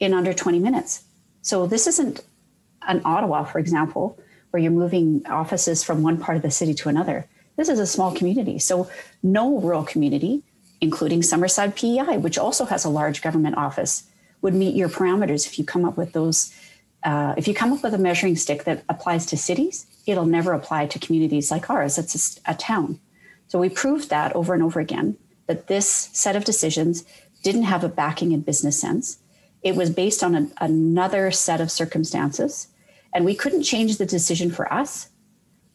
in 0.00 0.14
under 0.14 0.32
20 0.32 0.58
minutes. 0.58 1.04
So 1.42 1.66
this 1.66 1.86
isn't 1.86 2.24
an 2.88 3.02
Ottawa, 3.04 3.44
for 3.44 3.58
example, 3.58 4.18
where 4.50 4.62
you're 4.62 4.72
moving 4.72 5.24
offices 5.26 5.84
from 5.84 6.02
one 6.02 6.18
part 6.18 6.36
of 6.36 6.42
the 6.42 6.50
city 6.50 6.74
to 6.74 6.88
another. 6.88 7.26
This 7.56 7.68
is 7.68 7.78
a 7.78 7.86
small 7.86 8.14
community. 8.14 8.58
So 8.58 8.88
no 9.22 9.58
rural 9.58 9.84
community, 9.84 10.42
including 10.80 11.20
Summerside 11.20 11.76
PEI, 11.76 12.18
which 12.18 12.38
also 12.38 12.64
has 12.64 12.84
a 12.84 12.88
large 12.88 13.22
government 13.22 13.56
office, 13.56 14.04
would 14.42 14.54
meet 14.54 14.74
your 14.74 14.88
parameters 14.88 15.46
if 15.46 15.58
you 15.58 15.64
come 15.64 15.84
up 15.84 15.96
with 15.96 16.12
those. 16.12 16.54
Uh, 17.04 17.34
if 17.36 17.46
you 17.46 17.54
come 17.54 17.72
up 17.72 17.82
with 17.82 17.94
a 17.94 17.98
measuring 17.98 18.34
stick 18.34 18.64
that 18.64 18.82
applies 18.88 19.26
to 19.26 19.36
cities, 19.36 19.86
it'll 20.06 20.24
never 20.26 20.52
apply 20.52 20.86
to 20.86 20.98
communities 20.98 21.50
like 21.50 21.68
ours. 21.68 21.98
It's 21.98 22.40
a, 22.46 22.52
a 22.52 22.54
town. 22.54 22.98
So 23.46 23.58
we 23.58 23.68
proved 23.68 24.08
that 24.08 24.34
over 24.34 24.54
and 24.54 24.62
over 24.62 24.80
again 24.80 25.16
that 25.46 25.66
this 25.66 26.08
set 26.12 26.34
of 26.34 26.44
decisions 26.44 27.04
didn't 27.42 27.64
have 27.64 27.84
a 27.84 27.88
backing 27.90 28.32
in 28.32 28.40
business 28.40 28.80
sense. 28.80 29.18
It 29.62 29.76
was 29.76 29.90
based 29.90 30.24
on 30.24 30.50
another 30.58 31.30
set 31.30 31.60
of 31.60 31.70
circumstances, 31.70 32.68
and 33.12 33.24
we 33.24 33.34
couldn't 33.34 33.62
change 33.62 33.98
the 33.98 34.06
decision 34.06 34.50
for 34.50 34.72
us, 34.72 35.10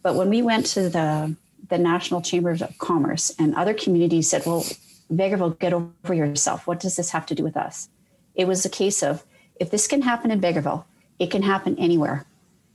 But 0.01 0.15
when 0.15 0.29
we 0.29 0.41
went 0.41 0.65
to 0.67 0.89
the 0.89 1.35
the 1.67 1.77
National 1.77 2.21
Chambers 2.21 2.61
of 2.61 2.75
Commerce 2.79 3.31
and 3.37 3.53
other 3.53 3.73
communities 3.73 4.29
said, 4.29 4.45
"Well, 4.45 4.65
Vegreville, 5.11 5.59
get 5.59 5.73
over 5.73 6.13
yourself. 6.13 6.65
What 6.65 6.79
does 6.79 6.95
this 6.95 7.11
have 7.11 7.25
to 7.27 7.35
do 7.35 7.43
with 7.43 7.57
us?" 7.57 7.89
It 8.33 8.47
was 8.47 8.65
a 8.65 8.69
case 8.69 9.03
of 9.03 9.23
if 9.59 9.69
this 9.69 9.87
can 9.87 10.01
happen 10.01 10.31
in 10.31 10.41
Vegreville, 10.41 10.85
it 11.19 11.29
can 11.29 11.43
happen 11.43 11.77
anywhere, 11.77 12.25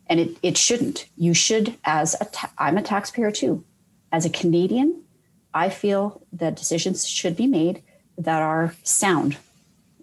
and 0.06 0.20
it 0.20 0.36
it 0.42 0.56
shouldn't. 0.56 1.06
You 1.16 1.34
should, 1.34 1.76
as 1.84 2.14
a 2.20 2.26
ta- 2.26 2.52
I'm 2.58 2.78
a 2.78 2.82
taxpayer 2.82 3.30
too, 3.30 3.64
as 4.12 4.24
a 4.24 4.30
Canadian, 4.30 5.02
I 5.52 5.70
feel 5.70 6.22
that 6.32 6.56
decisions 6.56 7.08
should 7.08 7.36
be 7.36 7.46
made 7.46 7.82
that 8.18 8.42
are 8.42 8.74
sound, 8.82 9.36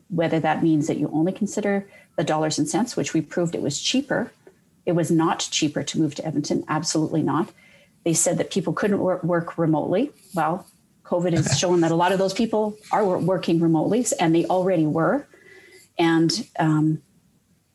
whether 0.09 0.39
that 0.39 0.63
means 0.63 0.87
that 0.87 0.97
you 0.97 1.09
only 1.13 1.31
consider 1.31 1.87
the 2.17 2.23
dollars 2.23 2.57
and 2.59 2.67
cents, 2.67 2.97
which 2.97 3.13
we 3.13 3.21
proved 3.21 3.55
it 3.55 3.61
was 3.61 3.79
cheaper. 3.79 4.31
It 4.85 4.93
was 4.93 5.11
not 5.11 5.47
cheaper 5.51 5.83
to 5.83 5.99
move 5.99 6.15
to 6.15 6.25
Edmonton, 6.25 6.63
absolutely 6.67 7.21
not. 7.21 7.51
They 8.03 8.13
said 8.13 8.37
that 8.39 8.51
people 8.51 8.73
couldn't 8.73 8.99
work 8.99 9.57
remotely. 9.57 10.11
Well, 10.33 10.65
COVID 11.05 11.33
has 11.33 11.59
shown 11.59 11.81
that 11.81 11.91
a 11.91 11.95
lot 11.95 12.11
of 12.11 12.19
those 12.19 12.33
people 12.33 12.77
are 12.91 13.05
working 13.05 13.59
remotely, 13.59 14.05
and 14.19 14.33
they 14.33 14.45
already 14.45 14.85
were. 14.87 15.27
And 15.99 16.47
um, 16.57 17.01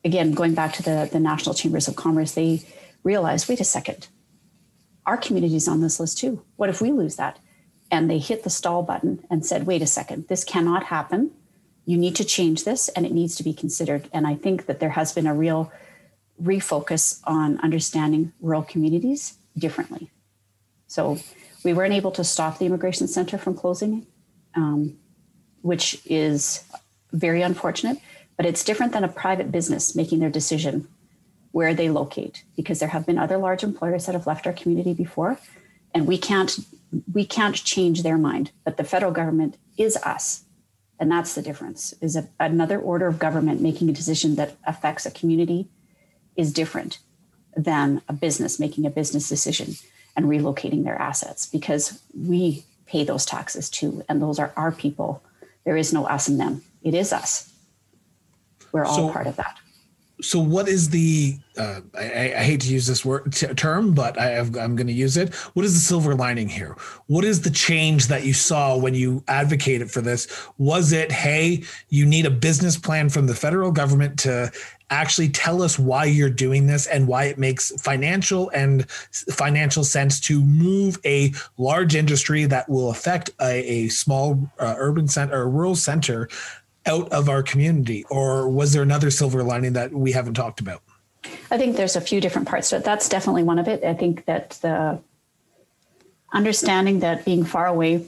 again, 0.07 0.33
going 0.33 0.55
back 0.55 0.73
to 0.75 0.83
the, 0.83 1.09
the 1.11 1.21
National 1.21 1.55
Chambers 1.55 1.89
of 1.89 1.97
Commerce, 1.97 2.33
they 2.33 2.63
realized 3.03 3.49
wait 3.49 3.61
a 3.61 3.65
second, 3.65 4.09
our 5.05 5.17
community's 5.17 5.69
on 5.69 5.81
this 5.81 6.01
list 6.01 6.19
too. 6.19 6.43
What 6.57 6.71
if 6.71 6.81
we 6.81 6.91
lose 6.91 7.17
that? 7.17 7.39
And 7.91 8.11
they 8.11 8.19
hit 8.19 8.43
the 8.43 8.51
stall 8.51 8.83
button 8.83 9.25
and 9.31 9.45
said, 9.45 9.67
wait 9.67 9.83
a 9.83 9.87
second, 9.87 10.29
this 10.29 10.43
cannot 10.43 10.85
happen 10.85 11.31
you 11.87 11.97
need 11.97 12.17
to 12.17 12.25
change 12.25 12.65
this 12.65 12.89
and 12.91 13.07
it 13.07 13.13
needs 13.13 13.37
to 13.37 13.45
be 13.45 13.55
considered. 13.55 14.11
And 14.13 14.27
I 14.27 14.35
think 14.35 14.67
that 14.67 14.81
there 14.81 14.91
has 14.91 15.13
been 15.13 15.27
a 15.27 15.35
real 15.35 15.73
refocus 16.43 17.21
on 17.25 17.59
understanding 17.61 18.33
rural 18.41 18.63
communities 18.63 19.39
differently. 19.57 20.11
So 20.89 21.19
we 21.65 21.73
weren't 21.73 21.95
able 21.95 22.11
to 22.13 22.25
stop 22.25 22.59
the 22.59 22.67
immigration 22.67 23.07
center 23.07 23.39
from 23.39 23.55
closing, 23.55 24.07
um, 24.55 24.99
which 25.63 26.03
is 26.05 26.65
very 27.13 27.43
unfortunate. 27.43 27.99
But 28.37 28.47
it's 28.47 28.65
different 28.65 28.93
than 28.93 29.05
a 29.05 29.09
private 29.09 29.51
business 29.51 29.95
making 29.97 30.19
their 30.19 30.31
decision 30.31 30.89
where 31.53 31.75
they 31.75 31.89
locate, 31.89 32.45
because 32.55 32.81
there 32.81 32.91
have 32.91 33.07
been 33.07 33.19
other 33.19 33.39
large 33.39 33.63
employers 33.63 34.07
that 34.07 34.15
have 34.15 34.27
left 34.27 34.47
our 34.47 34.53
community 34.53 34.93
before, 34.93 35.39
and 35.95 36.07
we 36.07 36.19
can't 36.19 36.59
we 37.13 37.25
can't 37.25 37.57
change 37.57 38.03
their 38.03 38.19
mind. 38.19 38.53
But 38.65 38.77
the 38.77 38.85
federal 38.85 39.13
government 39.13 39.57
is 39.79 39.97
us, 39.99 40.45
and 40.99 41.11
that's 41.11 41.35
the 41.35 41.43
difference 41.43 41.95
is 42.01 42.17
a, 42.17 42.29
another 42.39 42.79
order 42.79 43.07
of 43.07 43.19
government 43.19 43.61
making 43.61 43.89
a 43.89 43.93
decision 43.95 44.35
that 44.37 44.57
affects 44.67 45.07
a 45.07 45.11
community 45.11 45.69
is 46.37 46.53
different 46.53 46.99
than 47.57 48.03
a 48.09 48.13
business 48.13 48.61
making 48.61 48.85
a 48.85 48.91
business 48.91 49.29
decision 49.29 49.75
and 50.15 50.27
relocating 50.27 50.85
their 50.85 51.01
assets 51.01 51.47
because 51.47 52.03
we 52.15 52.65
pay 52.87 53.03
those 53.05 53.25
taxes 53.25 53.71
too 53.71 54.05
and 54.09 54.21
those 54.21 54.39
are 54.39 54.53
our 54.57 54.73
people. 54.73 55.23
There 55.65 55.77
is 55.77 55.93
no 55.93 56.05
us 56.05 56.29
and 56.29 56.39
them. 56.39 56.63
It 56.83 56.95
is 56.95 57.13
us 57.13 57.51
we're 58.77 58.85
all 58.85 58.95
so, 58.95 59.13
part 59.13 59.27
of 59.27 59.37
that. 59.37 59.59
so 60.21 60.39
what 60.39 60.69
is 60.69 60.91
the 60.91 61.39
uh, 61.59 61.81
I, 61.95 62.35
I, 62.37 62.43
hate 62.43 62.61
to 62.61 62.69
use 62.69 62.87
this 62.87 63.03
word 63.03 63.33
t- 63.33 63.47
term 63.55 63.95
but 63.95 64.19
I 64.19 64.27
have, 64.27 64.55
i'm 64.59 64.77
going 64.77 64.89
to 64.89 64.93
use 64.93 65.17
it. 65.17 65.35
What 65.55 65.65
is 65.65 65.73
the 65.73 65.81
silver 65.81 66.15
lining 66.15 66.51
here? 66.51 66.77
What 67.07 67.25
is 67.25 67.41
the 67.41 67.51
change 67.51 68.09
that 68.09 68.25
you 68.25 68.35
saw 68.35 68.77
when 68.77 68.95
you 68.95 69.25
advocated 69.27 69.91
for 69.91 70.03
this? 70.03 70.29
Was 70.59 70.93
it 70.93 71.11
hey 71.11 71.65
you 71.89 72.05
need 72.05 72.27
a 72.27 72.31
business 72.31 72.77
plan 72.77 73.09
from 73.09 73.27
the 73.27 73.35
federal 73.35 73.73
government 73.73 74.19
to 74.21 74.53
actually 74.91 75.29
tell 75.29 75.63
us 75.63 75.79
why 75.79 76.05
you're 76.05 76.31
doing 76.31 76.67
this 76.67 76.87
and 76.87 77.09
why 77.09 77.25
it 77.25 77.39
makes 77.39 77.73
financial 77.81 78.51
and 78.51 78.89
financial 78.91 79.83
sense 79.83 80.21
to 80.21 80.41
move 80.43 80.99
a 81.05 81.33
large 81.59 81.97
industry 81.97 82.45
that 82.45 82.69
will 82.69 82.91
affect 82.91 83.31
a, 83.41 83.65
a 83.65 83.89
small 83.89 84.49
uh, 84.61 84.75
urban 84.79 85.09
center 85.09 85.43
or 85.43 85.49
rural 85.49 85.75
center 85.75 86.29
out 86.87 87.11
of 87.13 87.29
our 87.29 87.43
community? 87.43 88.05
Or 88.11 88.49
was 88.49 88.73
there 88.73 88.83
another 88.83 89.11
silver 89.11 89.43
lining 89.43 89.75
that 89.75 89.93
we 89.93 90.13
haven't 90.13 90.35
talked 90.35 90.61
about? 90.61 90.83
I 91.51 91.59
think 91.59 91.77
there's 91.77 91.97
a 91.97 92.01
few 92.01 92.21
different 92.21 92.49
parts 92.49 92.71
to 92.71 92.77
it. 92.77 92.85
That's 92.85 93.09
definitely 93.09 93.43
one 93.43 93.59
of 93.59 93.69
it. 93.69 93.83
I 93.85 93.95
think 93.95 94.25
that 94.27 94.51
the 94.63 95.01
understanding 96.33 97.01
that 97.01 97.25
being 97.25 97.45
far 97.45 97.67
away 97.67 98.07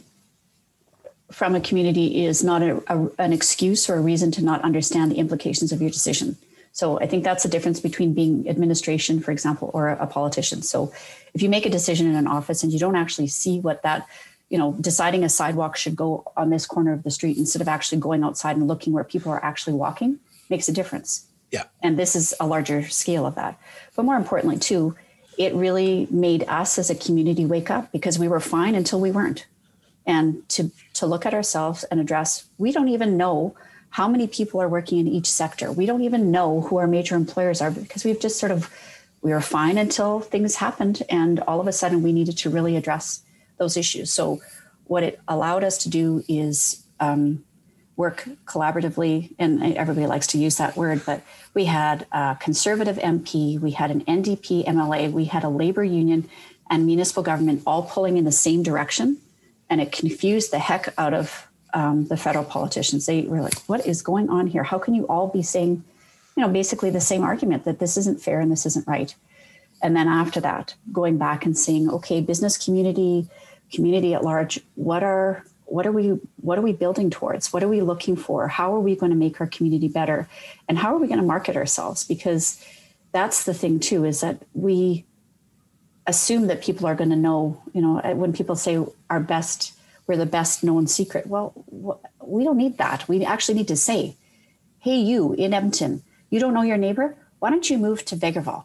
from 1.31 1.55
a 1.55 1.61
community 1.61 2.25
is 2.25 2.43
not 2.43 2.63
a, 2.63 2.83
a, 2.87 3.11
an 3.19 3.33
excuse 3.33 3.89
or 3.91 3.97
a 3.97 4.01
reason 4.01 4.31
to 4.33 4.43
not 4.43 4.63
understand 4.63 5.13
the 5.13 5.17
implications 5.17 5.73
of 5.73 5.81
your 5.81 5.91
decision. 5.91 6.37
So 6.73 7.01
I 7.01 7.07
think 7.07 7.25
that's 7.25 7.43
the 7.43 7.49
difference 7.49 7.81
between 7.81 8.15
being 8.15 8.49
administration, 8.49 9.21
for 9.21 9.33
example, 9.33 9.71
or 9.75 9.89
a, 9.89 10.05
a 10.05 10.07
politician. 10.07 10.63
So 10.63 10.93
if 11.35 11.43
you 11.43 11.49
make 11.49 11.67
a 11.67 11.71
decision 11.71 12.07
in 12.07 12.15
an 12.15 12.27
office 12.27 12.63
and 12.63 12.73
you 12.73 12.79
don't 12.79 12.97
actually 12.97 13.27
see 13.27 13.61
what 13.61 13.83
that 13.83 14.07
you 14.49 14.59
know, 14.59 14.77
deciding 14.81 15.25
a 15.25 15.29
sidewalk 15.29 15.77
should 15.77 15.95
go 15.95 16.25
on 16.37 16.51
this 16.51 16.67
corner 16.67 16.93
of 16.93 17.03
the 17.03 17.11
street 17.11 17.37
instead 17.37 17.61
of 17.61 17.69
actually 17.69 17.99
going 17.99 18.25
outside 18.25 18.57
and 18.57 18.67
looking 18.67 18.93
where 18.93 19.05
people 19.05 19.31
are 19.31 19.45
actually 19.45 19.75
walking 19.75 20.19
makes 20.49 20.69
a 20.69 20.73
difference. 20.73 21.27
Yeah. 21.51 21.65
And 21.83 21.99
this 21.99 22.17
is 22.17 22.35
a 22.41 22.47
larger 22.47 22.89
scale 22.89 23.27
of 23.27 23.35
that. 23.35 23.59
But 23.95 24.05
more 24.05 24.17
importantly, 24.17 24.59
too, 24.59 24.97
it 25.39 25.55
really 25.55 26.09
made 26.11 26.45
us 26.49 26.79
as 26.79 26.91
a 26.91 26.95
community 26.95 27.45
wake 27.45 27.71
up 27.71 27.93
because 27.93 28.19
we 28.19 28.29
were 28.29 28.41
fine 28.41 28.75
until 28.75 29.01
we 29.01 29.11
weren't. 29.11 29.47
And 30.07 30.47
to 30.51 30.71
to 30.95 31.07
look 31.07 31.27
at 31.27 31.35
ourselves 31.35 31.85
and 31.85 32.01
address, 32.01 32.47
we 32.57 32.73
don't 32.73 32.89
even 32.89 33.17
know 33.17 33.55
how 33.91 34.09
many 34.09 34.27
people 34.27 34.61
are 34.61 34.69
working 34.69 34.99
in 34.99 35.07
each 35.07 35.31
sector. 35.31 35.71
We 35.71 35.87
don't 35.87 36.03
even 36.03 36.31
know 36.31 36.63
who 36.63 36.79
our 36.79 36.87
major 36.87 37.15
employers 37.15 37.61
are 37.61 37.71
because 37.71 38.05
we've 38.05 38.21
just 38.21 38.39
sort 38.39 38.53
of 38.53 38.71
we 39.23 39.33
were 39.33 39.41
fine 39.41 39.79
until 39.79 40.21
things 40.21 40.57
happened 40.57 41.03
and 41.09 41.41
all 41.41 41.61
of 41.61 41.67
a 41.67 41.73
sudden 41.73 42.03
we 42.03 42.13
needed 42.13 42.39
to 42.39 42.51
really 42.51 42.77
address 42.77 43.23
those 43.59 43.77
issues. 43.77 44.13
So, 44.13 44.41
what 44.85 45.03
it 45.03 45.21
allowed 45.29 45.65
us 45.65 45.77
to 45.79 45.91
do 45.91 46.25
is 46.29 46.83
um, 46.99 47.45
work 47.97 48.29
collaboratively, 48.47 49.35
and 49.39 49.77
everybody 49.77 50.07
likes 50.07 50.29
to 50.29 50.39
use 50.39 50.57
that 50.57 50.77
word, 50.77 51.03
but 51.05 51.21
we 51.53 51.65
had 51.65 52.07
a 52.13 52.37
conservative 52.41 52.97
MP, 52.97 53.61
we 53.61 53.73
had 53.73 53.91
an 53.91 54.03
NDP 54.05 54.65
MLA, 54.67 55.11
we 55.11 55.27
had 55.27 55.45
a 55.45 55.49
labor 55.49 55.85
union 55.85 56.29
and 56.71 56.87
municipal 56.87 57.23
government 57.23 57.63
all 57.67 57.83
pulling 57.83 58.17
in 58.17 58.25
the 58.25 58.33
same 58.33 58.63
direction. 58.63 59.19
And 59.69 59.81
it 59.81 59.93
confused 59.93 60.53
the 60.53 60.59
heck 60.59 60.95
out 60.97 61.13
of 61.13 61.49
um, 61.75 62.07
the 62.07 62.17
federal 62.17 62.45
politicians. 62.45 63.07
They 63.07 63.23
were 63.23 63.43
like, 63.43 63.59
what 63.63 63.87
is 63.87 64.01
going 64.01 64.31
on 64.31 64.47
here? 64.47 64.63
How 64.63 64.79
can 64.79 64.95
you 64.95 65.05
all 65.09 65.29
be 65.29 65.43
saying, 65.43 65.83
you 66.37 66.43
know, 66.43 66.49
basically 66.49 66.91
the 66.91 67.01
same 67.01 67.23
argument 67.23 67.65
that 67.65 67.79
this 67.79 67.97
isn't 67.97 68.21
fair 68.21 68.41
and 68.41 68.51
this 68.51 68.65
isn't 68.65 68.87
right? 68.87 69.15
And 69.83 69.95
then 69.95 70.09
after 70.09 70.41
that, 70.41 70.75
going 70.93 71.19
back 71.19 71.45
and 71.45 71.57
saying, 71.57 71.91
okay, 71.91 72.21
business 72.21 72.57
community, 72.57 73.29
community 73.73 74.15
at 74.15 74.25
large 74.25 74.61
what 74.75 75.03
are 75.03 75.45
what 75.67 75.87
are 75.87 75.93
we 75.93 76.19
what 76.41 76.59
are 76.59 76.63
we 76.63 76.73
building 76.73 77.11
towards? 77.11 77.53
What 77.53 77.63
are 77.63 77.69
we 77.69 77.83
looking 77.83 78.17
for? 78.17 78.49
How 78.49 78.75
are 78.75 78.81
we 78.81 78.97
going 78.97 79.11
to 79.11 79.17
make 79.17 79.41
our 79.41 79.47
community 79.47 79.89
better? 79.89 80.29
And 80.69 80.79
how 80.79 80.95
are 80.95 80.99
we 80.99 81.07
going 81.07 81.21
to 81.21 81.27
market 81.27 81.57
ourselves? 81.57 82.05
Because 82.05 82.65
that's 83.13 83.45
the 83.45 83.55
thing 83.55 83.79
too 83.81 84.05
is 84.05 84.21
that 84.23 84.39
we 84.55 85.05
assume 86.07 86.47
that 86.47 86.63
people 86.63 86.87
are 86.87 86.95
going 86.95 87.11
to 87.11 87.17
know 87.17 87.63
you 87.75 87.83
know 87.83 88.01
when 88.15 88.33
people 88.33 88.57
say 88.57 88.83
our 89.11 89.21
best 89.21 89.75
we're 90.07 90.17
the 90.17 90.27
best 90.27 90.65
known 90.65 90.87
secret. 90.87 91.27
Well 91.27 91.53
we 92.23 92.45
don't 92.45 92.57
need 92.57 92.79
that. 92.79 93.07
We 93.09 93.25
actually 93.25 93.57
need 93.57 93.69
to 93.69 93.77
say 93.77 94.17
hey 94.81 94.97
you 94.99 95.35
in 95.35 95.53
edmonton 95.53 96.03
you 96.31 96.41
don't 96.41 96.55
know 96.55 96.63
your 96.63 96.77
neighbor? 96.77 97.17
Why 97.39 97.51
don't 97.51 97.69
you 97.69 97.79
move 97.79 98.05
to 98.07 98.17
vegreville 98.17 98.65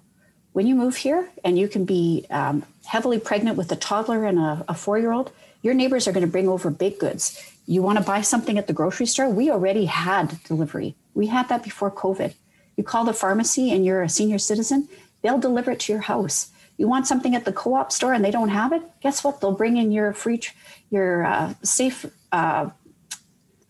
when 0.53 0.67
you 0.67 0.75
move 0.75 0.97
here 0.97 1.29
and 1.43 1.57
you 1.57 1.67
can 1.67 1.85
be 1.85 2.25
um, 2.29 2.63
heavily 2.85 3.19
pregnant 3.19 3.57
with 3.57 3.71
a 3.71 3.75
toddler 3.75 4.25
and 4.25 4.39
a, 4.39 4.65
a 4.67 4.73
four 4.73 4.99
year 4.99 5.11
old, 5.11 5.31
your 5.61 5.73
neighbors 5.73 6.07
are 6.07 6.11
going 6.11 6.25
to 6.25 6.31
bring 6.31 6.49
over 6.49 6.69
baked 6.69 6.99
goods. 6.99 7.39
You 7.65 7.81
want 7.81 7.97
to 7.97 8.03
buy 8.03 8.21
something 8.21 8.57
at 8.57 8.67
the 8.67 8.73
grocery 8.73 9.05
store? 9.05 9.29
We 9.29 9.49
already 9.49 9.85
had 9.85 10.43
delivery. 10.43 10.95
We 11.13 11.27
had 11.27 11.47
that 11.49 11.63
before 11.63 11.91
COVID. 11.91 12.33
You 12.75 12.83
call 12.83 13.05
the 13.05 13.13
pharmacy 13.13 13.71
and 13.71 13.85
you're 13.85 14.03
a 14.03 14.09
senior 14.09 14.39
citizen, 14.39 14.89
they'll 15.21 15.39
deliver 15.39 15.71
it 15.71 15.79
to 15.81 15.93
your 15.93 16.01
house. 16.01 16.51
You 16.77 16.87
want 16.87 17.07
something 17.07 17.35
at 17.35 17.45
the 17.45 17.53
co-op 17.53 17.91
store 17.91 18.13
and 18.13 18.25
they 18.25 18.31
don't 18.31 18.49
have 18.49 18.73
it? 18.73 18.81
Guess 19.01 19.23
what? 19.23 19.39
They'll 19.39 19.51
bring 19.51 19.77
in 19.77 19.91
your 19.91 20.11
free, 20.11 20.41
your 20.89 21.23
uh, 21.23 21.53
safe, 21.63 22.05
uh, 22.31 22.71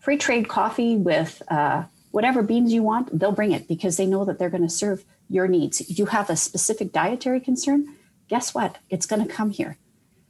free 0.00 0.16
trade 0.16 0.48
coffee 0.48 0.96
with 0.96 1.42
uh, 1.48 1.84
whatever 2.10 2.42
beans 2.42 2.72
you 2.72 2.82
want. 2.82 3.16
They'll 3.16 3.32
bring 3.32 3.52
it 3.52 3.68
because 3.68 3.98
they 3.98 4.06
know 4.06 4.24
that 4.24 4.38
they're 4.38 4.50
going 4.50 4.62
to 4.62 4.70
serve 4.70 5.04
your 5.28 5.46
needs. 5.48 5.98
You 5.98 6.06
have 6.06 6.30
a 6.30 6.36
specific 6.36 6.92
dietary 6.92 7.40
concern, 7.40 7.94
guess 8.28 8.54
what? 8.54 8.78
It's 8.90 9.06
going 9.06 9.26
to 9.26 9.32
come 9.32 9.50
here 9.50 9.76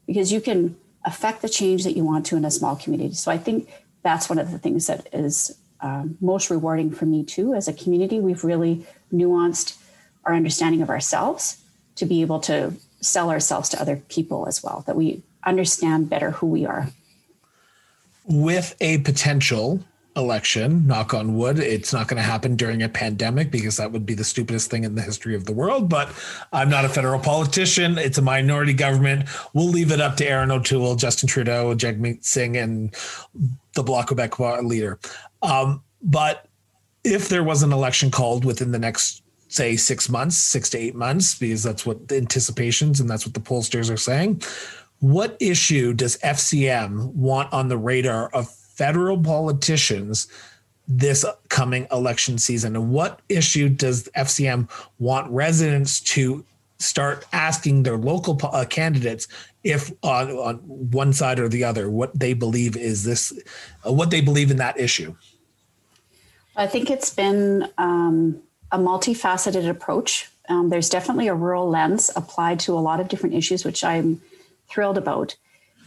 because 0.07 0.33
you 0.33 0.41
can 0.41 0.77
affect 1.05 1.43
the 1.43 1.49
change 1.49 1.85
that 1.85 1.97
you 1.97 2.05
want 2.05 2.27
to 2.27 2.37
in 2.37 2.45
a 2.45 2.51
small 2.51 2.77
community. 2.77 3.15
So 3.15 3.31
I 3.31 3.39
think 3.39 3.69
that's 4.03 4.29
one 4.29 4.39
of 4.39 4.51
the 4.51 4.59
things 4.59 4.87
that 4.87 5.09
is 5.13 5.57
um, 5.81 6.17
most 6.21 6.51
rewarding 6.51 6.91
for 6.91 7.07
me 7.07 7.25
too. 7.25 7.55
As 7.55 7.69
a 7.69 7.73
community, 7.73 8.21
we've 8.21 8.45
really 8.45 8.87
nuanced 9.13 9.79
our 10.25 10.35
understanding 10.35 10.83
of 10.83 10.91
ourselves 10.91 11.63
to 11.97 12.07
be 12.07 12.23
able 12.23 12.41
to 12.41 12.73
sell 13.01 13.31
ourselves 13.31 13.69
to 13.69 13.81
other 13.81 13.97
people 14.09 14.47
as 14.49 14.63
well, 14.63 14.83
that 14.87 14.97
we 14.97 15.23
understand 15.45 16.09
better 16.09 16.31
who 16.31 16.47
we 16.47 16.65
are. 16.65 16.89
With 18.25 18.75
a 18.81 18.99
potential 18.99 19.85
election, 20.17 20.87
knock 20.87 21.13
on 21.13 21.37
wood. 21.37 21.59
It's 21.59 21.93
not 21.93 22.09
going 22.09 22.19
to 22.19 22.23
happen 22.23 22.57
during 22.57 22.83
a 22.83 22.89
pandemic 22.89 23.51
because 23.51 23.77
that 23.79 23.91
would 23.91 24.07
be 24.07 24.15
the 24.15 24.25
stupidest 24.25 24.71
thing 24.71 24.85
in 24.85 24.95
the 24.95 25.03
history 25.03 25.35
of 25.35 25.45
the 25.45 25.53
world. 25.53 25.89
But 25.89 26.11
I'm 26.53 26.71
not 26.71 26.85
a 26.85 26.89
federal 26.89 27.19
politician. 27.19 27.99
It's 27.99 28.19
a 28.19 28.23
minority 28.23 28.75
government. 28.75 29.29
We'll 29.55 29.69
leave 29.69 29.91
it 29.91 30.01
up 30.01 30.17
to 30.19 30.29
Erin 30.29 30.51
O'Toole, 30.51 30.97
Justin 30.97 31.29
Trudeau, 31.29 31.75
Jagmeet 31.75 32.25
Singh, 32.25 32.57
and 32.57 32.95
the 33.75 33.83
Bloc 33.83 34.09
Québécois 34.09 34.65
leader. 34.65 34.99
Um, 35.43 35.83
but 36.03 36.47
if 37.03 37.29
there 37.29 37.45
was 37.45 37.63
an 37.63 37.73
election 37.73 38.11
called 38.11 38.45
within 38.45 38.71
the 38.71 38.79
next 38.79 39.23
say 39.49 39.77
six 39.77 40.09
months, 40.09 40.37
six 40.37 40.71
to 40.71 40.79
eight 40.79 40.95
months, 40.95 41.39
because 41.39 41.63
that's 41.63 41.87
what 41.87 42.09
the 42.09 42.17
anticipations 42.17 43.01
and 43.01 43.09
that's 43.09 43.25
what 43.25 43.35
the 43.35 43.41
pollsters 43.41 43.93
are 43.93 43.97
saying. 43.97 44.43
What 44.99 45.37
issue 45.41 45.93
does 45.93 46.17
FCM 46.19 47.13
want 47.15 47.53
on 47.53 47.69
the 47.69 47.77
radar 47.77 48.29
of 48.29 48.53
federal 48.75 49.19
politicians 49.19 50.29
this 50.87 51.25
coming 51.49 51.87
election 51.91 52.39
season? 52.39 52.77
And 52.77 52.91
what 52.91 53.21
issue 53.29 53.69
does 53.69 54.09
FCM 54.17 54.69
want 54.99 55.31
residents 55.31 56.01
to 56.01 56.45
start 56.79 57.25
asking 57.33 57.83
their 57.83 57.97
local 57.97 58.39
uh, 58.43 58.65
candidates 58.69 59.29
if 59.63 59.93
on, 60.03 60.31
on 60.31 60.57
one 60.57 61.13
side 61.13 61.39
or 61.39 61.49
the 61.49 61.65
other 61.65 61.89
what 61.89 62.19
they 62.19 62.35
believe 62.35 62.77
is 62.77 63.05
this, 63.05 63.33
uh, 63.87 63.93
what 63.93 64.11
they 64.11 64.21
believe 64.21 64.51
in 64.51 64.59
that 64.59 64.79
issue? 64.79 65.15
I 66.57 66.67
think 66.67 66.91
it's 66.91 67.11
been 67.11 67.71
um, 67.79 68.41
a 68.71 68.79
multifaceted 68.79 69.69
approach. 69.69 70.31
Um, 70.49 70.69
there's 70.69 70.89
definitely 70.89 71.29
a 71.29 71.35
rural 71.35 71.69
lens 71.69 72.11
applied 72.15 72.61
to 72.61 72.75
a 72.75 72.81
lot 72.81 73.01
of 73.01 73.09
different 73.09 73.35
issues, 73.35 73.65
which 73.65 73.83
I'm 73.83 74.21
thrilled 74.69 74.99
about. 74.99 75.37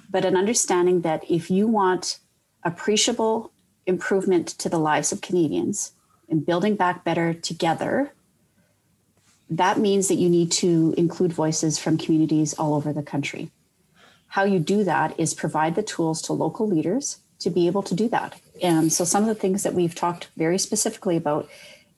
But 0.10 0.26
an 0.26 0.36
understanding 0.36 1.02
that 1.02 1.30
if 1.30 1.52
you 1.52 1.68
want 1.68 2.20
appreciable 2.64 3.52
improvement 3.86 4.48
to 4.48 4.70
the 4.70 4.80
lives 4.80 5.12
of 5.12 5.22
Canadians 5.22 5.94
and 6.30 6.46
building 6.46 6.76
back 6.76 7.04
better 7.04 7.34
together, 7.34 8.14
that 9.50 9.80
means 9.80 10.10
that 10.10 10.16
you 10.16 10.30
need 10.30 10.52
to 10.52 10.94
include 10.98 11.32
voices 11.32 11.80
from 11.80 11.98
communities 11.98 12.54
all 12.56 12.74
over 12.74 12.92
the 12.92 13.04
country. 13.04 13.50
How 14.28 14.44
you 14.44 14.60
do 14.60 14.84
that 14.84 15.18
is 15.20 15.34
provide 15.34 15.76
the 15.76 15.84
tools 15.84 16.22
to 16.24 16.34
local 16.34 16.68
leaders 16.68 17.20
to 17.40 17.50
be 17.50 17.68
able 17.68 17.84
to 17.84 17.96
do 17.96 18.10
that. 18.10 18.40
And 18.62 18.92
so, 18.92 19.06
some 19.06 19.24
of 19.24 19.30
the 19.30 19.36
things 19.36 19.64
that 19.64 19.74
we've 19.74 19.96
talked 19.96 20.28
very 20.36 20.58
specifically 20.58 21.16
about 21.16 21.48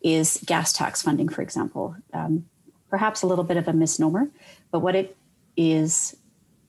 is 0.01 0.39
gas 0.45 0.71
tax 0.73 1.01
funding, 1.01 1.29
for 1.29 1.41
example. 1.41 1.95
Um, 2.13 2.45
perhaps 2.89 3.21
a 3.21 3.27
little 3.27 3.43
bit 3.43 3.57
of 3.57 3.67
a 3.67 3.73
misnomer, 3.73 4.29
but 4.71 4.79
what 4.79 4.95
it 4.95 5.15
is 5.57 6.15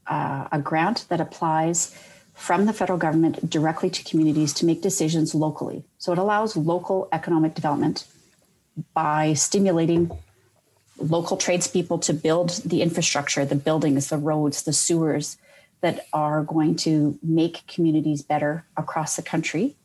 uh, 0.06 0.48
a 0.52 0.58
grant 0.58 1.06
that 1.08 1.20
applies 1.20 1.96
from 2.40 2.64
the 2.64 2.72
federal 2.72 2.98
government 2.98 3.50
directly 3.50 3.90
to 3.90 4.02
communities 4.02 4.54
to 4.54 4.64
make 4.64 4.80
decisions 4.80 5.34
locally. 5.34 5.84
So 5.98 6.10
it 6.10 6.18
allows 6.18 6.56
local 6.56 7.06
economic 7.12 7.54
development 7.54 8.06
by 8.94 9.34
stimulating 9.34 10.10
local 10.96 11.36
tradespeople 11.36 11.98
to 11.98 12.14
build 12.14 12.62
the 12.64 12.80
infrastructure, 12.80 13.44
the 13.44 13.56
buildings, 13.56 14.08
the 14.08 14.16
roads, 14.16 14.62
the 14.62 14.72
sewers 14.72 15.36
that 15.82 16.06
are 16.14 16.42
going 16.42 16.76
to 16.76 17.18
make 17.22 17.66
communities 17.66 18.22
better 18.22 18.64
across 18.74 19.16
the 19.16 19.22
country 19.22 19.76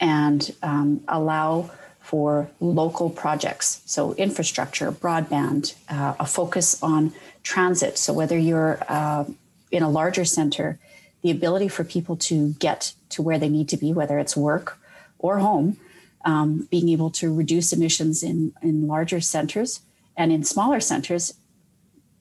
and 0.00 0.56
um, 0.64 1.04
allow 1.06 1.70
for 2.00 2.50
local 2.58 3.10
projects. 3.10 3.80
So, 3.86 4.12
infrastructure, 4.14 4.90
broadband, 4.90 5.74
uh, 5.88 6.14
a 6.18 6.26
focus 6.26 6.82
on 6.82 7.12
transit. 7.44 7.96
So, 7.96 8.12
whether 8.12 8.36
you're 8.36 8.82
uh, 8.88 9.24
in 9.70 9.84
a 9.84 9.88
larger 9.88 10.24
center, 10.24 10.80
the 11.24 11.30
ability 11.30 11.68
for 11.68 11.84
people 11.84 12.16
to 12.16 12.52
get 12.58 12.92
to 13.08 13.22
where 13.22 13.38
they 13.38 13.48
need 13.48 13.66
to 13.70 13.78
be, 13.78 13.94
whether 13.94 14.18
it's 14.18 14.36
work 14.36 14.78
or 15.18 15.38
home, 15.38 15.78
um, 16.26 16.68
being 16.70 16.90
able 16.90 17.10
to 17.10 17.34
reduce 17.34 17.72
emissions 17.72 18.22
in, 18.22 18.52
in 18.60 18.86
larger 18.86 19.22
centers 19.22 19.80
and 20.18 20.30
in 20.30 20.44
smaller 20.44 20.80
centers. 20.80 21.32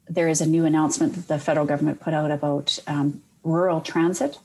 There 0.08 0.30
is 0.30 0.40
a 0.40 0.46
new 0.46 0.64
announcement 0.64 1.16
that 1.16 1.28
the 1.28 1.38
federal 1.38 1.66
government 1.66 2.00
put 2.00 2.14
out 2.14 2.32
about 2.32 2.80
um, 2.88 3.22
rural 3.44 3.82
transit. 3.82 4.40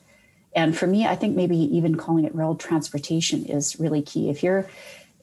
And 0.53 0.77
for 0.77 0.87
me, 0.87 1.07
I 1.07 1.15
think 1.15 1.37
maybe 1.37 1.55
even 1.55 1.95
calling 1.95 2.25
it 2.25 2.35
rural 2.35 2.55
transportation 2.55 3.45
is 3.45 3.79
really 3.79 4.01
key. 4.01 4.29
If 4.29 4.43
you're 4.43 4.69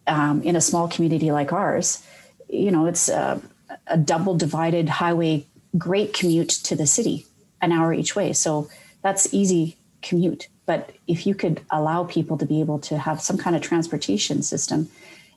um, 0.07 0.43
in 0.45 0.57
a 0.57 0.63
small 0.63 0.89
community 0.89 1.31
like 1.31 1.53
ours, 1.53 2.03
you 2.49 2.71
know, 2.71 2.87
it's 2.87 3.11
a, 3.11 3.43
a 3.87 3.99
double 3.99 4.35
divided 4.35 4.89
highway, 4.89 5.45
great 5.77 6.15
commute 6.15 6.49
to 6.49 6.75
the 6.75 6.87
city, 6.87 7.27
an 7.61 7.71
hour 7.71 7.93
each 7.93 8.17
way. 8.17 8.33
So 8.33 8.71
that's 9.07 9.33
easy 9.33 9.77
commute. 10.03 10.49
But 10.67 10.91
if 11.07 11.29
you 11.29 11.35
could 11.37 11.61
allow 11.71 12.03
people 12.03 12.37
to 12.39 12.45
be 12.45 12.61
able 12.61 12.81
to 12.81 12.99
have 12.99 13.21
some 13.21 13.39
kind 13.39 13.55
of 13.55 13.63
transportation 13.63 14.43
system 14.43 14.89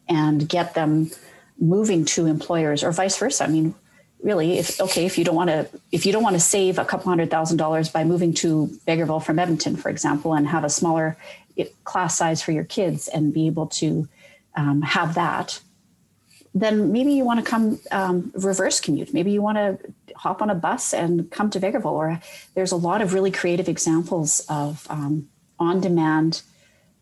and 0.07 0.49
get 0.49 0.73
them 0.73 1.11
moving 1.59 2.03
to 2.05 2.25
employers 2.25 2.83
or 2.83 2.91
vice 2.91 3.15
versa, 3.19 3.43
I 3.43 3.47
mean, 3.47 3.75
really 4.21 4.57
if 4.57 4.81
okay 4.81 5.05
if 5.05 5.17
you 5.17 5.23
don't 5.23 5.35
want 5.35 5.49
to 5.49 5.65
if 5.93 6.05
you 6.05 6.11
don't 6.11 6.23
want 6.23 6.35
to 6.35 6.41
save 6.41 6.77
a 6.77 6.83
couple 6.83 7.07
hundred 7.07 7.31
thousand 7.31 7.55
dollars 7.55 7.87
by 7.89 8.03
moving 8.03 8.33
to 8.33 8.67
Vegreville 8.85 9.23
from 9.23 9.39
Edmonton 9.39 9.77
for 9.77 9.87
example 9.87 10.33
and 10.33 10.45
have 10.45 10.65
a 10.65 10.69
smaller 10.69 11.15
class 11.85 12.17
size 12.17 12.41
for 12.41 12.51
your 12.51 12.65
kids 12.65 13.07
and 13.07 13.33
be 13.33 13.47
able 13.47 13.67
to 13.67 14.09
um, 14.55 14.81
have 14.81 15.15
that, 15.15 15.61
then 16.53 16.91
maybe 16.91 17.11
you 17.11 17.23
want 17.23 17.43
to 17.43 17.49
come 17.49 17.79
um, 17.91 18.31
reverse 18.35 18.79
commute. 18.79 19.13
Maybe 19.13 19.31
you 19.31 19.41
want 19.41 19.57
to 19.57 19.77
hop 20.15 20.41
on 20.41 20.49
a 20.49 20.55
bus 20.55 20.93
and 20.93 21.29
come 21.31 21.49
to 21.51 21.59
Vegreville. 21.59 21.85
Or 21.85 22.21
there's 22.55 22.71
a 22.71 22.75
lot 22.75 23.01
of 23.01 23.13
really 23.13 23.31
creative 23.31 23.69
examples 23.69 24.45
of 24.49 24.87
um, 24.89 25.29
on 25.59 25.79
demand 25.79 26.41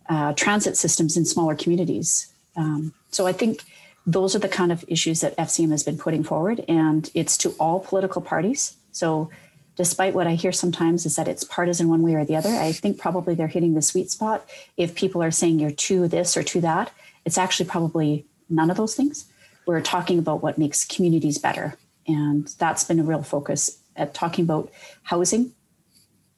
uh, 0.10 0.34
transit 0.34 0.78
systems 0.78 1.18
in 1.18 1.26
smaller 1.26 1.56
communities. 1.56 2.34
Um, 2.56 2.94
so 3.12 3.28
I 3.28 3.34
think 3.34 3.64
those 4.06 4.36
are 4.36 4.40
the 4.40 4.50
kind 4.50 4.72
of 4.72 4.86
issues 4.88 5.22
that 5.22 5.36
FCM 5.38 5.72
has 5.72 5.84
been 5.84 5.98
putting 5.98 6.24
forward, 6.24 6.64
and 6.68 7.10
it's 7.14 7.38
to 7.40 7.50
all 7.60 7.80
political 7.80 8.22
parties. 8.22 8.78
So 8.92 9.30
despite 9.76 10.14
what 10.14 10.28
I 10.28 10.36
hear 10.36 10.52
sometimes 10.52 11.06
is 11.06 11.16
that 11.18 11.28
it's 11.28 11.44
partisan 11.44 11.88
one 11.88 12.02
way 12.02 12.16
or 12.16 12.26
the 12.26 12.36
other, 12.36 12.50
I 12.50 12.72
think 12.72 12.98
probably 12.98 13.36
they're 13.36 13.48
hitting 13.48 13.76
the 13.76 13.82
sweet 13.82 14.10
spot. 14.10 14.50
If 14.76 14.96
people 14.96 15.22
are 15.22 15.32
saying 15.32 15.60
you're 15.60 15.72
to 15.72 16.08
this 16.08 16.36
or 16.36 16.44
to 16.44 16.62
that, 16.62 16.92
it's 17.26 17.38
actually 17.38 17.70
probably 17.70 18.26
none 18.50 18.72
of 18.72 18.78
those 18.78 18.96
things. 18.96 19.26
We're 19.68 19.82
talking 19.82 20.18
about 20.18 20.42
what 20.42 20.58
makes 20.58 20.86
communities 20.86 21.38
better. 21.38 21.76
And 22.08 22.48
that's 22.58 22.86
been 22.86 23.00
a 23.00 23.04
real 23.04 23.22
focus 23.22 23.80
at 23.98 24.14
talking 24.14 24.46
about 24.46 24.72
housing 25.04 25.54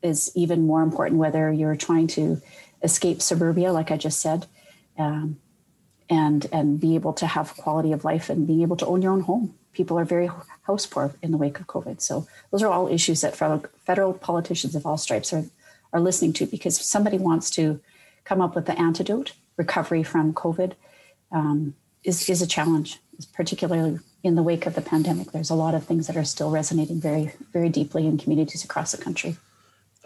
is 0.01 0.31
even 0.35 0.65
more 0.65 0.81
important, 0.81 1.19
whether 1.19 1.51
you're 1.51 1.75
trying 1.75 2.07
to 2.07 2.41
escape 2.81 3.21
suburbia, 3.21 3.71
like 3.71 3.91
I 3.91 3.97
just 3.97 4.19
said, 4.19 4.47
um, 4.97 5.37
and 6.09 6.47
and 6.51 6.79
be 6.79 6.95
able 6.95 7.13
to 7.13 7.27
have 7.27 7.55
quality 7.55 7.91
of 7.91 8.03
life 8.03 8.29
and 8.29 8.47
being 8.47 8.63
able 8.63 8.77
to 8.77 8.85
own 8.85 9.01
your 9.01 9.13
own 9.13 9.21
home. 9.21 9.53
People 9.73 9.99
are 9.99 10.05
very 10.05 10.29
house 10.63 10.85
poor 10.85 11.13
in 11.21 11.31
the 11.31 11.37
wake 11.37 11.59
of 11.59 11.67
COVID. 11.67 12.01
So 12.01 12.27
those 12.51 12.63
are 12.63 12.71
all 12.71 12.87
issues 12.87 13.21
that 13.21 13.35
federal, 13.35 13.63
federal 13.85 14.13
politicians 14.13 14.75
of 14.75 14.85
all 14.85 14.97
stripes 14.97 15.31
are, 15.33 15.45
are 15.93 15.99
listening 15.99 16.33
to 16.33 16.47
because 16.47 16.83
somebody 16.83 17.17
wants 17.17 17.51
to 17.51 17.79
come 18.23 18.41
up 18.41 18.55
with 18.55 18.65
the 18.65 18.79
antidote 18.79 19.33
recovery 19.57 20.03
from 20.03 20.33
COVID 20.33 20.73
um, 21.31 21.75
is, 22.03 22.29
is 22.29 22.41
a 22.41 22.47
challenge, 22.47 22.99
particularly 23.33 23.99
in 24.23 24.35
the 24.35 24.43
wake 24.43 24.65
of 24.65 24.75
the 24.75 24.81
pandemic. 24.81 25.31
There's 25.31 25.49
a 25.49 25.55
lot 25.55 25.73
of 25.73 25.83
things 25.83 26.07
that 26.07 26.17
are 26.17 26.23
still 26.23 26.49
resonating 26.49 26.99
very, 26.99 27.31
very 27.53 27.69
deeply 27.69 28.07
in 28.07 28.17
communities 28.17 28.63
across 28.63 28.91
the 28.91 28.97
country. 28.97 29.37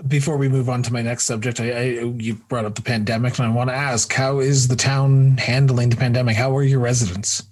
Before 0.08 0.38
we 0.38 0.50
move 0.50 0.70
on 0.70 0.82
to 0.84 0.94
my 0.94 1.02
next 1.02 1.26
subject, 1.26 1.60
I, 1.60 1.72
I, 1.72 1.84
you 2.18 2.34
brought 2.34 2.66
up 2.66 2.76
the 2.76 2.82
pandemic, 2.82 3.38
and 3.38 3.48
I 3.48 3.52
want 3.52 3.70
to 3.70 3.76
ask: 3.76 4.12
How 4.12 4.40
is 4.40 4.68
the 4.68 4.76
town 4.76 5.38
handling 5.38 5.90
the 5.90 5.96
pandemic? 5.96 6.36
How 6.36 6.56
are 6.58 6.64
your 6.64 6.80
residents? 6.80 7.44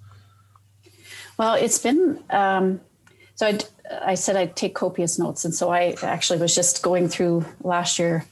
Well, 1.38 1.54
it's 1.54 1.78
been 1.78 2.18
um, 2.30 2.80
so. 3.36 3.46
I, 3.46 3.58
I 4.04 4.14
said 4.14 4.36
I'd 4.36 4.56
take 4.56 4.74
copious 4.74 5.20
notes, 5.20 5.44
and 5.44 5.54
so 5.54 5.70
I 5.70 5.94
actually 6.02 6.40
was 6.40 6.52
just 6.54 6.82
going 6.82 7.08
through 7.08 7.44
last 7.62 7.98
year 7.98 8.24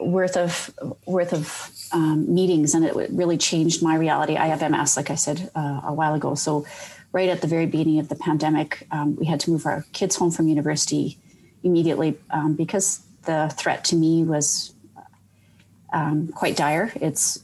worth 0.00 0.36
of 0.36 0.70
worth 1.06 1.32
of 1.32 1.70
um, 1.92 2.32
meetings, 2.32 2.74
and 2.74 2.84
it 2.84 2.94
really 3.10 3.38
changed 3.38 3.82
my 3.82 3.96
reality. 3.96 4.36
I 4.36 4.46
have 4.46 4.68
MS, 4.68 4.96
like 4.96 5.10
I 5.10 5.14
said 5.14 5.50
uh, 5.54 5.80
a 5.84 5.92
while 5.92 6.14
ago. 6.14 6.34
So, 6.34 6.66
right 7.12 7.28
at 7.28 7.40
the 7.40 7.46
very 7.46 7.66
beginning 7.66 7.98
of 7.98 8.08
the 8.08 8.16
pandemic, 8.16 8.86
um, 8.90 9.16
we 9.16 9.26
had 9.26 9.40
to 9.40 9.50
move 9.50 9.66
our 9.66 9.84
kids 9.92 10.16
home 10.16 10.30
from 10.30 10.48
university 10.48 11.18
immediately 11.62 12.18
um, 12.30 12.54
because 12.54 13.00
the 13.24 13.52
threat 13.56 13.84
to 13.84 13.96
me 13.96 14.24
was 14.24 14.72
um, 15.92 16.28
quite 16.28 16.56
dire. 16.56 16.92
It's 16.96 17.42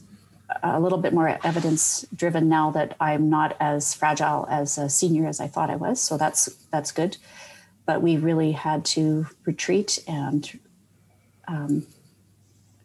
a 0.63 0.79
little 0.79 0.97
bit 0.97 1.13
more 1.13 1.39
evidence 1.43 2.05
driven 2.15 2.47
now 2.49 2.71
that 2.71 2.95
I'm 2.99 3.29
not 3.29 3.57
as 3.59 3.93
fragile 3.93 4.47
as 4.49 4.77
a 4.77 4.89
senior 4.89 5.27
as 5.27 5.39
I 5.39 5.47
thought 5.47 5.69
I 5.69 5.75
was. 5.75 6.01
So 6.01 6.17
that's 6.17 6.45
that's 6.71 6.91
good. 6.91 7.17
But 7.85 8.01
we 8.01 8.17
really 8.17 8.51
had 8.51 8.85
to 8.85 9.27
retreat 9.45 9.99
and 10.07 10.59
um, 11.47 11.85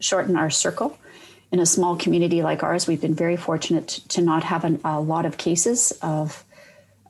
shorten 0.01 0.35
our 0.35 0.49
circle. 0.49 0.97
In 1.51 1.59
a 1.59 1.65
small 1.65 1.95
community 1.95 2.41
like 2.41 2.63
ours, 2.63 2.87
we've 2.87 3.01
been 3.01 3.15
very 3.15 3.37
fortunate 3.37 3.87
to 4.09 4.21
not 4.21 4.43
have 4.43 4.63
an, 4.63 4.79
a 4.83 4.99
lot 4.99 5.25
of 5.25 5.37
cases 5.37 5.91
of 6.01 6.43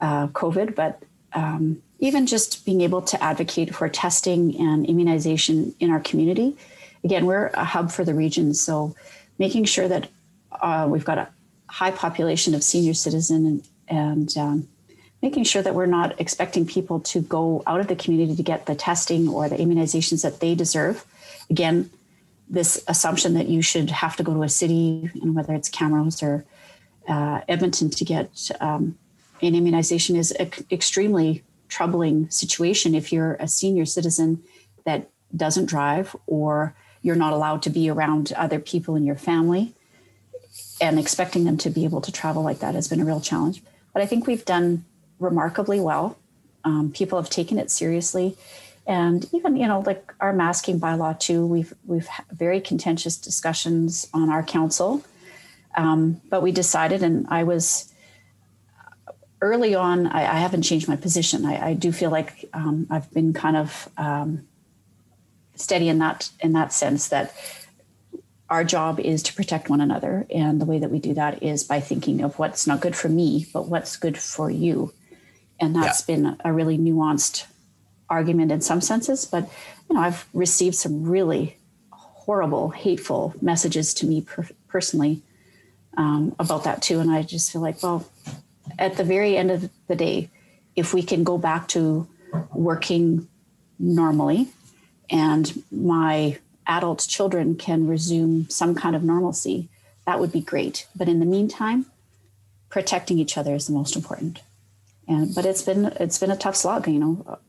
uh, 0.02 0.28
COVID, 0.28 0.76
but 0.76 1.02
um, 1.34 1.82
even 2.00 2.26
just 2.26 2.66
being 2.66 2.82
able 2.82 3.02
to 3.04 3.24
advocate 3.24 3.74
for 3.74 3.88
testing 3.88 4.60
and 4.60 4.86
immunization 4.86 5.76
in 5.80 5.92
our 5.92 6.00
community. 6.00 6.58
Again, 7.04 7.26
we're 7.26 7.48
a 7.48 7.64
hub 7.64 7.92
for 7.92 8.04
the 8.04 8.14
region, 8.14 8.54
so 8.54 8.96
making 9.38 9.66
sure 9.66 9.88
that 9.88 10.10
uh, 10.60 10.88
we've 10.90 11.06
got 11.06 11.18
a 11.18 11.28
high 11.68 11.92
population 11.92 12.54
of 12.54 12.64
senior 12.64 12.94
citizen 12.94 13.46
and, 13.46 13.68
and 13.88 14.38
um, 14.38 14.68
making 15.22 15.44
sure 15.44 15.62
that 15.62 15.76
we're 15.76 15.86
not 15.86 16.20
expecting 16.20 16.66
people 16.66 17.00
to 17.00 17.22
go 17.22 17.64
out 17.68 17.80
of 17.80 17.88
the 17.88 17.96
community 17.96 18.36
to 18.36 18.44
get 18.44 18.66
the 18.66 18.76
testing 18.76 19.30
or 19.30 19.48
the 19.48 19.56
immunizations 19.56 20.24
that 20.24 20.40
they 20.40 20.56
deserve. 20.56 21.06
Again, 21.50 21.90
this 22.52 22.84
assumption 22.88 23.34
that 23.34 23.48
you 23.48 23.62
should 23.62 23.90
have 23.90 24.18
to 24.18 24.24
go 24.24 24.34
to 24.34 24.44
a 24.44 24.50
city, 24.50 25.10
and 25.22 25.34
whether 25.34 25.54
it's 25.54 25.70
Camrose 25.70 26.22
or 26.22 26.46
uh, 27.08 27.42
Edmonton, 27.48 27.90
to 27.90 28.06
get 28.06 28.52
um, 28.60 28.98
an 29.42 29.56
immunization 29.56 30.16
is 30.18 30.32
an 30.32 30.52
extremely 30.70 31.44
troubling 31.70 32.30
situation 32.30 32.94
if 32.94 33.14
you're 33.14 33.36
a 33.36 33.48
senior 33.48 33.86
citizen 33.86 34.44
that 34.86 35.10
doesn't 35.36 35.66
drive 35.66 36.14
or 36.28 36.76
you're 37.02 37.16
not 37.16 37.34
allowed 37.34 37.62
to 37.64 37.70
be 37.70 37.90
around 37.90 38.34
other 38.34 38.60
people 38.60 38.96
in 38.96 39.06
your 39.06 39.16
family 39.16 39.74
and 40.82 41.00
expecting 41.00 41.46
them 41.46 41.58
to 41.58 41.70
be 41.70 41.86
able 41.86 42.02
to 42.02 42.12
travel 42.12 42.44
like 42.44 42.60
that 42.60 42.76
has 42.76 42.90
been 42.90 43.00
a 43.00 43.06
real 43.06 43.22
challenge. 43.22 43.64
But 43.94 44.02
I 44.02 44.06
think 44.06 44.28
we've 44.28 44.44
done 44.44 44.84
remarkably 45.20 45.80
well. 45.80 46.18
Um, 46.64 46.92
people 46.92 47.20
have 47.20 47.30
taken 47.30 47.58
it 47.58 47.72
seriously, 47.72 48.38
and 48.88 49.26
even 49.34 49.56
you 49.56 49.68
know 49.68 49.82
like 49.86 50.14
our 50.20 50.34
masking 50.34 50.80
bylaw 50.80 51.20
too. 51.20 51.46
We've 51.46 51.74
we've 51.86 52.10
very 52.32 52.60
contentious 52.62 53.18
discussions 53.18 54.08
on 54.14 54.30
our 54.30 54.44
council, 54.44 55.04
um, 55.76 56.22
but 56.30 56.42
we 56.42 56.52
decided, 56.52 57.04
and 57.04 57.28
I 57.30 57.44
was 57.44 57.92
early 59.42 59.76
on. 59.76 60.08
I, 60.08 60.22
I 60.22 60.40
haven't 60.40 60.64
changed 60.64 60.88
my 60.88 60.96
position. 60.96 61.46
I, 61.46 61.70
I 61.70 61.74
do 61.74 61.92
feel 61.92 62.10
like 62.10 62.46
um, 62.54 62.88
I've 62.90 63.12
been 63.12 63.34
kind 63.34 63.58
of 63.58 63.90
um, 63.98 64.48
steady 65.56 65.90
in 65.90 66.00
that 66.00 66.30
in 66.40 66.54
that 66.54 66.74
sense 66.74 67.10
that 67.10 67.34
our 68.50 68.64
job 68.66 69.00
is 69.00 69.24
to 69.24 69.34
protect 69.34 69.70
one 69.70 69.80
another 69.80 70.28
and 70.30 70.60
the 70.60 70.66
way 70.66 70.78
that 70.80 70.92
we 70.92 71.00
do 71.00 71.14
that 71.14 71.42
is 71.42 71.64
by 71.64 71.80
thinking 71.80 72.22
of 72.22 72.38
what's 72.38 72.68
not 72.68 72.82
good 72.82 72.96
for 72.96 73.08
me 73.08 73.48
but 73.54 73.68
what's 73.68 73.96
good 73.96 74.18
for 74.18 74.52
you 74.52 74.94
and 75.60 75.74
that's 75.74 76.08
yeah. 76.08 76.16
been 76.16 76.38
a 76.44 76.52
really 76.52 76.78
nuanced 76.78 77.46
argument 78.12 78.52
in 78.52 78.62
some 78.62 78.82
senses 78.82 79.26
but 79.26 79.50
you 79.90 79.96
know 79.96 80.02
i've 80.02 80.28
received 80.34 80.76
some 80.76 81.04
really 81.04 81.58
horrible 81.92 82.70
hateful 82.70 83.34
messages 83.42 83.94
to 83.94 84.06
me 84.06 84.22
per- 84.22 84.48
personally 84.68 85.22
um, 85.98 86.34
about 86.40 86.64
that 86.64 86.82
too. 86.82 87.00
And 87.00 87.12
i 87.12 87.24
just 87.24 87.52
feel 87.52 87.62
like 87.62 87.82
well 87.82 88.08
at 88.78 88.98
the 88.98 89.04
very 89.04 89.36
end 89.38 89.52
of 89.52 89.70
the 89.88 89.96
day 89.96 90.30
if 90.76 90.94
we 90.94 91.04
can 91.04 91.24
go 91.24 91.38
back 91.38 91.68
to 91.70 92.08
working 92.54 93.28
normally 93.80 94.48
and 95.10 95.64
my 95.72 96.38
adult 96.68 97.06
children 97.10 97.56
can 97.56 97.88
resume 97.88 98.50
some 98.50 98.76
kind 98.76 98.96
of 98.96 99.04
normalcy 99.04 99.68
that 100.06 100.20
would 100.20 100.32
be 100.32 100.42
great. 100.42 100.88
But 100.96 101.08
in 101.08 101.20
the 101.20 101.26
meantime 101.26 101.86
protecting 102.70 103.20
each 103.20 103.38
other 103.38 103.56
is 103.56 103.68
the 103.68 103.74
most 103.74 103.96
important. 103.96 104.42
And 105.08 105.34
but 105.36 105.46
it's 105.46 105.62
been 105.62 105.86
it's 106.00 106.20
been 106.20 106.32
a 106.32 106.38
tough 106.38 106.56
slog 106.56 106.88
you 106.88 107.00
know 107.00 107.40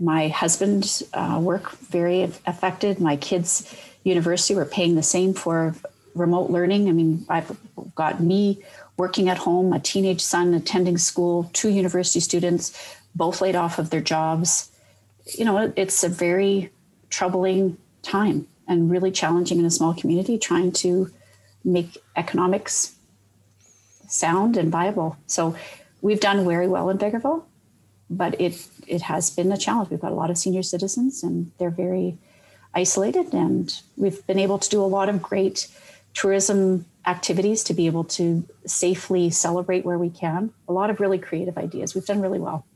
my 0.00 0.28
husband's 0.28 1.02
uh, 1.12 1.38
work 1.40 1.70
very 1.72 2.22
affected. 2.22 2.98
My 3.00 3.16
kids 3.16 3.72
university 4.02 4.54
were 4.54 4.64
paying 4.64 4.94
the 4.94 5.02
same 5.02 5.34
for 5.34 5.74
remote 6.14 6.50
learning. 6.50 6.88
I 6.88 6.92
mean 6.92 7.24
i've 7.28 7.56
got 7.94 8.20
me 8.20 8.62
working 8.96 9.28
at 9.28 9.38
home 9.38 9.72
a 9.72 9.78
teenage 9.78 10.20
son 10.20 10.54
attending 10.54 10.98
school 10.98 11.48
two 11.52 11.68
university 11.68 12.20
students 12.20 12.96
both 13.14 13.40
laid 13.40 13.54
off 13.54 13.78
of 13.78 13.90
their 13.90 14.00
jobs. 14.00 14.70
You 15.38 15.44
know 15.44 15.72
it's 15.76 16.02
a 16.02 16.08
very 16.08 16.70
troubling 17.10 17.76
time 18.02 18.46
and 18.66 18.90
really 18.90 19.10
challenging 19.10 19.58
in 19.58 19.64
a 19.66 19.70
small 19.70 19.94
community 19.94 20.38
trying 20.38 20.72
to 20.72 21.10
make 21.64 21.98
economics 22.16 22.94
sound 24.08 24.56
and 24.56 24.72
viable. 24.72 25.16
So 25.26 25.54
we've 26.00 26.20
done 26.20 26.44
very 26.46 26.66
well 26.66 26.88
in 26.88 26.98
Vegreville, 26.98 27.44
but 28.10 28.38
it 28.40 28.66
it 28.86 29.02
has 29.02 29.30
been 29.30 29.52
a 29.52 29.56
challenge. 29.56 29.90
We've 29.90 30.00
got 30.00 30.12
a 30.12 30.16
lot 30.16 30.30
of 30.30 30.36
senior 30.36 30.62
citizens, 30.62 31.22
and 31.22 31.52
they're 31.58 31.70
very 31.70 32.18
isolated. 32.74 33.32
And 33.32 33.72
we've 33.96 34.26
been 34.26 34.38
able 34.38 34.58
to 34.58 34.68
do 34.68 34.82
a 34.82 34.86
lot 34.86 35.08
of 35.08 35.22
great 35.22 35.68
tourism 36.12 36.84
activities 37.06 37.62
to 37.64 37.74
be 37.74 37.86
able 37.86 38.04
to 38.04 38.44
safely 38.66 39.30
celebrate 39.30 39.84
where 39.84 39.98
we 39.98 40.10
can. 40.10 40.52
A 40.68 40.72
lot 40.72 40.90
of 40.90 41.00
really 41.00 41.18
creative 41.18 41.56
ideas. 41.56 41.94
We've 41.94 42.04
done 42.04 42.20
really 42.20 42.40
well. 42.40 42.66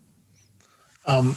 Um, 1.06 1.36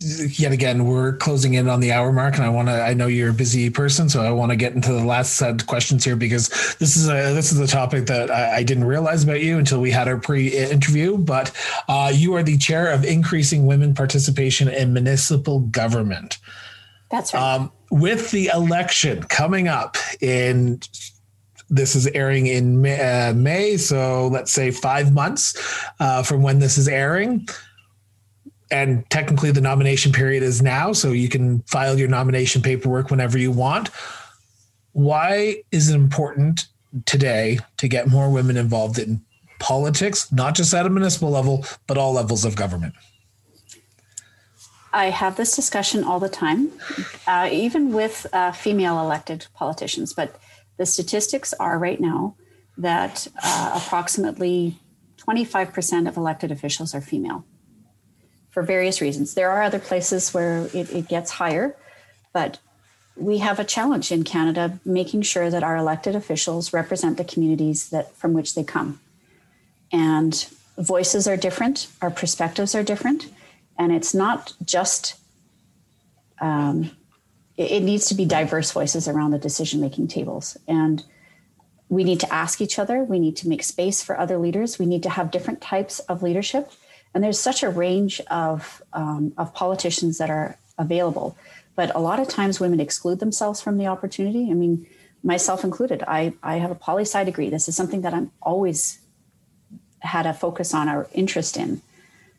yet 0.00 0.52
again, 0.52 0.86
we're 0.86 1.16
closing 1.16 1.54
in 1.54 1.68
on 1.68 1.80
the 1.80 1.92
hour 1.92 2.12
mark, 2.12 2.36
and 2.36 2.44
I 2.44 2.48
want 2.48 2.68
to. 2.68 2.82
I 2.82 2.94
know 2.94 3.06
you're 3.06 3.30
a 3.30 3.34
busy 3.34 3.70
person, 3.70 4.08
so 4.08 4.22
I 4.22 4.30
want 4.30 4.50
to 4.50 4.56
get 4.56 4.74
into 4.74 4.92
the 4.92 5.04
last 5.04 5.34
set 5.34 5.60
of 5.60 5.66
questions 5.66 6.04
here 6.04 6.16
because 6.16 6.48
this 6.78 6.96
is 6.96 7.08
a 7.08 7.32
this 7.34 7.52
is 7.52 7.60
a 7.60 7.66
topic 7.66 8.06
that 8.06 8.30
I, 8.30 8.56
I 8.56 8.62
didn't 8.62 8.84
realize 8.84 9.24
about 9.24 9.42
you 9.42 9.58
until 9.58 9.80
we 9.80 9.90
had 9.90 10.08
our 10.08 10.18
pre-interview. 10.18 11.18
But 11.18 11.50
uh, 11.88 12.12
you 12.14 12.34
are 12.34 12.42
the 12.42 12.58
chair 12.58 12.90
of 12.90 13.04
increasing 13.04 13.66
women 13.66 13.94
participation 13.94 14.68
in 14.68 14.92
municipal 14.92 15.60
government. 15.60 16.38
That's 17.10 17.34
right. 17.34 17.54
Um, 17.54 17.72
with 17.90 18.30
the 18.30 18.50
election 18.52 19.22
coming 19.24 19.68
up 19.68 19.96
in 20.20 20.80
this 21.70 21.96
is 21.96 22.06
airing 22.08 22.46
in 22.46 22.82
May, 22.82 23.00
uh, 23.00 23.32
May, 23.34 23.76
so 23.76 24.28
let's 24.28 24.52
say 24.52 24.70
five 24.70 25.12
months 25.12 25.54
uh, 26.00 26.22
from 26.22 26.42
when 26.42 26.58
this 26.58 26.76
is 26.76 26.88
airing 26.88 27.46
and 28.74 29.08
technically 29.08 29.52
the 29.52 29.60
nomination 29.60 30.10
period 30.10 30.42
is 30.42 30.60
now, 30.60 30.92
so 30.92 31.12
you 31.12 31.28
can 31.28 31.60
file 31.60 31.96
your 31.96 32.08
nomination 32.08 32.60
paperwork 32.60 33.08
whenever 33.08 33.38
you 33.38 33.52
want. 33.52 33.88
Why 34.90 35.62
is 35.70 35.90
it 35.90 35.94
important 35.94 36.66
today 37.06 37.60
to 37.76 37.86
get 37.86 38.08
more 38.08 38.28
women 38.32 38.56
involved 38.56 38.98
in 38.98 39.24
politics, 39.60 40.32
not 40.32 40.56
just 40.56 40.74
at 40.74 40.86
a 40.86 40.90
municipal 40.90 41.30
level, 41.30 41.64
but 41.86 41.96
all 41.96 42.14
levels 42.14 42.44
of 42.44 42.56
government? 42.56 42.94
I 44.92 45.10
have 45.10 45.36
this 45.36 45.54
discussion 45.54 46.02
all 46.02 46.18
the 46.18 46.28
time, 46.28 46.72
uh, 47.28 47.48
even 47.52 47.92
with 47.92 48.26
uh, 48.32 48.50
female 48.50 48.98
elected 48.98 49.46
politicians. 49.54 50.12
But 50.12 50.34
the 50.78 50.86
statistics 50.86 51.54
are 51.60 51.78
right 51.78 52.00
now 52.00 52.34
that 52.76 53.28
uh, 53.40 53.80
approximately 53.80 54.80
25% 55.18 56.08
of 56.08 56.16
elected 56.16 56.50
officials 56.50 56.92
are 56.92 57.00
female 57.00 57.44
for 58.54 58.62
various 58.62 59.00
reasons. 59.00 59.34
There 59.34 59.50
are 59.50 59.64
other 59.64 59.80
places 59.80 60.32
where 60.32 60.68
it, 60.72 60.92
it 60.92 61.08
gets 61.08 61.32
higher, 61.32 61.74
but 62.32 62.60
we 63.16 63.38
have 63.38 63.58
a 63.58 63.64
challenge 63.64 64.12
in 64.12 64.22
Canada 64.22 64.78
making 64.84 65.22
sure 65.22 65.50
that 65.50 65.64
our 65.64 65.76
elected 65.76 66.14
officials 66.14 66.72
represent 66.72 67.16
the 67.16 67.24
communities 67.24 67.90
that 67.90 68.14
from 68.14 68.32
which 68.32 68.54
they 68.54 68.62
come. 68.62 69.00
And 69.90 70.46
voices 70.78 71.26
are 71.26 71.36
different, 71.36 71.88
our 72.00 72.12
perspectives 72.12 72.76
are 72.76 72.84
different, 72.84 73.26
and 73.76 73.92
it's 73.92 74.14
not 74.14 74.52
just 74.64 75.16
um, 76.40 76.92
it, 77.56 77.72
it 77.72 77.82
needs 77.82 78.06
to 78.06 78.14
be 78.14 78.24
diverse 78.24 78.70
voices 78.70 79.08
around 79.08 79.32
the 79.32 79.38
decision 79.38 79.80
making 79.80 80.06
tables. 80.08 80.56
And 80.68 81.02
we 81.88 82.04
need 82.04 82.20
to 82.20 82.32
ask 82.32 82.60
each 82.60 82.78
other, 82.78 83.02
we 83.02 83.18
need 83.18 83.36
to 83.38 83.48
make 83.48 83.64
space 83.64 84.00
for 84.00 84.16
other 84.16 84.38
leaders, 84.38 84.78
we 84.78 84.86
need 84.86 85.02
to 85.02 85.10
have 85.10 85.32
different 85.32 85.60
types 85.60 85.98
of 86.00 86.22
leadership 86.22 86.70
and 87.14 87.22
there's 87.22 87.38
such 87.38 87.62
a 87.62 87.70
range 87.70 88.20
of, 88.28 88.82
um, 88.92 89.32
of 89.38 89.54
politicians 89.54 90.18
that 90.18 90.30
are 90.30 90.58
available. 90.76 91.36
But 91.76 91.94
a 91.94 92.00
lot 92.00 92.20
of 92.20 92.28
times 92.28 92.60
women 92.60 92.80
exclude 92.80 93.20
themselves 93.20 93.60
from 93.60 93.78
the 93.78 93.86
opportunity. 93.86 94.50
I 94.50 94.54
mean, 94.54 94.86
myself 95.22 95.64
included, 95.64 96.02
I, 96.06 96.34
I 96.42 96.56
have 96.56 96.70
a 96.70 96.76
poli 96.76 97.02
sci 97.02 97.22
degree. 97.24 97.50
This 97.50 97.68
is 97.68 97.76
something 97.76 98.02
that 98.02 98.14
I'm 98.14 98.32
always 98.42 98.98
had 100.00 100.26
a 100.26 100.34
focus 100.34 100.74
on 100.74 100.88
or 100.88 101.08
interest 101.12 101.56
in. 101.56 101.80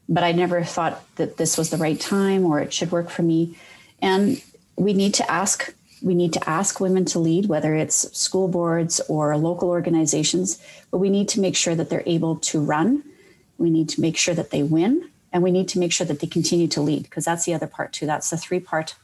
But 0.08 0.24
I 0.24 0.34
never 0.34 0.64
thought 0.64 1.04
that 1.16 1.38
this 1.38 1.58
was 1.58 1.70
the 1.70 1.78
right 1.78 2.00
time 2.00 2.46
or 2.46 2.60
it 2.60 2.74
should 2.74 2.92
work 2.92 3.10
for 3.10 3.24
me. 3.24 3.58
And 4.02 4.42
we 4.76 4.94
need 4.94 5.14
to 5.16 5.32
ask 5.32 5.74
we 6.02 6.14
need 6.14 6.34
to 6.34 6.50
ask 6.50 6.80
women 6.80 7.06
to 7.06 7.20
lead, 7.20 7.48
whether 7.48 7.74
it's 7.74 8.16
school 8.16 8.48
boards 8.48 9.00
or 9.08 9.36
local 9.38 9.70
organizations, 9.70 10.62
but 10.92 11.00
we 11.00 11.10
need 11.10 11.28
to 11.30 11.40
make 11.40 11.56
sure 11.56 11.74
that 11.74 11.90
they're 11.90 12.04
able 12.06 12.36
to 12.36 12.60
run 12.60 13.02
we 13.58 13.70
need 13.70 13.90
to 13.90 14.02
make 14.02 14.18
sure 14.18 14.34
that 14.34 14.52
they 14.52 14.64
win, 14.64 15.10
and 15.32 15.44
we 15.44 15.52
need 15.52 15.68
to 15.70 15.80
make 15.80 15.92
sure 15.92 16.08
that 16.08 16.20
they 16.20 16.28
continue 16.28 16.68
to 16.68 16.82
lead 16.82 17.04
because 17.04 17.26
that's 17.26 17.46
the 17.46 17.54
other 17.54 17.68
part 17.68 17.94
too. 17.94 18.06
That's 18.06 18.30
the 18.30 18.38
three 18.38 18.60
part 18.60 18.96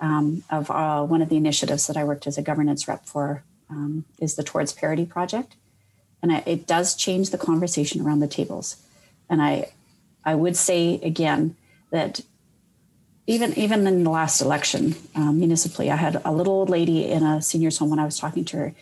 um, 0.00 0.42
of 0.50 0.70
uh, 0.70 1.04
one 1.04 1.22
of 1.22 1.28
the 1.28 1.36
initiatives 1.36 1.86
that 1.86 1.96
I 1.96 2.04
worked 2.04 2.26
as 2.26 2.38
a 2.38 2.42
governance 2.42 2.88
rep 2.88 3.06
for 3.06 3.42
um, 3.68 4.04
is 4.18 4.34
the 4.34 4.42
Towards 4.42 4.72
Parity 4.72 5.06
project, 5.06 5.56
and 6.22 6.32
I, 6.32 6.42
it 6.46 6.66
does 6.66 6.94
change 6.94 7.30
the 7.30 7.38
conversation 7.38 8.00
around 8.00 8.20
the 8.20 8.28
tables. 8.28 8.76
And 9.28 9.40
I, 9.40 9.72
I 10.24 10.34
would 10.34 10.56
say 10.56 10.94
again 11.02 11.56
that 11.90 12.20
even 13.26 13.56
even 13.56 13.86
in 13.86 14.02
the 14.02 14.10
last 14.10 14.40
election 14.40 14.96
um, 15.14 15.38
municipally, 15.38 15.90
I 15.90 15.96
had 15.96 16.20
a 16.24 16.32
little 16.32 16.54
old 16.54 16.70
lady 16.70 17.06
in 17.06 17.22
a 17.22 17.40
seniors 17.40 17.78
home 17.78 17.90
when 17.90 17.98
I 17.98 18.04
was 18.04 18.18
talking 18.18 18.44
to 18.46 18.56
her, 18.56 18.74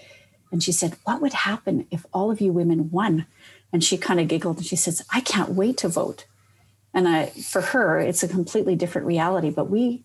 and 0.51 0.63
she 0.63 0.73
said, 0.73 0.97
"What 1.05 1.21
would 1.21 1.35
happen 1.35 1.87
if 1.91 2.07
all 2.15 2.31
of 2.31 2.41
you 2.41 2.53
women 2.53 2.91
won?" 2.91 3.27
And 3.73 3.85
she 3.85 3.99
kind 3.99 4.21
of 4.21 4.29
giggled 4.29 4.59
and 4.59 4.67
she 4.67 4.77
says, 4.77 5.05
I 5.13 5.21
can't 5.21 5.51
wait 5.51 5.77
to 5.79 5.89
vote. 5.89 6.27
And 6.95 7.07
I, 7.07 7.27
for 7.27 7.61
her, 7.61 8.01
it's 8.01 8.23
a 8.23 8.29
completely 8.29 8.77
different 8.77 9.07
reality. 9.07 9.51
But 9.51 9.71
we, 9.71 10.05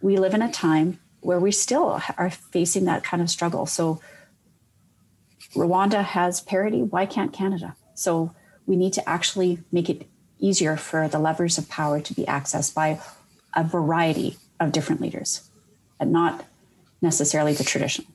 we 0.00 0.16
live 0.16 0.34
in 0.34 0.42
a 0.42 0.52
time 0.52 1.00
where 1.20 1.40
we 1.40 1.52
still 1.52 2.00
are 2.16 2.30
facing 2.30 2.84
that 2.84 3.04
kind 3.04 3.22
of 3.22 3.30
struggle. 3.30 3.66
So 3.66 4.00
Rwanda 5.54 6.02
has 6.02 6.40
parity. 6.40 6.82
Why 6.82 7.06
can't 7.06 7.32
Canada? 7.32 7.76
So 7.94 8.34
we 8.66 8.76
need 8.76 8.92
to 8.94 9.08
actually 9.08 9.58
make 9.70 9.90
it 9.90 10.08
easier 10.38 10.76
for 10.76 11.08
the 11.08 11.18
levers 11.18 11.58
of 11.58 11.68
power 11.68 12.00
to 12.00 12.14
be 12.14 12.24
accessed 12.24 12.74
by 12.74 13.00
a 13.54 13.62
variety 13.62 14.36
of 14.58 14.72
different 14.72 15.00
leaders 15.00 15.48
and 16.00 16.12
not 16.12 16.44
necessarily 17.00 17.52
the 17.52 17.64
traditional. 17.64 18.08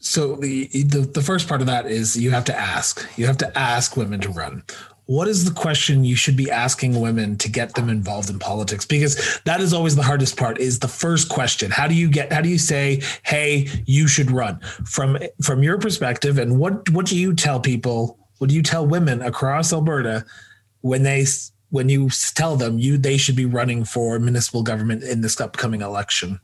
So 0.00 0.36
the, 0.36 0.68
the 0.68 1.00
the 1.00 1.22
first 1.22 1.48
part 1.48 1.60
of 1.60 1.66
that 1.66 1.86
is 1.86 2.16
you 2.16 2.30
have 2.30 2.44
to 2.44 2.56
ask. 2.56 3.06
You 3.16 3.26
have 3.26 3.38
to 3.38 3.58
ask 3.58 3.96
women 3.96 4.20
to 4.20 4.30
run. 4.30 4.62
What 5.06 5.26
is 5.26 5.46
the 5.46 5.54
question 5.54 6.04
you 6.04 6.16
should 6.16 6.36
be 6.36 6.50
asking 6.50 7.00
women 7.00 7.38
to 7.38 7.48
get 7.48 7.74
them 7.74 7.88
involved 7.88 8.28
in 8.28 8.38
politics? 8.38 8.84
Because 8.84 9.40
that 9.44 9.60
is 9.60 9.72
always 9.72 9.96
the 9.96 10.02
hardest 10.02 10.36
part 10.36 10.58
is 10.58 10.80
the 10.80 10.88
first 10.88 11.30
question. 11.30 11.70
How 11.70 11.88
do 11.88 11.94
you 11.94 12.10
get 12.10 12.32
how 12.32 12.42
do 12.42 12.48
you 12.48 12.58
say 12.58 13.02
hey 13.24 13.68
you 13.86 14.06
should 14.06 14.30
run 14.30 14.60
from 14.84 15.18
from 15.42 15.62
your 15.62 15.78
perspective 15.78 16.38
and 16.38 16.58
what 16.58 16.88
what 16.90 17.06
do 17.06 17.18
you 17.18 17.34
tell 17.34 17.58
people 17.58 18.18
what 18.36 18.50
do 18.50 18.56
you 18.56 18.62
tell 18.62 18.86
women 18.86 19.22
across 19.22 19.72
alberta 19.72 20.24
when 20.82 21.02
they 21.02 21.26
when 21.70 21.88
you 21.88 22.08
tell 22.34 22.56
them 22.56 22.78
you 22.78 22.96
they 22.96 23.16
should 23.16 23.36
be 23.36 23.46
running 23.46 23.84
for 23.84 24.18
municipal 24.18 24.62
government 24.62 25.02
in 25.02 25.22
this 25.22 25.40
upcoming 25.40 25.80
election? 25.80 26.38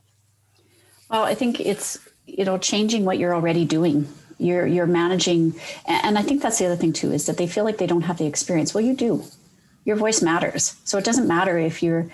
Well 1.09 1.23
i 1.23 1.35
think 1.35 1.59
it's 1.61 1.99
you 2.25 2.45
know 2.45 2.57
changing 2.57 3.05
what 3.05 3.17
you're 3.17 3.33
already 3.33 3.65
doing. 3.65 4.07
You're 4.37 4.67
you're 4.67 4.87
managing 4.87 5.55
and 5.87 6.17
i 6.17 6.21
think 6.21 6.41
that's 6.41 6.59
the 6.59 6.65
other 6.65 6.75
thing 6.75 6.91
too 6.91 7.13
is 7.13 7.25
that 7.25 7.37
they 7.37 7.47
feel 7.47 7.63
like 7.63 7.77
they 7.77 7.87
don't 7.87 8.01
have 8.01 8.17
the 8.17 8.25
experience. 8.25 8.73
Well 8.73 8.83
you 8.83 8.95
do. 8.95 9.23
Your 9.85 9.95
voice 9.95 10.21
matters. 10.21 10.75
So 10.83 10.97
it 10.97 11.05
doesn't 11.05 11.27
matter 11.27 11.57
if 11.57 11.81
you're 11.81 12.07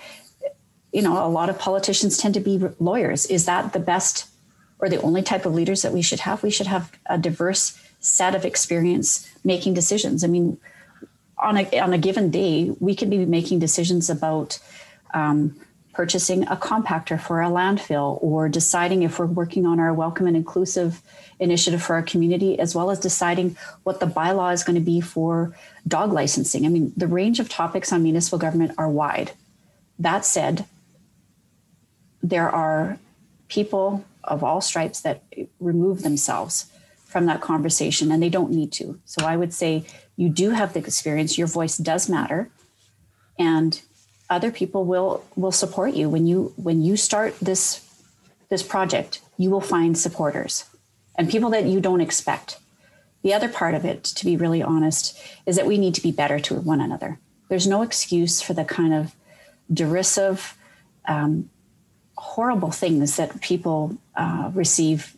you 0.92 1.02
know 1.02 1.24
a 1.24 1.28
lot 1.28 1.50
of 1.50 1.58
politicians 1.58 2.16
tend 2.16 2.34
to 2.34 2.40
be 2.40 2.58
lawyers. 2.78 3.26
Is 3.26 3.46
that 3.46 3.72
the 3.72 3.80
best 3.80 4.28
or 4.78 4.88
the 4.88 5.00
only 5.02 5.22
type 5.22 5.46
of 5.46 5.54
leaders 5.54 5.82
that 5.82 5.92
we 5.92 6.02
should 6.02 6.20
have? 6.20 6.42
We 6.42 6.50
should 6.50 6.66
have 6.66 6.92
a 7.06 7.18
diverse 7.18 7.78
set 8.00 8.34
of 8.34 8.44
experience 8.44 9.28
making 9.44 9.74
decisions. 9.74 10.22
I 10.22 10.28
mean 10.28 10.58
on 11.38 11.56
a, 11.56 11.80
on 11.80 11.92
a 11.92 11.98
given 11.98 12.30
day 12.30 12.70
we 12.78 12.94
could 12.94 13.10
be 13.10 13.24
making 13.26 13.58
decisions 13.58 14.08
about 14.08 14.60
um, 15.12 15.56
purchasing 15.92 16.44
a 16.44 16.56
compactor 16.56 17.20
for 17.20 17.42
a 17.42 17.48
landfill 17.48 18.18
or 18.22 18.48
deciding 18.48 19.02
if 19.02 19.18
we're 19.18 19.26
working 19.26 19.66
on 19.66 19.78
our 19.78 19.92
welcome 19.92 20.26
and 20.26 20.36
inclusive 20.36 21.02
initiative 21.38 21.82
for 21.82 21.94
our 21.94 22.02
community, 22.02 22.58
as 22.58 22.74
well 22.74 22.90
as 22.90 22.98
deciding 22.98 23.56
what 23.82 24.00
the 24.00 24.06
bylaw 24.06 24.52
is 24.52 24.64
going 24.64 24.74
to 24.74 24.80
be 24.80 25.00
for 25.00 25.54
dog 25.86 26.12
licensing. 26.12 26.64
I 26.64 26.68
mean, 26.68 26.92
the 26.96 27.06
range 27.06 27.40
of 27.40 27.48
topics 27.48 27.92
on 27.92 28.02
municipal 28.02 28.38
government 28.38 28.72
are 28.78 28.88
wide. 28.88 29.32
That 29.98 30.24
said, 30.24 30.64
there 32.22 32.48
are 32.48 32.98
people 33.48 34.04
of 34.24 34.42
all 34.42 34.60
stripes 34.60 35.00
that 35.00 35.22
remove 35.60 36.02
themselves 36.02 36.66
from 37.04 37.26
that 37.26 37.42
conversation 37.42 38.10
and 38.10 38.22
they 38.22 38.30
don't 38.30 38.50
need 38.50 38.72
to. 38.72 38.98
So 39.04 39.26
I 39.26 39.36
would 39.36 39.52
say 39.52 39.84
you 40.16 40.30
do 40.30 40.50
have 40.50 40.72
the 40.72 40.78
experience, 40.78 41.36
your 41.36 41.46
voice 41.46 41.76
does 41.76 42.08
matter. 42.08 42.48
And 43.38 43.82
other 44.32 44.50
people 44.50 44.84
will 44.84 45.24
will 45.36 45.52
support 45.52 45.94
you. 45.94 46.08
When 46.08 46.26
you 46.26 46.52
when 46.56 46.82
you 46.82 46.96
start 46.96 47.38
this 47.40 47.86
this 48.48 48.62
project 48.62 49.20
you 49.38 49.50
will 49.50 49.60
find 49.60 49.96
supporters 49.96 50.64
and 51.16 51.30
people 51.30 51.50
that 51.50 51.64
you 51.64 51.80
don't 51.80 52.00
expect. 52.00 52.58
The 53.22 53.34
other 53.34 53.48
part 53.48 53.74
of 53.74 53.84
it 53.84 54.02
to 54.04 54.24
be 54.24 54.36
really 54.36 54.62
honest 54.62 55.18
is 55.46 55.56
that 55.56 55.66
we 55.66 55.78
need 55.78 55.94
to 55.94 56.02
be 56.02 56.12
better 56.12 56.38
to 56.40 56.54
one 56.56 56.80
another. 56.80 57.18
There's 57.48 57.66
no 57.66 57.82
excuse 57.82 58.40
for 58.40 58.54
the 58.54 58.64
kind 58.64 58.94
of 58.94 59.14
derisive 59.72 60.56
um, 61.06 61.50
horrible 62.16 62.70
things 62.70 63.16
that 63.16 63.40
people 63.40 63.96
uh, 64.16 64.50
receive 64.54 65.16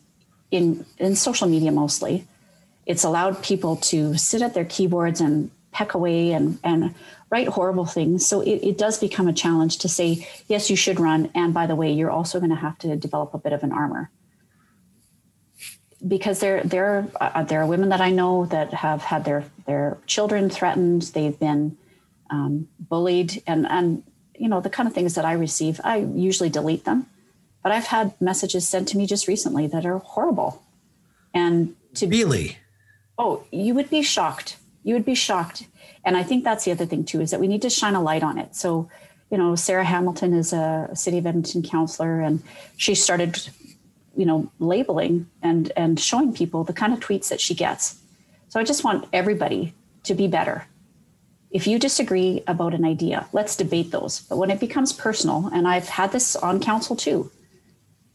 in 0.51 0.85
in 0.97 1.15
social 1.15 1.47
media 1.47 1.71
mostly. 1.71 2.27
It's 2.85 3.03
allowed 3.03 3.43
people 3.43 3.77
to 3.91 4.17
sit 4.17 4.41
at 4.41 4.53
their 4.53 4.65
keyboards 4.65 5.19
and 5.21 5.51
peck 5.71 5.93
away 5.93 6.31
and 6.31 6.59
and 6.63 6.93
write 7.35 7.49
horrible 7.49 7.85
things. 7.85 8.25
So 8.25 8.39
it, 8.39 8.59
it 8.69 8.77
does 8.77 8.97
become 8.97 9.27
a 9.27 9.33
challenge 9.33 9.79
to 9.79 9.89
say, 9.89 10.25
yes, 10.47 10.69
you 10.69 10.77
should 10.77 11.01
run. 11.01 11.29
And 11.35 11.53
by 11.53 11.65
the 11.67 11.75
way, 11.75 11.91
you're 11.91 12.15
also 12.19 12.39
going 12.39 12.55
to 12.57 12.63
have 12.67 12.77
to 12.79 12.95
develop 12.95 13.33
a 13.33 13.37
bit 13.37 13.51
of 13.51 13.61
an 13.61 13.73
armor. 13.73 14.09
Because 16.15 16.39
there, 16.39 16.63
there, 16.63 17.05
uh, 17.19 17.43
there 17.43 17.59
are 17.61 17.65
women 17.65 17.89
that 17.89 17.99
I 17.99 18.11
know 18.11 18.45
that 18.45 18.73
have 18.73 19.01
had 19.01 19.25
their 19.25 19.43
their 19.65 19.97
children 20.05 20.49
threatened. 20.49 21.01
They've 21.15 21.39
been 21.47 21.77
um, 22.29 22.67
bullied, 22.91 23.41
and 23.47 23.65
and 23.65 24.03
you 24.37 24.47
know 24.47 24.61
the 24.61 24.69
kind 24.69 24.87
of 24.87 24.93
things 24.93 25.15
that 25.15 25.25
I 25.25 25.33
receive. 25.33 25.81
I 25.83 25.95
usually 26.29 26.51
delete 26.59 26.85
them, 26.85 27.07
but 27.63 27.71
I've 27.71 27.87
had 27.87 28.13
messages 28.21 28.67
sent 28.67 28.87
to 28.89 28.97
me 28.99 29.07
just 29.07 29.27
recently 29.27 29.65
that 29.73 29.83
are 29.85 29.97
horrible. 29.97 30.61
And 31.33 31.75
to 31.95 32.05
really, 32.07 32.57
oh, 33.17 33.43
you 33.51 33.73
would 33.73 33.89
be 33.89 34.03
shocked. 34.03 34.57
You 34.83 34.93
would 34.93 35.05
be 35.05 35.15
shocked 35.15 35.65
and 36.05 36.15
I 36.15 36.23
think 36.23 36.43
that's 36.43 36.65
the 36.65 36.71
other 36.71 36.85
thing 36.85 37.03
too 37.03 37.19
is 37.19 37.31
that 37.31 37.39
we 37.39 37.47
need 37.47 37.63
to 37.63 37.69
shine 37.69 37.95
a 37.95 38.01
light 38.01 38.23
on 38.23 38.37
it. 38.37 38.55
So, 38.55 38.89
you 39.31 39.37
know, 39.37 39.55
Sarah 39.55 39.83
Hamilton 39.83 40.33
is 40.33 40.53
a 40.53 40.89
City 40.93 41.17
of 41.17 41.25
Edmonton 41.25 41.63
counselor, 41.63 42.21
and 42.21 42.43
she 42.77 42.93
started, 42.93 43.49
you 44.15 44.25
know, 44.25 44.51
labeling 44.59 45.27
and 45.41 45.71
and 45.75 45.99
showing 45.99 46.31
people 46.33 46.63
the 46.63 46.73
kind 46.73 46.93
of 46.93 46.99
tweets 46.99 47.29
that 47.29 47.41
she 47.41 47.55
gets. 47.55 47.97
So 48.49 48.59
I 48.59 48.63
just 48.63 48.83
want 48.83 49.07
everybody 49.11 49.73
to 50.03 50.13
be 50.13 50.27
better. 50.27 50.67
If 51.49 51.65
you 51.67 51.79
disagree 51.79 52.43
about 52.47 52.73
an 52.73 52.85
idea, 52.85 53.27
let's 53.33 53.55
debate 53.55 53.91
those. 53.91 54.21
But 54.21 54.37
when 54.37 54.51
it 54.51 54.59
becomes 54.59 54.93
personal, 54.93 55.49
and 55.53 55.67
I've 55.67 55.89
had 55.89 56.11
this 56.11 56.35
on 56.35 56.59
council 56.59 56.95
too, 56.95 57.31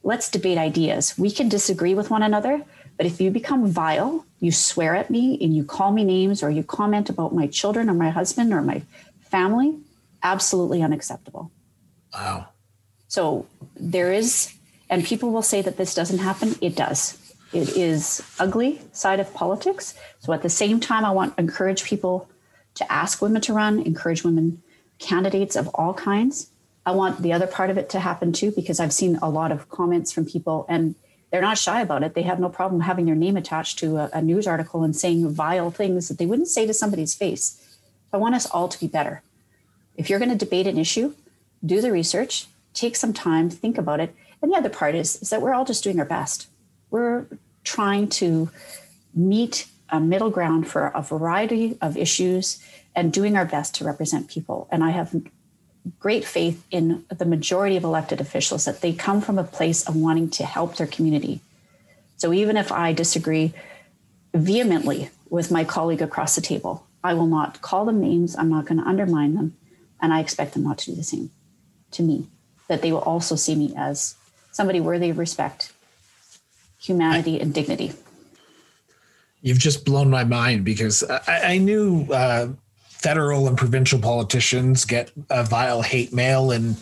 let's 0.02 0.30
debate 0.30 0.58
ideas. 0.58 1.18
We 1.18 1.30
can 1.30 1.48
disagree 1.48 1.94
with 1.94 2.10
one 2.10 2.22
another, 2.22 2.62
but 3.00 3.06
if 3.06 3.18
you 3.18 3.30
become 3.30 3.66
vile, 3.66 4.26
you 4.40 4.52
swear 4.52 4.94
at 4.94 5.08
me 5.08 5.38
and 5.40 5.56
you 5.56 5.64
call 5.64 5.90
me 5.90 6.04
names 6.04 6.42
or 6.42 6.50
you 6.50 6.62
comment 6.62 7.08
about 7.08 7.34
my 7.34 7.46
children 7.46 7.88
or 7.88 7.94
my 7.94 8.10
husband 8.10 8.52
or 8.52 8.60
my 8.60 8.82
family, 9.20 9.78
absolutely 10.22 10.82
unacceptable. 10.82 11.50
Wow. 12.12 12.48
So 13.08 13.46
there 13.74 14.12
is, 14.12 14.52
and 14.90 15.02
people 15.02 15.32
will 15.32 15.40
say 15.40 15.62
that 15.62 15.78
this 15.78 15.94
doesn't 15.94 16.18
happen. 16.18 16.56
It 16.60 16.76
does. 16.76 17.16
It 17.54 17.74
is 17.74 18.22
ugly 18.38 18.82
side 18.92 19.18
of 19.18 19.32
politics. 19.32 19.94
So 20.18 20.34
at 20.34 20.42
the 20.42 20.50
same 20.50 20.78
time, 20.78 21.06
I 21.06 21.10
want 21.10 21.38
to 21.38 21.42
encourage 21.42 21.84
people 21.84 22.28
to 22.74 22.92
ask 22.92 23.22
women 23.22 23.40
to 23.40 23.54
run, 23.54 23.80
encourage 23.80 24.24
women 24.24 24.62
candidates 24.98 25.56
of 25.56 25.68
all 25.68 25.94
kinds. 25.94 26.50
I 26.84 26.90
want 26.90 27.22
the 27.22 27.32
other 27.32 27.46
part 27.46 27.70
of 27.70 27.78
it 27.78 27.88
to 27.88 27.98
happen 27.98 28.34
too, 28.34 28.50
because 28.50 28.78
I've 28.78 28.92
seen 28.92 29.16
a 29.22 29.30
lot 29.30 29.52
of 29.52 29.70
comments 29.70 30.12
from 30.12 30.26
people 30.26 30.66
and 30.68 30.96
they're 31.30 31.40
not 31.40 31.58
shy 31.58 31.80
about 31.80 32.02
it. 32.02 32.14
They 32.14 32.22
have 32.22 32.40
no 32.40 32.48
problem 32.48 32.82
having 32.82 33.06
their 33.06 33.14
name 33.14 33.36
attached 33.36 33.78
to 33.80 33.98
a, 33.98 34.10
a 34.12 34.22
news 34.22 34.46
article 34.46 34.82
and 34.82 34.94
saying 34.94 35.28
vile 35.30 35.70
things 35.70 36.08
that 36.08 36.18
they 36.18 36.26
wouldn't 36.26 36.48
say 36.48 36.66
to 36.66 36.74
somebody's 36.74 37.14
face. 37.14 37.78
I 38.12 38.16
want 38.16 38.34
us 38.34 38.46
all 38.46 38.68
to 38.68 38.80
be 38.80 38.88
better. 38.88 39.22
If 39.96 40.10
you're 40.10 40.18
going 40.18 40.30
to 40.30 40.44
debate 40.44 40.66
an 40.66 40.78
issue, 40.78 41.14
do 41.64 41.80
the 41.80 41.92
research, 41.92 42.46
take 42.74 42.96
some 42.96 43.12
time, 43.12 43.50
think 43.50 43.78
about 43.78 44.00
it. 44.00 44.14
And 44.42 44.50
the 44.50 44.56
other 44.56 44.68
part 44.68 44.94
is, 44.94 45.20
is 45.22 45.30
that 45.30 45.42
we're 45.42 45.54
all 45.54 45.64
just 45.64 45.84
doing 45.84 46.00
our 46.00 46.06
best. 46.06 46.48
We're 46.90 47.26
trying 47.62 48.08
to 48.08 48.50
meet 49.14 49.66
a 49.90 50.00
middle 50.00 50.30
ground 50.30 50.66
for 50.68 50.88
a 50.88 51.02
variety 51.02 51.76
of 51.80 51.96
issues 51.96 52.58
and 52.94 53.12
doing 53.12 53.36
our 53.36 53.44
best 53.44 53.74
to 53.76 53.84
represent 53.84 54.28
people. 54.28 54.66
And 54.70 54.82
I 54.82 54.90
have 54.90 55.14
great 55.98 56.24
faith 56.24 56.64
in 56.70 57.04
the 57.08 57.24
majority 57.24 57.76
of 57.76 57.84
elected 57.84 58.20
officials 58.20 58.64
that 58.64 58.80
they 58.80 58.92
come 58.92 59.20
from 59.20 59.38
a 59.38 59.44
place 59.44 59.86
of 59.88 59.96
wanting 59.96 60.28
to 60.30 60.44
help 60.44 60.76
their 60.76 60.86
community. 60.86 61.40
So 62.16 62.32
even 62.32 62.56
if 62.56 62.70
I 62.70 62.92
disagree 62.92 63.54
vehemently 64.34 65.10
with 65.28 65.50
my 65.50 65.64
colleague 65.64 66.02
across 66.02 66.34
the 66.34 66.42
table, 66.42 66.86
I 67.02 67.14
will 67.14 67.26
not 67.26 67.62
call 67.62 67.86
them 67.86 68.00
names, 68.00 68.36
I'm 68.36 68.50
not 68.50 68.66
going 68.66 68.78
to 68.78 68.86
undermine 68.86 69.34
them, 69.34 69.56
and 70.00 70.12
I 70.12 70.20
expect 70.20 70.52
them 70.52 70.64
not 70.64 70.78
to 70.78 70.90
do 70.90 70.96
the 70.96 71.02
same 71.02 71.30
to 71.92 72.02
me. 72.02 72.26
That 72.68 72.82
they 72.82 72.92
will 72.92 73.00
also 73.00 73.36
see 73.36 73.54
me 73.54 73.72
as 73.76 74.14
somebody 74.52 74.80
worthy 74.80 75.10
of 75.10 75.18
respect, 75.18 75.72
humanity, 76.78 77.40
and 77.40 77.54
dignity. 77.54 77.94
You've 79.42 79.58
just 79.58 79.84
blown 79.84 80.10
my 80.10 80.24
mind 80.24 80.64
because 80.64 81.02
I, 81.02 81.54
I 81.54 81.58
knew 81.58 82.06
uh, 82.12 82.48
federal 83.00 83.48
and 83.48 83.56
provincial 83.56 83.98
politicians 83.98 84.84
get 84.84 85.10
a 85.30 85.42
vile 85.42 85.80
hate 85.80 86.12
mail 86.12 86.50
and 86.50 86.76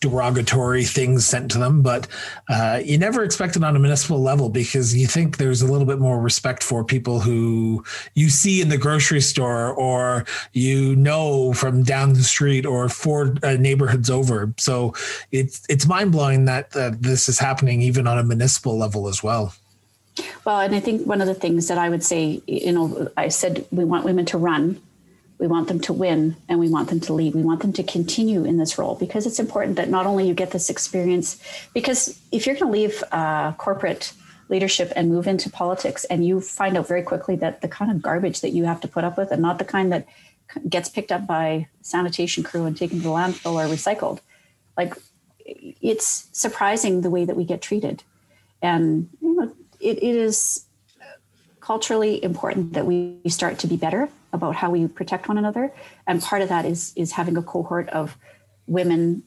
derogatory 0.00 0.84
things 0.84 1.24
sent 1.24 1.50
to 1.50 1.58
them, 1.58 1.80
but 1.80 2.06
uh, 2.50 2.80
you 2.84 2.98
never 2.98 3.24
expect 3.24 3.56
it 3.56 3.64
on 3.64 3.74
a 3.74 3.78
municipal 3.78 4.20
level 4.20 4.50
because 4.50 4.94
you 4.94 5.06
think 5.06 5.38
there's 5.38 5.62
a 5.62 5.66
little 5.66 5.86
bit 5.86 5.98
more 5.98 6.20
respect 6.20 6.62
for 6.62 6.84
people 6.84 7.20
who 7.20 7.82
you 8.14 8.28
see 8.28 8.60
in 8.60 8.68
the 8.68 8.76
grocery 8.76 9.20
store 9.20 9.72
or 9.72 10.26
you 10.52 10.94
know 10.96 11.54
from 11.54 11.82
down 11.82 12.12
the 12.12 12.22
street 12.22 12.66
or 12.66 12.88
four 12.90 13.34
uh, 13.42 13.52
neighborhoods 13.52 14.10
over. 14.10 14.52
So 14.58 14.92
it's 15.30 15.62
it's 15.70 15.86
mind 15.86 16.12
blowing 16.12 16.44
that 16.46 16.76
uh, 16.76 16.90
this 16.98 17.30
is 17.30 17.38
happening 17.38 17.80
even 17.80 18.06
on 18.06 18.18
a 18.18 18.24
municipal 18.24 18.76
level 18.76 19.08
as 19.08 19.22
well. 19.22 19.54
Well, 20.44 20.60
and 20.60 20.74
I 20.74 20.80
think 20.80 21.06
one 21.06 21.22
of 21.22 21.26
the 21.26 21.34
things 21.34 21.68
that 21.68 21.78
I 21.78 21.88
would 21.88 22.04
say, 22.04 22.42
you 22.46 22.72
know, 22.72 23.10
I 23.16 23.28
said 23.28 23.64
we 23.70 23.84
want 23.84 24.04
women 24.04 24.26
to 24.26 24.36
run 24.36 24.78
we 25.42 25.48
want 25.48 25.66
them 25.66 25.80
to 25.80 25.92
win 25.92 26.36
and 26.48 26.60
we 26.60 26.68
want 26.68 26.88
them 26.88 27.00
to 27.00 27.12
lead. 27.12 27.34
We 27.34 27.42
want 27.42 27.62
them 27.62 27.72
to 27.72 27.82
continue 27.82 28.44
in 28.44 28.58
this 28.58 28.78
role 28.78 28.94
because 28.94 29.26
it's 29.26 29.40
important 29.40 29.74
that 29.74 29.88
not 29.88 30.06
only 30.06 30.28
you 30.28 30.34
get 30.34 30.52
this 30.52 30.70
experience, 30.70 31.42
because 31.74 32.16
if 32.30 32.46
you're 32.46 32.54
going 32.54 32.72
to 32.72 32.78
leave 32.78 33.02
uh, 33.10 33.50
corporate 33.54 34.12
leadership 34.48 34.92
and 34.94 35.08
move 35.08 35.26
into 35.26 35.50
politics 35.50 36.04
and 36.04 36.24
you 36.24 36.40
find 36.40 36.78
out 36.78 36.86
very 36.86 37.02
quickly 37.02 37.34
that 37.34 37.60
the 37.60 37.66
kind 37.66 37.90
of 37.90 38.00
garbage 38.00 38.40
that 38.40 38.50
you 38.50 38.66
have 38.66 38.80
to 38.82 38.86
put 38.86 39.02
up 39.02 39.18
with 39.18 39.32
and 39.32 39.42
not 39.42 39.58
the 39.58 39.64
kind 39.64 39.90
that 39.90 40.06
gets 40.68 40.88
picked 40.88 41.10
up 41.10 41.26
by 41.26 41.66
sanitation 41.80 42.44
crew 42.44 42.64
and 42.64 42.76
taken 42.76 42.98
to 42.98 43.02
the 43.02 43.08
landfill 43.08 43.54
or 43.54 43.66
recycled 43.74 44.20
like 44.76 44.94
it's 45.44 46.28
surprising 46.32 47.00
the 47.00 47.10
way 47.10 47.24
that 47.24 47.34
we 47.34 47.44
get 47.44 47.62
treated 47.62 48.04
and 48.60 49.08
you 49.20 49.34
know 49.34 49.50
it, 49.80 49.96
it 49.96 50.14
is 50.14 50.66
culturally 51.60 52.22
important 52.22 52.74
that 52.74 52.84
we 52.84 53.16
start 53.26 53.58
to 53.58 53.66
be 53.66 53.76
better 53.76 54.08
about 54.32 54.56
how 54.56 54.70
we 54.70 54.88
protect 54.88 55.28
one 55.28 55.38
another. 55.38 55.72
And 56.06 56.22
part 56.22 56.42
of 56.42 56.48
that 56.48 56.64
is 56.64 56.92
is 56.96 57.12
having 57.12 57.36
a 57.36 57.42
cohort 57.42 57.88
of 57.90 58.16
women 58.66 59.22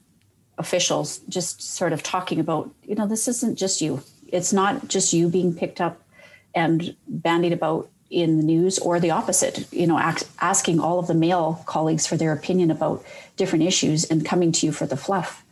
officials 0.58 1.20
just 1.30 1.62
sort 1.62 1.91
of 1.93 2.01
talking 2.01 2.39
about 2.39 2.74
you 2.84 2.95
know 2.95 3.08
this 3.08 3.28
isn't 3.28 3.58
just 3.58 3.82
you. 3.82 4.01
It's 4.28 4.53
not 4.53 4.88
just 4.88 5.14
you 5.14 5.30
being 5.30 5.53
picked 5.53 5.80
up 5.82 6.01
and 6.53 6.95
bandied 7.08 7.53
about 7.53 7.89
in 8.10 8.38
the 8.38 8.43
news 8.43 8.80
or 8.80 8.99
the 8.99 9.12
opposite 9.12 9.72
you 9.74 9.88
know 9.88 9.97
ask, 9.97 10.28
asking 10.39 10.80
all 10.80 10.99
of 10.99 11.08
the 11.08 11.14
male 11.14 11.64
colleagues 11.66 12.08
for 12.08 12.18
their 12.18 12.34
opinion 12.34 12.72
about 12.72 13.03
different 13.36 13.66
issues 13.66 14.06
and 14.06 14.26
coming 14.26 14.51
to 14.51 14.66
you 14.66 14.72
for 14.72 14.86
the 14.86 14.97
fluff. 14.97 15.43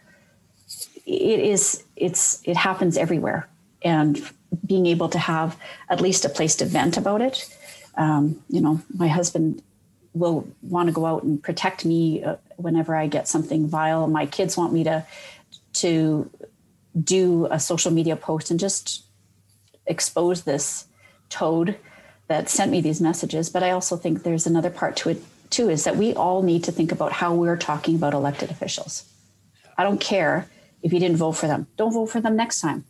It 1.06 1.39
is 1.39 1.84
it's 1.95 2.41
it 2.43 2.58
happens 2.58 2.97
everywhere. 2.97 3.47
And 3.84 4.22
being 4.66 4.86
able 4.86 5.10
to 5.10 5.20
have 5.20 5.58
at 5.89 5.99
least 5.99 6.24
a 6.26 6.30
place 6.30 6.56
to 6.56 6.66
vent 6.66 6.95
about 6.95 7.22
it 7.22 7.49
um, 7.96 8.41
you 8.50 8.62
know 8.62 8.82
my 8.96 9.08
husband 9.08 9.62
will 10.14 10.48
want 10.62 10.88
to 10.88 10.94
go 10.94 11.06
out 11.06 11.24
and 11.24 11.41
protect 11.41 11.86
me 11.86 12.24
uh, 12.24 12.36
whenever 12.58 12.96
i 12.96 13.08
get 13.08 13.28
something 13.28 13.68
vile 13.68 14.08
my 14.08 14.26
kids 14.26 14.56
want 14.56 14.74
me 14.74 14.84
to 14.84 15.06
to 15.74 16.30
do 17.02 17.48
a 17.50 17.60
social 17.60 17.91
media 17.91 18.16
post 18.16 18.52
and 18.52 18.60
just 18.60 19.04
expose 19.86 20.44
this 20.44 20.86
toad 21.30 21.78
that 22.28 22.50
sent 22.50 22.72
me 22.72 22.82
these 22.82 23.02
messages. 23.02 23.50
But 23.50 23.64
I 23.64 23.72
also 23.72 23.98
think 23.98 24.24
there's 24.24 24.48
another 24.48 24.70
part 24.70 24.96
to 24.98 25.10
it 25.10 25.22
too 25.50 25.70
is 25.70 25.84
that 25.84 25.98
we 25.98 26.14
all 26.14 26.41
need 26.41 26.64
to 26.64 26.72
think 26.72 26.91
about 26.91 27.12
how 27.12 27.34
we're 27.34 27.58
talking 27.58 27.96
about 27.96 28.14
elected 28.14 28.50
officials. 28.50 29.06
I 29.78 29.84
don't 29.84 30.00
care 30.00 30.48
if 30.82 30.94
you 30.94 31.00
didn't 31.00 31.18
vote 31.18 31.34
for 31.34 31.48
them. 31.48 31.68
Don't 31.78 31.94
vote 31.94 32.08
for 32.08 32.22
them 32.22 32.36
next 32.36 32.62
time. 32.62 32.86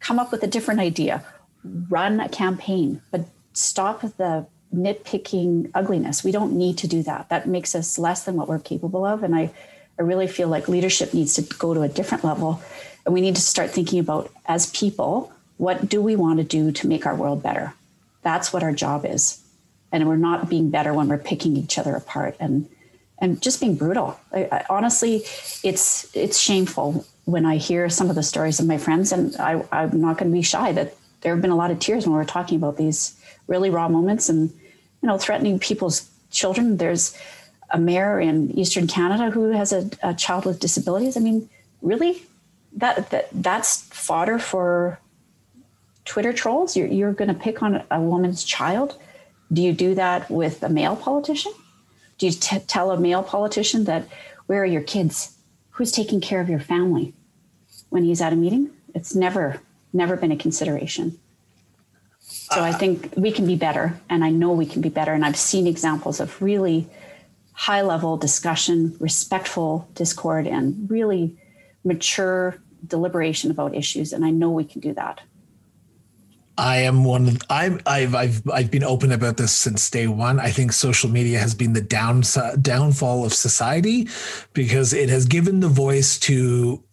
Come 0.00 0.18
up 0.18 0.30
with 0.30 0.42
a 0.42 0.46
different 0.46 0.80
idea. 0.80 1.24
Run 1.88 2.20
a 2.20 2.28
campaign, 2.28 3.00
but 3.10 3.26
stop 3.54 4.02
the 4.02 4.46
nitpicking 4.74 5.70
ugliness. 5.74 6.22
We 6.22 6.32
don't 6.32 6.52
need 6.52 6.78
to 6.78 6.88
do 6.88 7.02
that. 7.04 7.28
That 7.30 7.48
makes 7.48 7.74
us 7.74 7.98
less 7.98 8.24
than 8.24 8.36
what 8.36 8.48
we're 8.48 8.58
capable 8.58 9.04
of. 9.04 9.22
And 9.22 9.34
I, 9.34 9.50
I 9.98 10.02
really 10.02 10.26
feel 10.26 10.48
like 10.48 10.68
leadership 10.68 11.14
needs 11.14 11.34
to 11.34 11.42
go 11.42 11.72
to 11.74 11.82
a 11.82 11.88
different 11.88 12.24
level 12.24 12.60
and 13.04 13.14
we 13.14 13.20
need 13.20 13.36
to 13.36 13.42
start 13.42 13.70
thinking 13.70 13.98
about, 13.98 14.30
as 14.46 14.70
people, 14.70 15.32
what 15.56 15.88
do 15.88 16.00
we 16.00 16.16
want 16.16 16.38
to 16.38 16.44
do 16.44 16.72
to 16.72 16.88
make 16.88 17.06
our 17.06 17.14
world 17.14 17.42
better? 17.42 17.74
That's 18.22 18.52
what 18.52 18.62
our 18.62 18.72
job 18.72 19.04
is. 19.04 19.42
And 19.92 20.08
we're 20.08 20.16
not 20.16 20.48
being 20.48 20.70
better 20.70 20.92
when 20.92 21.08
we're 21.08 21.18
picking 21.18 21.56
each 21.56 21.78
other 21.78 21.94
apart 21.94 22.36
and 22.40 22.68
and 23.18 23.40
just 23.40 23.60
being 23.60 23.76
brutal. 23.76 24.18
I, 24.32 24.48
I, 24.50 24.64
honestly, 24.68 25.22
it's 25.62 26.14
it's 26.16 26.38
shameful 26.38 27.06
when 27.26 27.46
I 27.46 27.58
hear 27.58 27.88
some 27.88 28.10
of 28.10 28.16
the 28.16 28.22
stories 28.22 28.58
of 28.58 28.66
my 28.66 28.76
friends, 28.76 29.12
and 29.12 29.36
I, 29.36 29.62
I'm 29.70 30.00
not 30.00 30.18
going 30.18 30.30
to 30.30 30.36
be 30.36 30.42
shy 30.42 30.72
that 30.72 30.96
there 31.20 31.32
have 31.32 31.40
been 31.40 31.52
a 31.52 31.56
lot 31.56 31.70
of 31.70 31.78
tears 31.78 32.06
when 32.06 32.16
we're 32.16 32.24
talking 32.24 32.56
about 32.56 32.76
these 32.76 33.18
really 33.46 33.70
raw 33.70 33.88
moments 33.88 34.28
and 34.28 34.50
you 35.02 35.08
know 35.08 35.18
threatening 35.18 35.58
people's 35.58 36.08
children. 36.30 36.76
There's 36.76 37.16
a 37.70 37.78
mayor 37.78 38.20
in 38.20 38.50
Eastern 38.58 38.86
Canada 38.86 39.30
who 39.30 39.50
has 39.50 39.72
a, 39.72 39.90
a 40.02 40.14
child 40.14 40.44
with 40.44 40.60
disabilities. 40.60 41.16
I 41.16 41.20
mean, 41.20 41.48
really, 41.82 42.22
that, 42.76 43.10
that 43.10 43.28
that's 43.32 43.82
fodder 43.82 44.38
for 44.38 44.98
Twitter 46.04 46.32
trolls. 46.32 46.76
You're, 46.76 46.88
you're 46.88 47.12
going 47.12 47.28
to 47.28 47.34
pick 47.34 47.62
on 47.62 47.82
a 47.90 48.00
woman's 48.00 48.44
child. 48.44 48.98
Do 49.52 49.62
you 49.62 49.72
do 49.72 49.94
that 49.94 50.30
with 50.30 50.62
a 50.62 50.68
male 50.68 50.96
politician? 50.96 51.52
Do 52.18 52.26
you 52.26 52.32
t- 52.32 52.58
tell 52.60 52.90
a 52.90 53.00
male 53.00 53.22
politician 53.22 53.84
that 53.84 54.06
where 54.46 54.62
are 54.62 54.66
your 54.66 54.82
kids? 54.82 55.36
Who's 55.70 55.90
taking 55.90 56.20
care 56.20 56.40
of 56.40 56.48
your 56.48 56.60
family 56.60 57.14
when 57.90 58.04
he's 58.04 58.20
at 58.20 58.32
a 58.32 58.36
meeting? 58.36 58.70
It's 58.94 59.14
never, 59.14 59.60
never 59.92 60.16
been 60.16 60.30
a 60.32 60.36
consideration. 60.36 61.18
So 62.52 62.60
I 62.60 62.70
uh, 62.70 62.78
think 62.78 63.14
we 63.16 63.32
can 63.32 63.46
be 63.46 63.56
better, 63.56 63.98
and 64.10 64.22
I 64.22 64.28
know 64.28 64.52
we 64.52 64.66
can 64.66 64.82
be 64.82 64.90
better. 64.90 65.14
And 65.14 65.24
I've 65.24 65.36
seen 65.36 65.66
examples 65.66 66.20
of 66.20 66.40
really 66.42 66.86
high 67.52 67.80
level 67.80 68.18
discussion, 68.18 68.96
respectful 69.00 69.88
discord, 69.94 70.46
and 70.46 70.90
really 70.90 71.38
mature 71.84 72.58
deliberation 72.86 73.50
about 73.50 73.74
issues, 73.74 74.12
and 74.12 74.26
I 74.26 74.30
know 74.30 74.50
we 74.50 74.64
can 74.64 74.82
do 74.82 74.92
that. 74.92 75.22
I 76.58 76.78
am 76.78 77.02
one. 77.02 77.28
Of, 77.28 77.42
I've 77.48 77.80
I've 77.86 78.14
I've 78.14 78.50
I've 78.50 78.70
been 78.70 78.84
open 78.84 79.10
about 79.10 79.38
this 79.38 79.52
since 79.52 79.88
day 79.88 80.06
one. 80.06 80.38
I 80.38 80.50
think 80.50 80.72
social 80.72 81.08
media 81.08 81.38
has 81.38 81.54
been 81.54 81.72
the 81.72 81.80
down 81.80 82.22
downfall 82.60 83.24
of 83.24 83.32
society 83.32 84.08
because 84.52 84.92
it 84.92 85.08
has 85.08 85.24
given 85.24 85.60
the 85.60 85.68
voice 85.68 86.18
to 86.20 86.84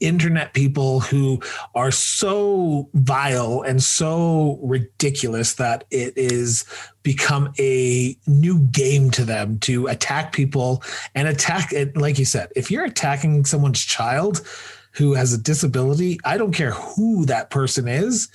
internet 0.00 0.54
people 0.54 1.00
who 1.00 1.40
are 1.74 1.90
so 1.90 2.88
vile 2.94 3.62
and 3.62 3.82
so 3.82 4.58
ridiculous 4.62 5.54
that 5.54 5.84
it 5.90 6.12
is 6.16 6.64
become 7.02 7.52
a 7.58 8.16
new 8.26 8.58
game 8.58 9.10
to 9.10 9.24
them 9.24 9.58
to 9.60 9.86
attack 9.86 10.32
people 10.32 10.82
and 11.14 11.28
attack 11.28 11.72
it. 11.72 11.96
Like 11.96 12.18
you 12.18 12.24
said 12.24 12.50
if 12.56 12.70
you're 12.70 12.84
attacking 12.84 13.44
someone's 13.44 13.84
child 13.84 14.46
who 14.92 15.14
has 15.14 15.32
a 15.32 15.38
disability, 15.38 16.18
I 16.24 16.36
don't 16.36 16.52
care 16.52 16.72
who 16.72 17.24
that 17.26 17.50
person 17.50 17.86
is, 17.86 18.28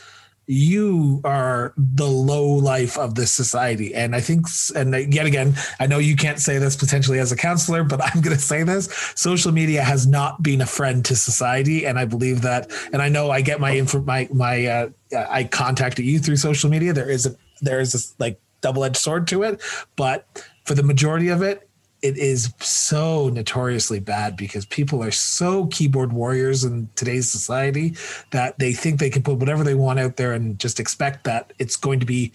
you 0.48 1.22
are 1.24 1.74
the 1.78 2.08
low 2.08 2.48
life 2.48 2.98
of 2.98 3.16
this 3.16 3.32
society. 3.32 3.96
And 3.96 4.16
I 4.16 4.22
think, 4.22 4.48
and 4.76 5.14
yet 5.14 5.26
again, 5.26 5.56
I 5.80 5.88
know 5.88 5.98
you 5.98 6.16
can't 6.16 6.39
say 6.39 6.58
this 6.58 6.76
potentially 6.76 7.20
as 7.20 7.32
a 7.32 7.36
counselor, 7.36 7.84
but 7.84 8.04
I'm 8.04 8.22
going 8.22 8.36
to 8.36 8.41
say 8.41 8.64
this 8.64 8.86
social 9.16 9.52
media 9.52 9.82
has 9.84 10.06
not 10.06 10.43
been 10.43 10.62
a 10.62 10.66
friend 10.66 11.04
to 11.06 11.16
society. 11.16 11.86
And 11.86 11.98
I 11.98 12.06
believe 12.06 12.41
that, 12.41 12.72
and 12.93 13.02
I 13.02 13.10
know 13.10 13.32
I 13.32 13.41
get 13.41 13.60
my 13.60 13.76
info, 13.76 14.02
my, 14.02 14.28
my, 14.32 14.66
uh, 14.66 14.89
I 15.30 15.46
contacted 15.46 16.06
you 16.06 16.20
through 16.20 16.38
social 16.38 16.70
media. 16.70 16.93
There 16.93 17.10
is 17.10 17.26
a, 17.26 17.36
there 17.62 17.80
is 17.80 17.96
a 17.96 18.22
like 18.22 18.39
double 18.62 18.84
edged 18.84 18.98
sword 18.98 19.28
to 19.28 19.43
it, 19.43 19.62
but 19.96 20.43
for 20.66 20.74
the 20.74 20.84
majority 20.84 21.30
of 21.30 21.41
it, 21.41 21.70
it 22.06 22.18
is 22.20 22.53
so 22.60 23.30
notoriously 23.30 23.99
bad 23.99 24.38
because 24.38 24.64
people 24.68 25.03
are 25.03 25.10
so 25.10 25.66
keyboard 25.68 26.14
warriors 26.14 26.64
in 26.64 26.88
today's 26.95 27.32
society 27.32 27.95
that 28.30 28.60
they 28.60 28.74
think 28.74 28.99
they 28.99 29.10
can 29.10 29.24
put 29.24 29.38
whatever 29.38 29.64
they 29.64 29.74
want 29.74 29.97
out 29.97 30.16
there 30.16 30.32
and 30.32 30.60
just 30.60 30.80
expect 30.80 31.24
that 31.24 31.51
it's 31.58 31.76
going 31.76 31.99
to 31.99 32.06
be 32.06 32.32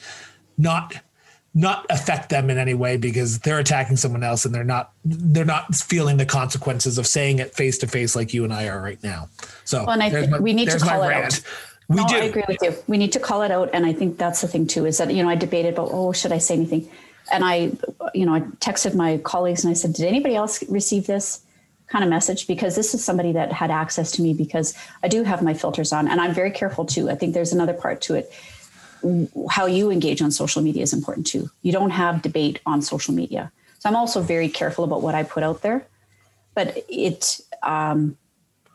not 0.58 0.96
not 1.54 1.86
affect 1.88 2.30
them 2.30 2.50
in 2.50 2.58
any 2.58 2.74
way 2.74 2.96
because 2.96 3.38
they're 3.40 3.60
attacking 3.60 3.96
someone 3.96 4.24
else 4.24 4.44
and 4.44 4.52
they're 4.52 4.64
not 4.64 4.92
they're 5.04 5.44
not 5.44 5.72
feeling 5.72 6.16
the 6.16 6.26
consequences 6.26 6.98
of 6.98 7.06
saying 7.06 7.38
it 7.38 7.54
face 7.54 7.78
to 7.78 7.86
face 7.86 8.16
like 8.16 8.34
you 8.34 8.42
and 8.42 8.52
I 8.52 8.66
are 8.66 8.82
right 8.82 9.02
now. 9.04 9.28
So 9.64 9.84
well, 9.84 9.90
and 9.90 10.02
I 10.02 10.10
think 10.10 10.30
my, 10.30 10.40
we 10.40 10.52
need 10.52 10.68
to 10.70 10.78
call 10.80 11.04
it 11.04 11.08
rant. 11.08 11.34
out. 11.34 11.42
We 11.88 11.96
no, 11.96 12.06
do. 12.08 12.16
I 12.16 12.18
agree 12.24 12.44
with 12.46 12.58
you. 12.62 12.74
We 12.88 12.98
need 12.98 13.12
to 13.12 13.20
call 13.20 13.42
it 13.42 13.50
out, 13.50 13.70
and 13.72 13.86
I 13.86 13.92
think 13.92 14.18
that's 14.18 14.40
the 14.40 14.48
thing 14.48 14.66
too. 14.66 14.84
Is 14.86 14.98
that 14.98 15.12
you 15.12 15.22
know 15.22 15.28
I 15.28 15.36
debated 15.36 15.74
about 15.74 15.90
oh 15.92 16.12
should 16.12 16.32
I 16.32 16.38
say 16.38 16.54
anything? 16.54 16.88
And 17.32 17.44
I, 17.44 17.72
you 18.14 18.26
know, 18.26 18.34
I 18.34 18.40
texted 18.40 18.94
my 18.94 19.18
colleagues 19.18 19.64
and 19.64 19.70
I 19.70 19.74
said, 19.74 19.92
did 19.92 20.06
anybody 20.06 20.34
else 20.34 20.62
receive 20.68 21.06
this 21.06 21.42
kind 21.86 22.04
of 22.04 22.10
message? 22.10 22.46
Because 22.46 22.76
this 22.76 22.94
is 22.94 23.04
somebody 23.04 23.32
that 23.32 23.52
had 23.52 23.70
access 23.70 24.12
to 24.12 24.22
me 24.22 24.34
because 24.34 24.74
I 25.02 25.08
do 25.08 25.22
have 25.22 25.42
my 25.42 25.54
filters 25.54 25.92
on 25.92 26.08
and 26.08 26.20
I'm 26.20 26.34
very 26.34 26.50
careful 26.50 26.84
too. 26.84 27.10
I 27.10 27.14
think 27.14 27.34
there's 27.34 27.52
another 27.52 27.74
part 27.74 28.00
to 28.02 28.14
it. 28.14 28.32
How 29.48 29.66
you 29.66 29.90
engage 29.90 30.20
on 30.20 30.30
social 30.30 30.62
media 30.62 30.82
is 30.82 30.92
important 30.92 31.26
too. 31.26 31.50
You 31.62 31.72
don't 31.72 31.90
have 31.90 32.22
debate 32.22 32.60
on 32.66 32.82
social 32.82 33.14
media. 33.14 33.50
So 33.78 33.88
I'm 33.88 33.96
also 33.96 34.20
very 34.20 34.48
careful 34.48 34.84
about 34.84 35.02
what 35.02 35.14
I 35.14 35.22
put 35.22 35.42
out 35.42 35.62
there. 35.62 35.86
But 36.54 36.84
it, 36.88 37.40
um, 37.62 38.16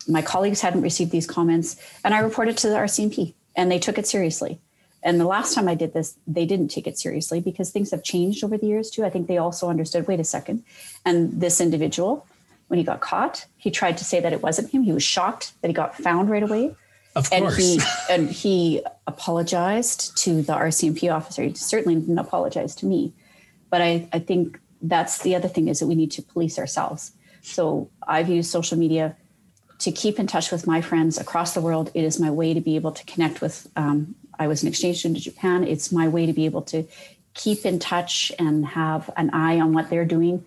my 0.07 0.21
colleagues 0.21 0.61
hadn't 0.61 0.81
received 0.81 1.11
these 1.11 1.27
comments 1.27 1.77
and 2.03 2.13
I 2.13 2.19
reported 2.19 2.57
to 2.57 2.69
the 2.69 2.75
RCMP 2.75 3.33
and 3.55 3.71
they 3.71 3.79
took 3.79 3.97
it 3.97 4.07
seriously. 4.07 4.59
And 5.05 5.19
the 5.21 5.25
last 5.25 5.53
time 5.53 5.67
I 5.67 5.75
did 5.75 5.93
this, 5.93 6.17
they 6.25 6.47
didn't 6.47 6.69
take 6.69 6.87
it 6.87 6.97
seriously 6.97 7.39
because 7.39 7.69
things 7.69 7.91
have 7.91 8.03
changed 8.03 8.43
over 8.43 8.57
the 8.57 8.65
years 8.65 8.89
too. 8.89 9.05
I 9.05 9.11
think 9.11 9.27
they 9.27 9.37
also 9.37 9.69
understood 9.69 10.07
wait 10.07 10.19
a 10.19 10.23
second. 10.23 10.63
And 11.05 11.39
this 11.39 11.61
individual, 11.61 12.27
when 12.67 12.79
he 12.79 12.83
got 12.83 13.01
caught, 13.01 13.45
he 13.55 13.69
tried 13.69 13.99
to 13.99 14.03
say 14.03 14.19
that 14.19 14.33
it 14.33 14.41
wasn't 14.41 14.71
him. 14.71 14.81
He 14.81 14.91
was 14.91 15.03
shocked 15.03 15.53
that 15.61 15.67
he 15.67 15.73
got 15.75 15.95
found 15.95 16.31
right 16.31 16.41
away. 16.41 16.75
Of 17.15 17.29
and 17.31 17.43
course. 17.43 17.57
He, 17.57 17.79
and 18.09 18.31
he 18.31 18.81
apologized 19.05 20.17
to 20.23 20.41
the 20.41 20.53
RCMP 20.53 21.13
officer. 21.13 21.43
He 21.43 21.53
certainly 21.53 21.99
didn't 21.99 22.17
apologize 22.17 22.73
to 22.77 22.87
me. 22.87 23.13
But 23.69 23.83
I, 23.83 24.09
I 24.11 24.17
think 24.17 24.59
that's 24.81 25.21
the 25.21 25.35
other 25.35 25.47
thing 25.47 25.67
is 25.67 25.79
that 25.81 25.87
we 25.87 25.95
need 25.95 26.11
to 26.13 26.23
police 26.23 26.57
ourselves. 26.57 27.11
So 27.43 27.91
I've 28.07 28.27
used 28.27 28.49
social 28.49 28.77
media 28.77 29.15
to 29.79 29.91
keep 29.91 30.19
in 30.19 30.25
touch 30.25 30.51
with 30.51 30.65
my 30.65 30.81
friends 30.81 31.19
across 31.19 31.53
the 31.53 31.61
world. 31.61 31.91
It 31.93 32.03
is 32.03 32.19
my 32.19 32.31
way 32.31 32.53
to 32.53 32.61
be 32.61 32.75
able 32.75 32.91
to 32.93 33.05
connect 33.05 33.41
with 33.41 33.67
um, 33.75 34.15
I 34.37 34.47
was 34.47 34.63
an 34.63 34.69
exchange 34.69 34.99
student 34.99 35.17
to 35.17 35.23
Japan. 35.23 35.63
It's 35.63 35.91
my 35.91 36.07
way 36.07 36.25
to 36.25 36.33
be 36.33 36.45
able 36.45 36.61
to 36.63 36.85
keep 37.33 37.65
in 37.65 37.79
touch 37.79 38.31
and 38.39 38.65
have 38.65 39.09
an 39.17 39.29
eye 39.31 39.59
on 39.59 39.73
what 39.73 39.89
they're 39.89 40.05
doing, 40.05 40.45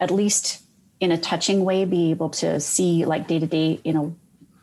at 0.00 0.10
least 0.10 0.62
in 1.00 1.12
a 1.12 1.18
touching 1.18 1.64
way, 1.64 1.84
be 1.84 2.10
able 2.10 2.30
to 2.30 2.60
see 2.60 3.04
like 3.04 3.26
day 3.28 3.38
to 3.38 3.46
day, 3.46 3.80
you 3.84 3.92
know, 3.92 4.16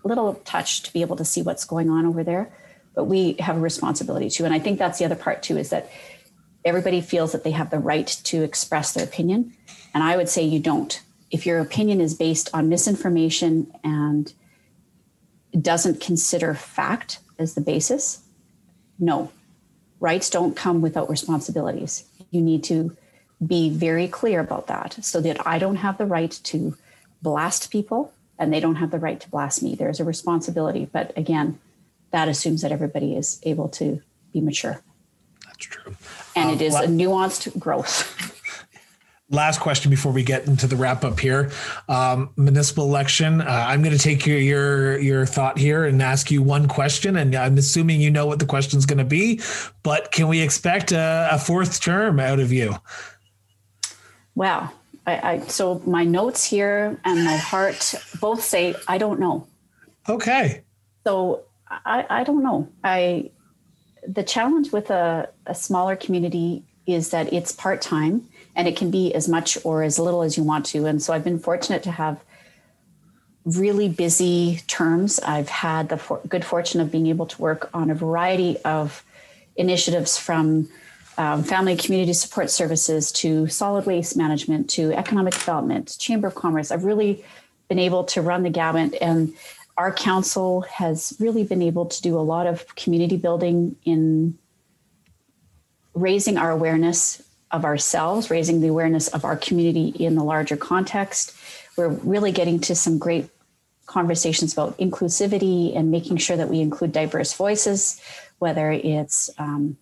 little 0.03 0.36
touch 0.45 0.84
to 0.84 0.93
be 0.93 1.01
able 1.01 1.15
to 1.15 1.26
see 1.26 1.41
what's 1.41 1.65
going 1.65 1.89
on 1.89 2.05
over 2.05 2.24
there. 2.24 2.51
but 2.95 3.05
we 3.05 3.34
have 3.39 3.57
a 3.57 3.59
responsibility 3.59 4.30
too. 4.30 4.45
And 4.45 4.53
I 4.53 4.59
think 4.59 4.80
that's 4.80 4.99
the 4.99 5.05
other 5.05 5.15
part 5.15 5.43
too 5.43 5.57
is 5.57 5.69
that 5.69 5.89
everybody 6.63 7.01
feels 7.01 7.32
that 7.32 7.43
they 7.43 7.51
have 7.51 7.69
the 7.69 7.80
right 7.80 8.07
to 8.26 8.43
express 8.43 8.93
their 8.93 9.03
opinion. 9.03 9.53
And 9.93 10.03
I 10.03 10.17
would 10.17 10.30
say 10.30 10.43
you 10.43 10.59
don't. 10.59 11.01
If 11.32 11.45
your 11.45 11.59
opinion 11.59 11.99
is 12.01 12.13
based 12.13 12.49
on 12.53 12.69
misinformation 12.69 13.71
and 13.84 14.32
doesn't 15.59 16.01
consider 16.01 16.53
fact 16.53 17.19
as 17.39 17.55
the 17.55 17.61
basis, 17.61 18.22
no. 19.05 19.31
Rights 19.99 20.29
don't 20.29 20.55
come 20.55 20.81
without 20.81 21.09
responsibilities. 21.09 22.05
You 22.31 22.41
need 22.41 22.63
to 22.65 22.95
be 23.45 23.69
very 23.69 24.07
clear 24.07 24.39
about 24.39 24.67
that 24.67 24.97
so 25.01 25.21
that 25.21 25.45
I 25.45 25.59
don't 25.59 25.77
have 25.77 25.97
the 25.97 26.05
right 26.05 26.31
to 26.43 26.77
blast 27.21 27.71
people 27.71 28.13
and 28.39 28.51
they 28.51 28.59
don't 28.59 28.75
have 28.75 28.91
the 28.91 28.99
right 28.99 29.19
to 29.19 29.29
blast 29.29 29.63
me. 29.63 29.75
There's 29.75 29.99
a 29.99 30.03
responsibility. 30.03 30.85
But 30.91 31.17
again, 31.17 31.59
that 32.11 32.27
assumes 32.27 32.61
that 32.61 32.71
everybody 32.71 33.15
is 33.15 33.39
able 33.43 33.69
to 33.69 34.01
be 34.31 34.41
mature. 34.41 34.81
That's 35.45 35.65
true. 35.65 35.95
And 36.35 36.49
um, 36.49 36.55
it 36.55 36.61
is 36.61 36.75
a 36.75 36.87
nuanced 36.87 37.57
growth. 37.59 38.09
last 39.34 39.59
question 39.59 39.89
before 39.89 40.11
we 40.11 40.23
get 40.23 40.47
into 40.47 40.67
the 40.67 40.75
wrap 40.75 41.03
up 41.03 41.19
here. 41.19 41.51
Um, 41.89 42.29
municipal 42.38 42.86
election 42.86 43.41
uh, 43.41 43.65
i'm 43.67 43.81
going 43.81 43.95
to 43.95 44.01
take 44.01 44.25
your, 44.25 44.38
your 44.38 44.99
your 44.99 45.25
thought 45.25 45.57
here 45.57 45.86
and 45.86 46.01
ask 46.01 46.31
you 46.31 46.41
one 46.41 46.67
question 46.67 47.17
and 47.17 47.36
i'm 47.36 47.57
assuming 47.57 48.01
you 48.01 48.11
know 48.11 48.25
what 48.25 48.39
the 48.39 48.45
question 48.45 48.77
is 48.77 48.86
going 48.86 48.97
to 48.97 49.03
be 49.03 49.39
but 49.81 50.11
can 50.11 50.27
we 50.27 50.41
expect 50.41 50.91
a, 50.91 51.29
a, 51.31 51.38
fourth 51.38 51.81
term 51.81 52.19
out 52.19 52.39
of 52.39 52.51
you? 52.51 52.75
Wow. 54.36 54.71
I, 55.05 55.34
I 55.34 55.39
so 55.47 55.81
my 55.86 56.03
notes 56.03 56.43
here 56.43 56.99
and 57.03 57.25
my 57.25 57.38
heart 57.38 57.95
both 58.19 58.43
say 58.43 58.75
i 58.88 58.97
don't 58.97 59.19
know. 59.19 59.47
Okay. 60.07 60.63
So 61.03 61.43
i 61.69 62.05
i 62.09 62.23
don't 62.23 62.43
know. 62.43 62.69
I 62.84 63.31
the 64.07 64.23
challenge 64.23 64.71
with 64.71 64.89
a, 64.89 65.29
a 65.45 65.55
smaller 65.55 65.95
community 65.95 66.63
is 66.86 67.09
that 67.11 67.31
it's 67.31 67.51
part-time 67.51 68.27
and 68.55 68.67
it 68.67 68.77
can 68.77 68.91
be 68.91 69.13
as 69.13 69.27
much 69.27 69.57
or 69.63 69.83
as 69.83 69.99
little 69.99 70.21
as 70.23 70.37
you 70.37 70.43
want 70.43 70.65
to. 70.67 70.85
And 70.85 71.01
so 71.01 71.13
I've 71.13 71.23
been 71.23 71.39
fortunate 71.39 71.83
to 71.83 71.91
have 71.91 72.23
really 73.45 73.89
busy 73.89 74.61
terms. 74.67 75.19
I've 75.19 75.49
had 75.49 75.89
the 75.89 75.97
for- 75.97 76.21
good 76.27 76.45
fortune 76.45 76.79
of 76.79 76.91
being 76.91 77.07
able 77.07 77.25
to 77.25 77.41
work 77.41 77.69
on 77.73 77.89
a 77.89 77.95
variety 77.95 78.57
of 78.63 79.03
initiatives 79.55 80.17
from 80.17 80.69
um, 81.17 81.43
family 81.43 81.75
community 81.75 82.13
support 82.13 82.49
services 82.49 83.11
to 83.11 83.47
solid 83.47 83.85
waste 83.85 84.17
management 84.17 84.69
to 84.71 84.93
economic 84.93 85.33
development, 85.33 85.95
chamber 85.99 86.27
of 86.27 86.35
commerce. 86.35 86.71
I've 86.71 86.85
really 86.85 87.23
been 87.69 87.79
able 87.79 88.03
to 88.05 88.21
run 88.21 88.43
the 88.43 88.49
gamut 88.49 88.95
and 89.01 89.33
our 89.77 89.91
council 89.91 90.61
has 90.61 91.15
really 91.19 91.43
been 91.43 91.61
able 91.61 91.85
to 91.85 92.01
do 92.01 92.17
a 92.17 92.21
lot 92.21 92.45
of 92.45 92.75
community 92.75 93.17
building 93.17 93.75
in 93.83 94.37
raising 95.95 96.37
our 96.37 96.51
awareness 96.51 97.22
of 97.53 97.63
ourselves, 97.63 98.31
raising 98.31 98.59
the 98.59 98.67
awareness 98.67 99.07
of 99.09 99.23
our 99.23 99.37
community 99.37 99.89
in 99.89 100.15
the 100.15 100.23
larger 100.23 100.57
context. 100.57 101.33
We're 101.77 101.89
really 101.89 102.31
getting 102.31 102.59
to 102.61 102.75
some 102.75 102.97
great 102.97 103.29
conversations 103.85 104.53
about 104.53 104.77
inclusivity 104.79 105.77
and 105.77 105.91
making 105.91 106.17
sure 106.17 106.35
that 106.35 106.49
we 106.49 106.59
include 106.61 106.91
diverse 106.91 107.33
voices, 107.33 108.01
whether 108.39 108.71
it's 108.71 109.29
um, 109.37 109.77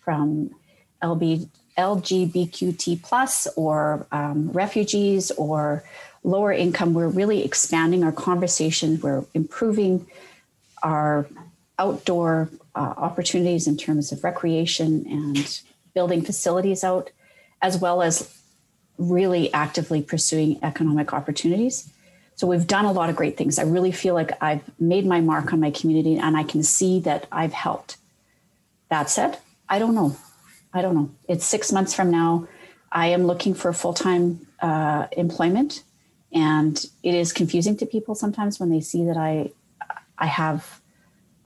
from 0.00 0.54
LB, 1.02 1.48
LGBTQT 1.76 3.02
plus 3.02 3.48
or 3.56 4.06
um, 4.12 4.50
refugees 4.52 5.32
or 5.32 5.84
lower 6.22 6.52
income. 6.52 6.94
We're 6.94 7.08
really 7.08 7.44
expanding 7.44 8.04
our 8.04 8.12
conversation. 8.12 9.00
We're 9.00 9.24
improving 9.34 10.06
our 10.82 11.26
outdoor 11.78 12.50
uh, 12.76 12.94
opportunities 12.96 13.66
in 13.66 13.76
terms 13.76 14.12
of 14.12 14.22
recreation 14.22 15.06
and 15.08 15.60
building 15.92 16.22
facilities 16.22 16.84
out 16.84 17.10
as 17.62 17.78
well 17.78 18.02
as 18.02 18.32
really 18.98 19.52
actively 19.52 20.02
pursuing 20.02 20.58
economic 20.62 21.12
opportunities. 21.12 21.90
So 22.36 22.46
we've 22.46 22.66
done 22.66 22.84
a 22.84 22.92
lot 22.92 23.08
of 23.08 23.16
great 23.16 23.36
things. 23.36 23.58
I 23.58 23.62
really 23.62 23.92
feel 23.92 24.14
like 24.14 24.30
I've 24.42 24.62
made 24.78 25.06
my 25.06 25.20
mark 25.20 25.52
on 25.52 25.60
my 25.60 25.70
community 25.70 26.16
and 26.16 26.36
I 26.36 26.42
can 26.42 26.62
see 26.62 27.00
that 27.00 27.26
I've 27.32 27.52
helped. 27.52 27.96
That 28.90 29.10
said, 29.10 29.38
I 29.68 29.78
don't 29.78 29.94
know. 29.94 30.16
I 30.72 30.82
don't 30.82 30.94
know. 30.94 31.10
It's 31.28 31.44
six 31.44 31.72
months 31.72 31.94
from 31.94 32.10
now. 32.10 32.46
I 32.92 33.08
am 33.08 33.26
looking 33.26 33.54
for 33.54 33.72
full 33.72 33.94
time 33.94 34.46
uh, 34.60 35.06
employment, 35.12 35.82
and 36.32 36.84
it 37.02 37.14
is 37.14 37.32
confusing 37.32 37.76
to 37.78 37.86
people 37.86 38.14
sometimes 38.14 38.60
when 38.60 38.70
they 38.70 38.80
see 38.80 39.04
that 39.06 39.16
I 39.16 39.50
I 40.18 40.26
have 40.26 40.80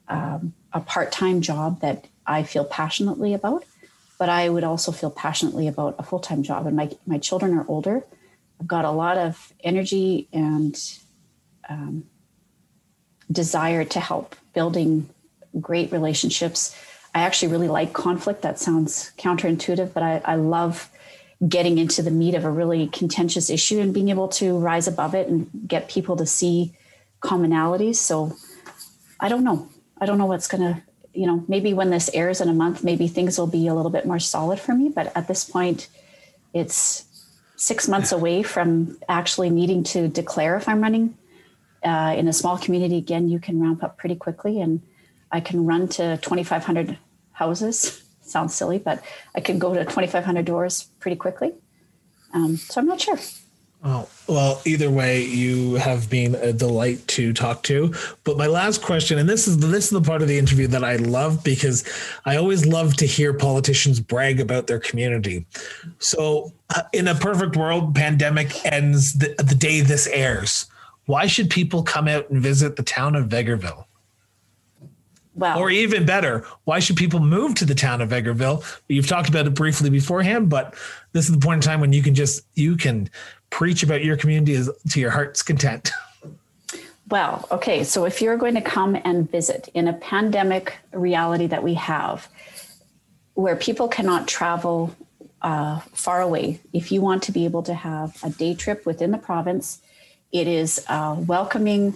um, 0.08 0.52
a 0.72 0.80
part 0.80 1.12
time 1.12 1.40
job 1.40 1.80
that 1.80 2.06
I 2.26 2.42
feel 2.42 2.64
passionately 2.64 3.34
about 3.34 3.64
but 4.20 4.28
I 4.28 4.50
would 4.50 4.64
also 4.64 4.92
feel 4.92 5.10
passionately 5.10 5.66
about 5.66 5.94
a 5.98 6.02
full 6.02 6.18
time 6.20 6.42
job. 6.42 6.66
And 6.66 6.76
my, 6.76 6.90
my 7.06 7.16
children 7.16 7.56
are 7.56 7.64
older. 7.66 8.04
I've 8.60 8.66
got 8.66 8.84
a 8.84 8.90
lot 8.90 9.16
of 9.16 9.54
energy 9.64 10.28
and 10.30 10.78
um, 11.70 12.04
desire 13.32 13.82
to 13.86 13.98
help 13.98 14.36
building 14.52 15.08
great 15.58 15.90
relationships. 15.90 16.76
I 17.14 17.20
actually 17.20 17.50
really 17.50 17.68
like 17.68 17.94
conflict. 17.94 18.42
That 18.42 18.58
sounds 18.58 19.10
counterintuitive, 19.16 19.94
but 19.94 20.02
I, 20.02 20.20
I 20.26 20.34
love 20.34 20.90
getting 21.48 21.78
into 21.78 22.02
the 22.02 22.10
meat 22.10 22.34
of 22.34 22.44
a 22.44 22.50
really 22.50 22.88
contentious 22.88 23.48
issue 23.48 23.80
and 23.80 23.94
being 23.94 24.10
able 24.10 24.28
to 24.28 24.58
rise 24.58 24.86
above 24.86 25.14
it 25.14 25.28
and 25.28 25.48
get 25.66 25.88
people 25.88 26.16
to 26.16 26.26
see 26.26 26.74
commonalities. 27.22 27.96
So 27.96 28.36
I 29.18 29.30
don't 29.30 29.44
know. 29.44 29.70
I 29.98 30.04
don't 30.04 30.18
know 30.18 30.26
what's 30.26 30.46
going 30.46 30.74
to 30.74 30.82
you 31.20 31.26
know, 31.26 31.44
maybe 31.48 31.74
when 31.74 31.90
this 31.90 32.08
airs 32.14 32.40
in 32.40 32.48
a 32.48 32.54
month, 32.54 32.82
maybe 32.82 33.06
things 33.06 33.38
will 33.38 33.46
be 33.46 33.66
a 33.66 33.74
little 33.74 33.90
bit 33.90 34.06
more 34.06 34.18
solid 34.18 34.58
for 34.58 34.74
me. 34.74 34.88
But 34.88 35.14
at 35.14 35.28
this 35.28 35.44
point, 35.44 35.88
it's 36.54 37.04
six 37.56 37.86
months 37.86 38.10
away 38.10 38.42
from 38.42 38.96
actually 39.06 39.50
needing 39.50 39.84
to 39.84 40.08
declare 40.08 40.56
if 40.56 40.66
I'm 40.66 40.80
running. 40.80 41.18
Uh, 41.84 42.14
in 42.16 42.26
a 42.26 42.32
small 42.32 42.56
community, 42.56 42.96
again, 42.96 43.28
you 43.28 43.38
can 43.38 43.60
ramp 43.60 43.84
up 43.84 43.98
pretty 43.98 44.16
quickly, 44.16 44.62
and 44.62 44.80
I 45.30 45.40
can 45.40 45.66
run 45.66 45.88
to 45.88 46.16
2,500 46.16 46.96
houses. 47.32 48.02
Sounds 48.22 48.54
silly, 48.54 48.78
but 48.78 49.04
I 49.34 49.40
can 49.40 49.58
go 49.58 49.74
to 49.74 49.84
2,500 49.84 50.46
doors 50.46 50.84
pretty 51.00 51.16
quickly. 51.18 51.52
Um, 52.32 52.56
so 52.56 52.80
I'm 52.80 52.86
not 52.86 53.02
sure. 53.02 53.18
Oh, 53.82 54.06
well, 54.28 54.60
either 54.66 54.90
way, 54.90 55.24
you 55.24 55.74
have 55.76 56.10
been 56.10 56.34
a 56.34 56.52
delight 56.52 57.06
to 57.08 57.32
talk 57.32 57.62
to. 57.64 57.94
But 58.24 58.36
my 58.36 58.46
last 58.46 58.82
question, 58.82 59.18
and 59.18 59.26
this 59.26 59.48
is 59.48 59.56
this 59.58 59.84
is 59.84 59.90
the 59.90 60.02
part 60.02 60.20
of 60.20 60.28
the 60.28 60.38
interview 60.38 60.66
that 60.66 60.84
I 60.84 60.96
love 60.96 61.42
because 61.42 61.88
I 62.26 62.36
always 62.36 62.66
love 62.66 62.94
to 62.98 63.06
hear 63.06 63.32
politicians 63.32 63.98
brag 63.98 64.38
about 64.38 64.66
their 64.66 64.80
community. 64.80 65.46
So, 65.98 66.52
uh, 66.74 66.82
in 66.92 67.08
a 67.08 67.14
perfect 67.14 67.56
world, 67.56 67.94
pandemic 67.94 68.66
ends 68.66 69.14
the, 69.14 69.34
the 69.38 69.54
day 69.54 69.80
this 69.80 70.06
airs. 70.08 70.66
Why 71.06 71.26
should 71.26 71.48
people 71.48 71.82
come 71.82 72.06
out 72.06 72.28
and 72.28 72.42
visit 72.42 72.76
the 72.76 72.82
town 72.82 73.16
of 73.16 73.28
Vegreville? 73.28 73.86
Well, 75.34 75.58
or 75.58 75.70
even 75.70 76.04
better, 76.04 76.44
why 76.64 76.80
should 76.80 76.96
people 76.96 77.20
move 77.20 77.54
to 77.56 77.64
the 77.64 77.74
town 77.74 78.02
of 78.02 78.10
Vegreville? 78.10 78.62
You've 78.88 79.06
talked 79.06 79.28
about 79.28 79.46
it 79.46 79.54
briefly 79.54 79.88
beforehand, 79.88 80.50
but 80.50 80.74
this 81.12 81.26
is 81.26 81.32
the 81.32 81.38
point 81.38 81.64
in 81.64 81.70
time 81.70 81.80
when 81.80 81.94
you 81.94 82.02
can 82.02 82.14
just 82.14 82.42
you 82.54 82.76
can 82.76 83.08
preach 83.51 83.82
about 83.82 84.05
your 84.05 84.16
community 84.16 84.62
to 84.88 85.01
your 85.01 85.11
heart's 85.11 85.42
content. 85.42 85.90
Well, 87.09 87.46
okay. 87.51 87.82
So 87.82 88.05
if 88.05 88.22
you're 88.22 88.36
going 88.36 88.55
to 88.55 88.61
come 88.61 88.96
and 89.05 89.28
visit 89.28 89.68
in 89.74 89.88
a 89.88 89.92
pandemic 89.92 90.78
reality 90.92 91.48
that 91.48 91.62
we 91.62 91.74
have, 91.74 92.28
where 93.34 93.57
people 93.57 93.88
cannot 93.88 94.28
travel 94.28 94.94
uh, 95.42 95.80
far 95.92 96.20
away, 96.20 96.61
if 96.72 96.92
you 96.92 97.01
want 97.01 97.24
to 97.24 97.32
be 97.32 97.44
able 97.44 97.62
to 97.64 97.74
have 97.74 98.16
a 98.22 98.30
day 98.30 98.55
trip 98.55 98.86
within 98.86 99.11
the 99.11 99.18
province, 99.18 99.80
it 100.30 100.46
is 100.46 100.84
a 100.88 101.14
welcoming, 101.14 101.94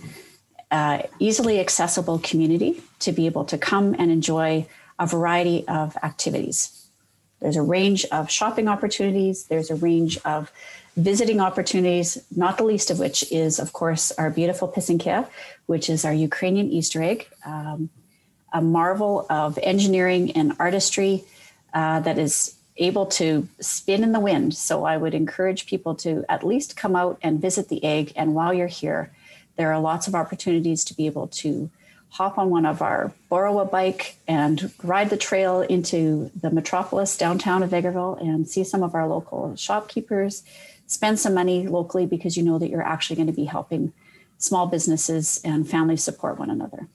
uh, 0.72 1.02
easily 1.20 1.60
accessible 1.60 2.18
community 2.18 2.82
to 2.98 3.12
be 3.12 3.26
able 3.26 3.44
to 3.44 3.56
come 3.56 3.94
and 3.98 4.10
enjoy 4.10 4.66
a 4.98 5.06
variety 5.06 5.66
of 5.68 5.96
activities. 6.02 6.88
There's 7.40 7.56
a 7.56 7.62
range 7.62 8.04
of 8.10 8.30
shopping 8.30 8.68
opportunities, 8.68 9.44
there's 9.44 9.70
a 9.70 9.76
range 9.76 10.18
of 10.24 10.50
visiting 10.96 11.40
opportunities, 11.40 12.18
not 12.34 12.58
the 12.58 12.64
least 12.64 12.90
of 12.90 12.98
which 12.98 13.30
is, 13.32 13.58
of 13.58 13.72
course, 13.72 14.12
our 14.12 14.30
beautiful 14.30 14.68
Pisanka, 14.68 15.28
which 15.66 15.90
is 15.90 16.04
our 16.04 16.12
Ukrainian 16.12 16.70
Easter 16.70 17.02
egg, 17.02 17.28
um, 17.44 17.90
a 18.52 18.62
marvel 18.62 19.26
of 19.28 19.58
engineering 19.62 20.30
and 20.32 20.54
artistry 20.58 21.24
uh, 21.72 22.00
that 22.00 22.18
is 22.18 22.56
able 22.76 23.06
to 23.06 23.48
spin 23.60 24.02
in 24.02 24.12
the 24.12 24.20
wind. 24.20 24.54
So 24.54 24.84
I 24.84 24.96
would 24.96 25.14
encourage 25.14 25.66
people 25.66 25.94
to 25.96 26.24
at 26.28 26.44
least 26.44 26.76
come 26.76 26.96
out 26.96 27.18
and 27.22 27.40
visit 27.40 27.68
the 27.68 27.82
egg. 27.84 28.12
And 28.16 28.34
while 28.34 28.54
you're 28.54 28.66
here, 28.66 29.12
there 29.56 29.72
are 29.72 29.80
lots 29.80 30.06
of 30.08 30.14
opportunities 30.14 30.84
to 30.84 30.94
be 30.94 31.06
able 31.06 31.28
to 31.28 31.70
hop 32.10 32.38
on 32.38 32.48
one 32.48 32.64
of 32.64 32.80
our 32.80 33.12
borrow 33.28 33.58
a 33.58 33.64
bike 33.64 34.16
and 34.28 34.72
ride 34.84 35.10
the 35.10 35.16
trail 35.16 35.62
into 35.62 36.30
the 36.40 36.50
metropolis 36.50 37.16
downtown 37.16 37.62
of 37.62 37.70
Vegreville 37.70 38.20
and 38.20 38.48
see 38.48 38.62
some 38.62 38.84
of 38.84 38.94
our 38.94 39.08
local 39.08 39.56
shopkeepers 39.56 40.44
spend 40.86 41.18
some 41.18 41.34
money 41.34 41.66
locally 41.66 42.06
because 42.06 42.36
you 42.36 42.42
know 42.42 42.58
that 42.58 42.70
you're 42.70 42.82
actually 42.82 43.16
going 43.16 43.26
to 43.26 43.32
be 43.32 43.44
helping 43.44 43.92
small 44.38 44.66
businesses 44.66 45.40
and 45.44 45.68
families 45.68 46.02
support 46.02 46.38
one 46.38 46.50
another. 46.50 46.88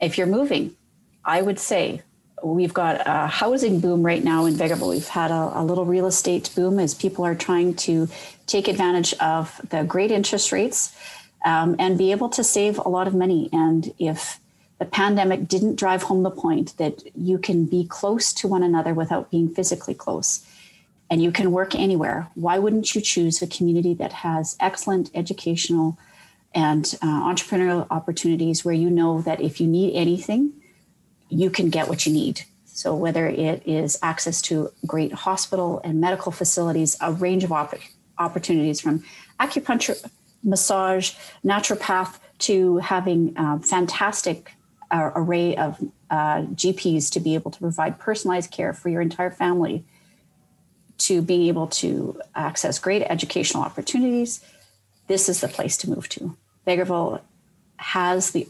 If 0.00 0.18
you're 0.18 0.26
moving, 0.26 0.76
I 1.24 1.42
would 1.42 1.58
say 1.58 2.02
we've 2.42 2.74
got 2.74 3.02
a 3.06 3.26
housing 3.26 3.80
boom 3.80 4.02
right 4.02 4.22
now 4.22 4.44
in 4.44 4.54
Vegreville. 4.54 4.90
We've 4.90 5.08
had 5.08 5.30
a, 5.30 5.52
a, 5.54 5.64
little 5.64 5.86
real 5.86 6.06
estate 6.06 6.50
boom 6.54 6.78
as 6.78 6.92
people 6.92 7.24
are 7.24 7.34
trying 7.34 7.74
to 7.76 8.08
take 8.46 8.68
advantage 8.68 9.14
of 9.14 9.60
the 9.70 9.82
great 9.84 10.10
interest 10.10 10.52
rates 10.52 10.94
um, 11.44 11.76
and 11.78 11.96
be 11.96 12.10
able 12.10 12.28
to 12.30 12.44
save 12.44 12.78
a 12.78 12.88
lot 12.88 13.06
of 13.06 13.14
money. 13.14 13.48
And 13.52 13.94
if 13.98 14.38
the 14.78 14.84
pandemic 14.84 15.48
didn't 15.48 15.76
drive 15.76 16.02
home 16.02 16.22
the 16.22 16.30
point 16.30 16.76
that 16.76 17.02
you 17.16 17.38
can 17.38 17.64
be 17.64 17.86
close 17.86 18.32
to 18.34 18.48
one 18.48 18.62
another 18.62 18.92
without 18.92 19.30
being 19.30 19.48
physically 19.48 19.94
close 19.94 20.46
and 21.14 21.22
you 21.22 21.30
can 21.30 21.52
work 21.52 21.76
anywhere, 21.76 22.28
why 22.34 22.58
wouldn't 22.58 22.92
you 22.92 23.00
choose 23.00 23.40
a 23.40 23.46
community 23.46 23.94
that 23.94 24.12
has 24.12 24.56
excellent 24.58 25.12
educational 25.14 25.96
and 26.52 26.98
uh, 27.02 27.06
entrepreneurial 27.06 27.86
opportunities 27.88 28.64
where 28.64 28.74
you 28.74 28.90
know 28.90 29.22
that 29.22 29.40
if 29.40 29.60
you 29.60 29.68
need 29.68 29.94
anything, 29.94 30.52
you 31.28 31.50
can 31.50 31.70
get 31.70 31.86
what 31.86 32.04
you 32.04 32.12
need. 32.12 32.42
So, 32.64 32.96
whether 32.96 33.28
it 33.28 33.62
is 33.64 33.96
access 34.02 34.42
to 34.42 34.72
great 34.88 35.12
hospital 35.12 35.80
and 35.84 36.00
medical 36.00 36.32
facilities, 36.32 36.96
a 37.00 37.12
range 37.12 37.44
of 37.44 37.52
op- 37.52 37.78
opportunities 38.18 38.80
from 38.80 39.04
acupuncture, 39.38 40.04
massage, 40.42 41.12
naturopath 41.44 42.18
to 42.40 42.78
having 42.78 43.34
a 43.36 43.60
fantastic 43.60 44.50
uh, 44.90 45.12
array 45.14 45.54
of 45.54 45.80
uh, 46.10 46.42
GPs 46.56 47.08
to 47.12 47.20
be 47.20 47.36
able 47.36 47.52
to 47.52 47.60
provide 47.60 48.00
personalized 48.00 48.50
care 48.50 48.72
for 48.72 48.88
your 48.88 49.00
entire 49.00 49.30
family, 49.30 49.84
to 50.98 51.22
being 51.22 51.48
able 51.48 51.66
to 51.66 52.20
access 52.34 52.78
great 52.78 53.02
educational 53.02 53.62
opportunities, 53.62 54.44
this 55.08 55.28
is 55.28 55.40
the 55.40 55.48
place 55.48 55.76
to 55.78 55.90
move 55.90 56.08
to. 56.10 56.36
Vegreville 56.66 57.20
has 57.76 58.30
the 58.30 58.48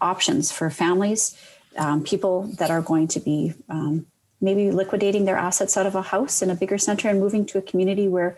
options 0.00 0.50
for 0.52 0.70
families 0.70 1.36
um, 1.76 2.02
people 2.02 2.44
that 2.58 2.70
are 2.70 2.82
going 2.82 3.08
to 3.08 3.20
be 3.20 3.52
um, 3.68 4.06
maybe 4.40 4.70
liquidating 4.70 5.24
their 5.24 5.36
assets 5.36 5.76
out 5.76 5.86
of 5.86 5.94
a 5.94 6.02
house 6.02 6.42
in 6.42 6.50
a 6.50 6.54
bigger 6.54 6.78
center 6.78 7.08
and 7.08 7.20
moving 7.20 7.44
to 7.46 7.58
a 7.58 7.62
community 7.62 8.08
where 8.08 8.36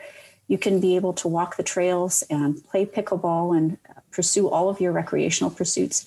you 0.49 0.57
can 0.57 0.80
be 0.80 0.97
able 0.97 1.12
to 1.12 1.28
walk 1.28 1.57
the 1.57 1.62
trails 1.62 2.22
and 2.30 2.64
play 2.66 2.87
pickleball 2.87 3.57
and 3.57 3.78
pursue 4.12 4.49
all 4.49 4.68
of 4.68 4.80
your 4.80 4.93
recreational 4.93 5.51
pursuits 5.51 6.07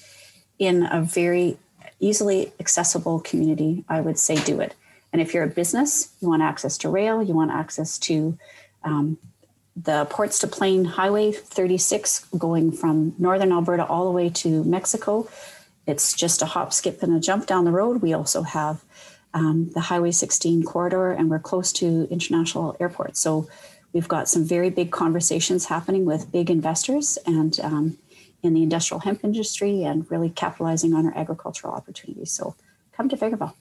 in 0.57 0.87
a 0.91 1.01
very 1.01 1.57
easily 1.99 2.51
accessible 2.59 3.19
community, 3.19 3.83
I 3.89 3.99
would 4.01 4.17
say 4.17 4.41
do 4.43 4.61
it. 4.61 4.73
And 5.11 5.21
if 5.21 5.33
you're 5.33 5.43
a 5.43 5.47
business, 5.47 6.13
you 6.19 6.29
want 6.29 6.41
access 6.41 6.77
to 6.79 6.89
rail, 6.89 7.21
you 7.23 7.33
want 7.33 7.51
access 7.51 7.97
to 7.99 8.37
um, 8.83 9.17
the 9.75 10.05
Ports 10.05 10.39
to 10.39 10.47
Plain 10.47 10.85
Highway 10.85 11.31
36 11.31 12.25
going 12.37 12.71
from 12.71 13.15
northern 13.17 13.51
Alberta 13.51 13.85
all 13.85 14.05
the 14.05 14.11
way 14.11 14.29
to 14.29 14.63
Mexico. 14.63 15.29
It's 15.87 16.13
just 16.13 16.41
a 16.41 16.45
hop, 16.45 16.73
skip, 16.73 17.01
and 17.01 17.15
a 17.15 17.19
jump 17.19 17.47
down 17.47 17.65
the 17.65 17.71
road. 17.71 18.01
We 18.01 18.13
also 18.13 18.43
have 18.43 18.83
um, 19.33 19.71
the 19.73 19.81
Highway 19.81 20.11
16 20.11 20.63
corridor, 20.63 21.11
and 21.11 21.29
we're 21.29 21.39
close 21.39 21.71
to 21.73 22.07
international 22.11 22.75
airports. 22.79 23.19
So 23.19 23.47
we've 23.93 24.07
got 24.07 24.27
some 24.27 24.43
very 24.45 24.69
big 24.69 24.91
conversations 24.91 25.65
happening 25.65 26.05
with 26.05 26.31
big 26.31 26.49
investors 26.49 27.17
and 27.25 27.59
um, 27.61 27.97
in 28.43 28.53
the 28.53 28.63
industrial 28.63 28.99
hemp 29.01 29.23
industry, 29.23 29.83
and 29.83 30.09
really 30.09 30.29
capitalizing 30.29 30.93
on 30.93 31.05
our 31.05 31.17
agricultural 31.17 31.73
opportunities. 31.73 32.31
So 32.31 32.55
come 32.93 33.09
to 33.09 33.17
Vegreville. 33.17 33.53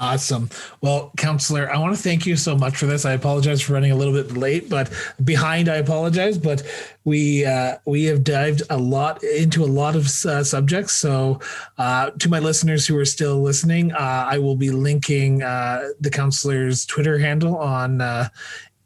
Awesome. 0.00 0.48
Well, 0.80 1.12
counselor, 1.18 1.70
I 1.70 1.76
want 1.76 1.94
to 1.94 2.02
thank 2.02 2.24
you 2.24 2.34
so 2.34 2.56
much 2.56 2.74
for 2.78 2.86
this. 2.86 3.04
I 3.04 3.12
apologize 3.12 3.60
for 3.60 3.74
running 3.74 3.92
a 3.92 3.94
little 3.94 4.14
bit 4.14 4.34
late, 4.34 4.70
but 4.70 4.90
behind, 5.22 5.68
I 5.68 5.76
apologize. 5.76 6.38
But 6.38 6.62
we 7.04 7.44
uh, 7.44 7.76
we 7.84 8.04
have 8.04 8.24
dived 8.24 8.62
a 8.70 8.78
lot 8.78 9.22
into 9.22 9.62
a 9.62 9.66
lot 9.66 9.96
of 9.96 10.06
uh, 10.24 10.42
subjects. 10.42 10.94
So, 10.94 11.40
uh, 11.76 12.12
to 12.12 12.30
my 12.30 12.38
listeners 12.38 12.86
who 12.86 12.96
are 12.96 13.04
still 13.04 13.42
listening, 13.42 13.92
uh, 13.92 14.26
I 14.26 14.38
will 14.38 14.56
be 14.56 14.70
linking 14.70 15.42
uh, 15.42 15.90
the 16.00 16.08
counselor's 16.08 16.86
Twitter 16.86 17.18
handle 17.18 17.58
on 17.58 18.00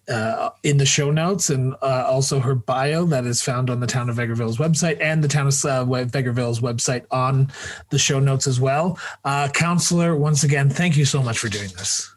uh, 0.09 0.51
in 0.63 0.77
the 0.77 0.87
show 0.87 1.11
notes 1.11 1.51
and 1.51 1.75
uh, 1.83 2.05
also 2.07 2.41
her 2.41 2.55
bio 2.55 3.05
that 3.07 3.25
is 3.25 3.43
found 3.43 3.71
on 3.71 3.81
the 3.81 3.87
town 3.87 4.09
of 4.09 4.17
Vegreville's 4.17 4.59
website 4.59 5.01
and 5.01 5.23
the 5.23 5.29
town 5.29 5.47
of 5.47 5.55
uh, 5.65 5.85
Vegreville's 5.85 6.61
website 6.61 7.05
on 7.11 7.51
the 7.91 7.99
show 7.99 8.21
notes 8.21 8.47
as 8.47 8.61
well. 8.61 8.99
Uh, 9.25 9.49
counselor, 9.49 10.17
once 10.17 10.45
again, 10.45 10.69
thank 10.69 10.97
you 10.97 11.05
so 11.05 11.23
much 11.23 11.39
for 11.39 11.49
doing 11.49 11.69
this. 11.77 12.11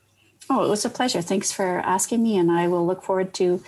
Oh, 0.49 0.63
it 0.63 0.69
was 0.69 0.85
a 0.85 0.89
pleasure. 0.89 1.21
Thanks 1.21 1.51
for 1.51 1.79
asking 1.79 2.23
me, 2.23 2.37
and 2.37 2.51
I 2.51 2.67
will 2.67 2.85
look 2.85 3.03
forward 3.03 3.33
to 3.35 3.61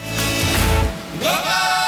Bye-bye. 1.21 1.78